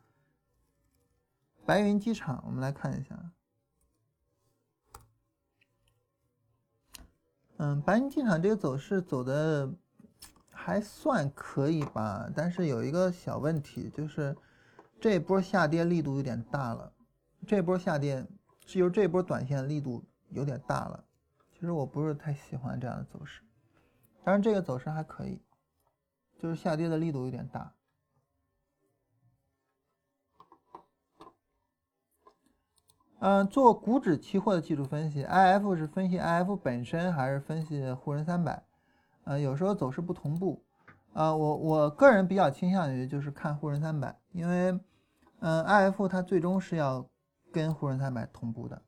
[1.68, 3.32] 白云机场，我们来看一下。
[7.58, 9.70] 嗯，白云机场这个走势走的
[10.50, 14.34] 还算可以吧，但是有一个小问题，就是
[15.02, 16.94] 这波下跌力度有点大了。
[17.46, 18.26] 这波下跌
[18.66, 21.04] 是由这波短线力度有点大了，
[21.52, 23.42] 其实我不是太喜欢这样的走势。
[24.24, 25.42] 当然，这个走势还可以，
[26.40, 27.74] 就是下跌的力度有点大。
[33.20, 38.64] 嗯，做股指期货的技术分析，IF 是分析 IF 本身还是分析沪深三百？
[39.24, 40.64] 呃，有时候走势不同步。
[41.14, 44.80] 呃，我我个人比较倾向于就是看沪深三百，因为，
[45.40, 47.10] 嗯，IF 它最终是要
[47.52, 48.82] 跟沪深三百同步的，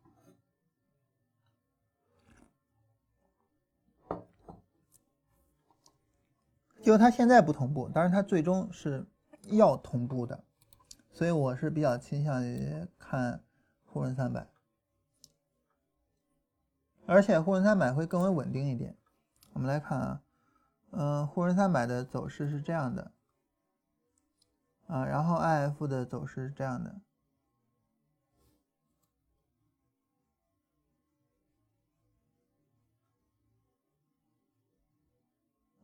[6.84, 9.08] 就它现在不同步，但是它最终是
[9.48, 10.44] 要同步的，
[11.12, 13.42] 所以我是比较倾向于看。
[13.92, 14.48] 沪深三百，
[17.08, 18.96] 而且沪深三百会更为稳定一点。
[19.54, 20.22] 我们来看啊，
[20.92, 23.12] 嗯，沪深三百的走势是这样的，
[24.86, 27.02] 啊，然后 IF 的走势是这样的，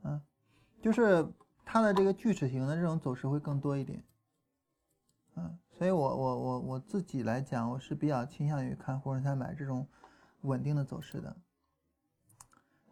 [0.04, 0.22] 嗯，
[0.80, 1.28] 就是
[1.66, 4.04] 它的这个锯齿形的这种走势会更多一点，
[5.36, 5.58] 嗯。
[5.78, 9.86] 所以，我我我我自己来讲，我是比较倾向于看沪深三百这种
[10.42, 11.36] 稳定的走势的。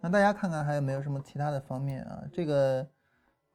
[0.01, 2.25] 那大家看看还有没有什么其他的方面啊？
[2.33, 2.85] 这个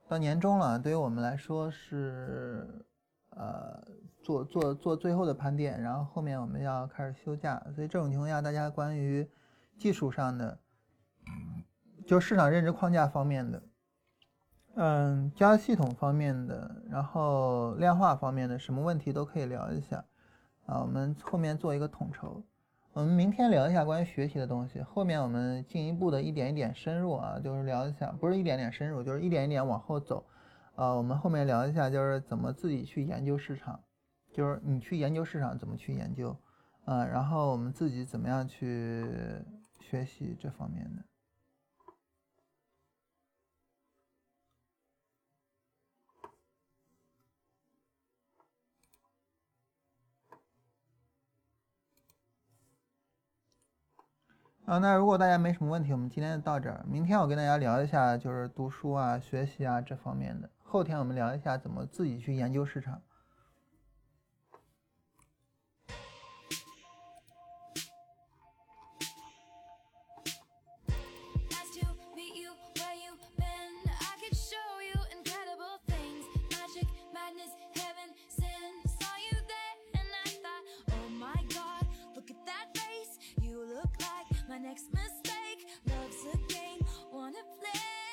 [0.09, 2.86] 到年终了，对于我们来说是
[3.28, 3.86] 呃
[4.22, 9.28] 做做做最后的盘点，然后后面我们要开始休假，所以这种情况下，大家关于
[9.78, 10.59] 技术上的，
[12.06, 13.62] 就市场认知框架方面的。
[14.80, 20.05] 嗯，交易系统方面的，然后量化方面的，什么问题都可以聊一下
[20.66, 20.80] 啊。
[20.80, 22.40] 我们后面做一个统筹。
[22.92, 30.24] 我们明天聊一下关于学习的东西，后面我们进一步的一点一点深入啊，就是聊一下，不是一点点深入，就是一点一点往后走。
[30.76, 33.80] 啊，我们后面聊一下，就是怎么自己去研究市场，
[34.32, 36.36] 就是你去研究市场怎么去研究，
[36.84, 39.05] 啊，然后我们自己怎么样去
[39.80, 41.02] 学习这方面的。
[54.69, 56.85] 啊那如果大家没什么问题我们今天就到这儿。
[56.86, 60.51] 明天我跟大家聊一下就是读书啊学习啊这方面的。
[60.62, 63.01] 后天我们聊一下怎么自己去研究市场。
[83.69, 85.66] Look like my next mistake.
[85.87, 86.81] Love's a game,
[87.12, 88.07] wanna play.